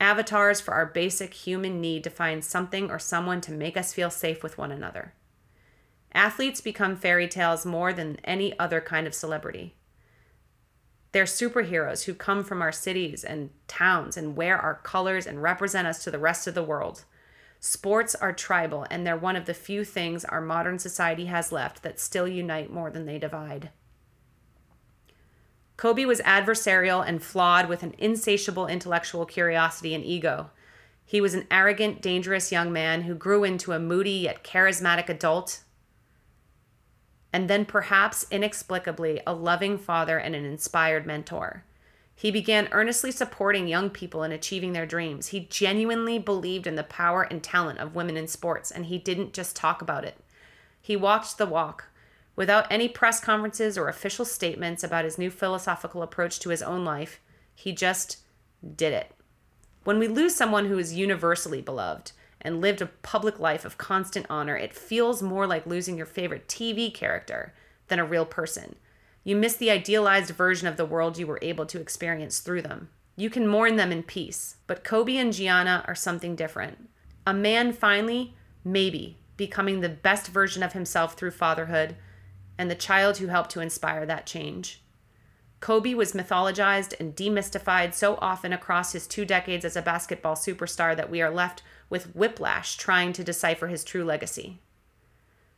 avatars 0.00 0.60
for 0.60 0.74
our 0.74 0.86
basic 0.86 1.32
human 1.32 1.80
need 1.80 2.02
to 2.02 2.10
find 2.10 2.44
something 2.44 2.90
or 2.90 2.98
someone 2.98 3.40
to 3.42 3.52
make 3.52 3.76
us 3.76 3.92
feel 3.92 4.10
safe 4.10 4.42
with 4.42 4.58
one 4.58 4.72
another. 4.72 5.14
Athletes 6.12 6.60
become 6.60 6.96
fairy 6.96 7.28
tales 7.28 7.64
more 7.64 7.92
than 7.92 8.18
any 8.24 8.58
other 8.58 8.80
kind 8.80 9.06
of 9.06 9.14
celebrity. 9.14 9.76
They're 11.12 11.24
superheroes 11.24 12.04
who 12.04 12.14
come 12.14 12.44
from 12.44 12.60
our 12.60 12.72
cities 12.72 13.24
and 13.24 13.50
towns 13.66 14.16
and 14.16 14.36
wear 14.36 14.58
our 14.58 14.74
colors 14.74 15.26
and 15.26 15.42
represent 15.42 15.86
us 15.86 16.04
to 16.04 16.10
the 16.10 16.18
rest 16.18 16.46
of 16.46 16.54
the 16.54 16.62
world. 16.62 17.04
Sports 17.60 18.14
are 18.14 18.32
tribal, 18.32 18.86
and 18.90 19.06
they're 19.06 19.16
one 19.16 19.34
of 19.34 19.46
the 19.46 19.54
few 19.54 19.84
things 19.84 20.24
our 20.24 20.40
modern 20.40 20.78
society 20.78 21.26
has 21.26 21.50
left 21.50 21.82
that 21.82 21.98
still 21.98 22.28
unite 22.28 22.72
more 22.72 22.90
than 22.90 23.06
they 23.06 23.18
divide. 23.18 23.70
Kobe 25.76 26.04
was 26.04 26.20
adversarial 26.20 27.06
and 27.06 27.22
flawed 27.22 27.68
with 27.68 27.82
an 27.82 27.94
insatiable 27.98 28.66
intellectual 28.66 29.24
curiosity 29.24 29.94
and 29.94 30.04
ego. 30.04 30.50
He 31.04 31.20
was 31.20 31.34
an 31.34 31.46
arrogant, 31.50 32.02
dangerous 32.02 32.52
young 32.52 32.72
man 32.72 33.02
who 33.02 33.14
grew 33.14 33.44
into 33.44 33.72
a 33.72 33.78
moody 33.78 34.10
yet 34.10 34.44
charismatic 34.44 35.08
adult. 35.08 35.62
And 37.32 37.48
then, 37.48 37.64
perhaps 37.64 38.26
inexplicably, 38.30 39.20
a 39.26 39.34
loving 39.34 39.78
father 39.78 40.18
and 40.18 40.34
an 40.34 40.44
inspired 40.44 41.06
mentor. 41.06 41.64
He 42.14 42.30
began 42.30 42.68
earnestly 42.72 43.12
supporting 43.12 43.68
young 43.68 43.90
people 43.90 44.22
in 44.22 44.32
achieving 44.32 44.72
their 44.72 44.86
dreams. 44.86 45.28
He 45.28 45.40
genuinely 45.40 46.18
believed 46.18 46.66
in 46.66 46.74
the 46.74 46.82
power 46.82 47.22
and 47.22 47.42
talent 47.42 47.78
of 47.78 47.94
women 47.94 48.16
in 48.16 48.26
sports, 48.26 48.70
and 48.70 48.86
he 48.86 48.98
didn't 48.98 49.34
just 49.34 49.54
talk 49.54 49.82
about 49.82 50.04
it. 50.04 50.16
He 50.80 50.96
walked 50.96 51.38
the 51.38 51.46
walk, 51.46 51.88
Without 52.38 52.70
any 52.70 52.86
press 52.86 53.18
conferences 53.18 53.76
or 53.76 53.88
official 53.88 54.24
statements 54.24 54.84
about 54.84 55.04
his 55.04 55.18
new 55.18 55.28
philosophical 55.28 56.04
approach 56.04 56.38
to 56.38 56.50
his 56.50 56.62
own 56.62 56.84
life, 56.84 57.20
he 57.52 57.72
just 57.72 58.18
did 58.76 58.92
it. 58.92 59.10
When 59.82 59.98
we 59.98 60.06
lose 60.06 60.36
someone 60.36 60.66
who 60.66 60.78
is 60.78 60.94
universally 60.94 61.60
beloved 61.60 62.12
and 62.40 62.60
lived 62.60 62.80
a 62.80 62.86
public 62.86 63.38
life 63.38 63.64
of 63.64 63.78
constant 63.78 64.26
honor, 64.30 64.56
it 64.56 64.74
feels 64.74 65.22
more 65.22 65.46
like 65.46 65.66
losing 65.66 65.96
your 65.96 66.06
favorite 66.06 66.48
TV 66.48 66.92
character 66.92 67.52
than 67.88 67.98
a 67.98 68.04
real 68.04 68.24
person. 68.24 68.76
You 69.24 69.36
miss 69.36 69.56
the 69.56 69.70
idealized 69.70 70.30
version 70.30 70.68
of 70.68 70.76
the 70.76 70.86
world 70.86 71.18
you 71.18 71.26
were 71.26 71.40
able 71.42 71.66
to 71.66 71.80
experience 71.80 72.40
through 72.40 72.62
them. 72.62 72.88
You 73.16 73.30
can 73.30 73.48
mourn 73.48 73.76
them 73.76 73.90
in 73.90 74.04
peace, 74.04 74.56
but 74.66 74.84
Kobe 74.84 75.16
and 75.16 75.32
Gianna 75.32 75.84
are 75.88 75.94
something 75.94 76.36
different. 76.36 76.88
A 77.26 77.34
man 77.34 77.72
finally, 77.72 78.36
maybe, 78.64 79.18
becoming 79.36 79.80
the 79.80 79.88
best 79.88 80.28
version 80.28 80.62
of 80.62 80.72
himself 80.72 81.14
through 81.14 81.32
fatherhood 81.32 81.96
and 82.56 82.70
the 82.70 82.74
child 82.74 83.18
who 83.18 83.26
helped 83.26 83.50
to 83.50 83.60
inspire 83.60 84.06
that 84.06 84.26
change. 84.26 84.82
Kobe 85.60 85.94
was 85.94 86.12
mythologized 86.12 86.94
and 87.00 87.16
demystified 87.16 87.92
so 87.92 88.16
often 88.20 88.52
across 88.52 88.92
his 88.92 89.06
two 89.06 89.24
decades 89.24 89.64
as 89.64 89.76
a 89.76 89.82
basketball 89.82 90.34
superstar 90.34 90.96
that 90.96 91.10
we 91.10 91.20
are 91.20 91.30
left 91.30 91.62
with 91.90 92.14
whiplash 92.14 92.76
trying 92.76 93.12
to 93.14 93.24
decipher 93.24 93.68
his 93.68 93.84
true 93.84 94.04
legacy. 94.04 94.58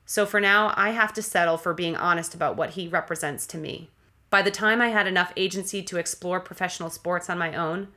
So 0.07 0.27
for 0.27 0.41
now, 0.41 0.73
I 0.77 0.91
have 0.91 1.13
to 1.15 1.23
settle 1.23 1.57
for 1.57 1.73
being 1.73 1.97
honest 1.97 2.35
about 2.35 2.57
what 2.57 2.71
he 2.71 2.89
represents 2.89 3.47
to 3.49 3.59
me. 3.59 3.91
By 4.29 4.43
the 4.43 4.51
time 4.51 4.81
I 4.81 4.89
had 4.89 5.07
enough 5.07 5.33
agency 5.37 5.83
to 5.83 5.99
explore 5.99 6.41
professional 6.41 6.91
sports 6.91 7.29
on 7.29 7.39
my 7.39 7.55
own, 7.55 7.89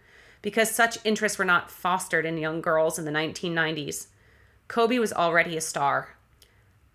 because 0.42 0.70
such 0.70 0.98
interests 1.04 1.38
were 1.38 1.46
not 1.46 1.72
fostered 1.72 2.26
in 2.26 2.38
young 2.38 2.62
girls 2.62 3.00
in 3.00 3.06
the 3.06 3.12
1990s, 3.12 4.08
Kobe 4.68 5.00
was 5.00 5.14
already 5.14 5.56
a 5.58 5.62
star. 5.62 6.16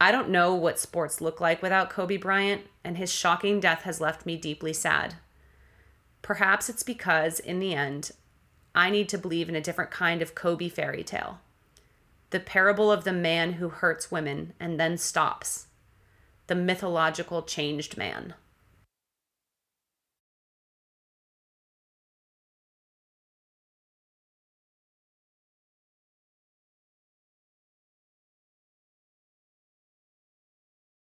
I 0.01 0.13
don't 0.13 0.29
know 0.29 0.55
what 0.55 0.79
sports 0.79 1.21
look 1.21 1.41
like 1.41 1.63
without 1.63 1.91
Kobe 1.91 2.17
Bryant, 2.17 2.63
and 2.85 2.97
his 2.97 3.13
shocking 3.13 3.59
death 3.59 3.83
has 3.83 4.01
left 4.01 4.27
me 4.27 4.37
deeply 4.37 4.73
sad. 4.73 5.15
Perhaps 6.23 6.69
it's 6.69 6.83
because, 6.83 7.41
in 7.41 7.59
the 7.59 7.75
end, 7.75 8.13
I 8.79 8.91
need 8.91 9.09
to 9.09 9.19
believe 9.19 9.49
in 9.49 9.57
a 9.57 9.61
different 9.61 9.91
kind 9.91 10.23
of 10.23 10.37
Kobe 10.37 10.69
fairy 10.69 11.03
tale 11.03 11.41
the 12.31 12.39
parable 12.39 12.93
of 12.93 13.03
the 13.05 13.13
man 13.13 13.55
who 13.55 13.71
hurts 13.71 14.11
women 14.11 14.53
and 14.61 14.79
then 14.79 14.99
stops, 14.99 15.67
the 16.47 16.55
mythological 16.55 17.43
changed 17.43 17.97
man. 17.97 18.35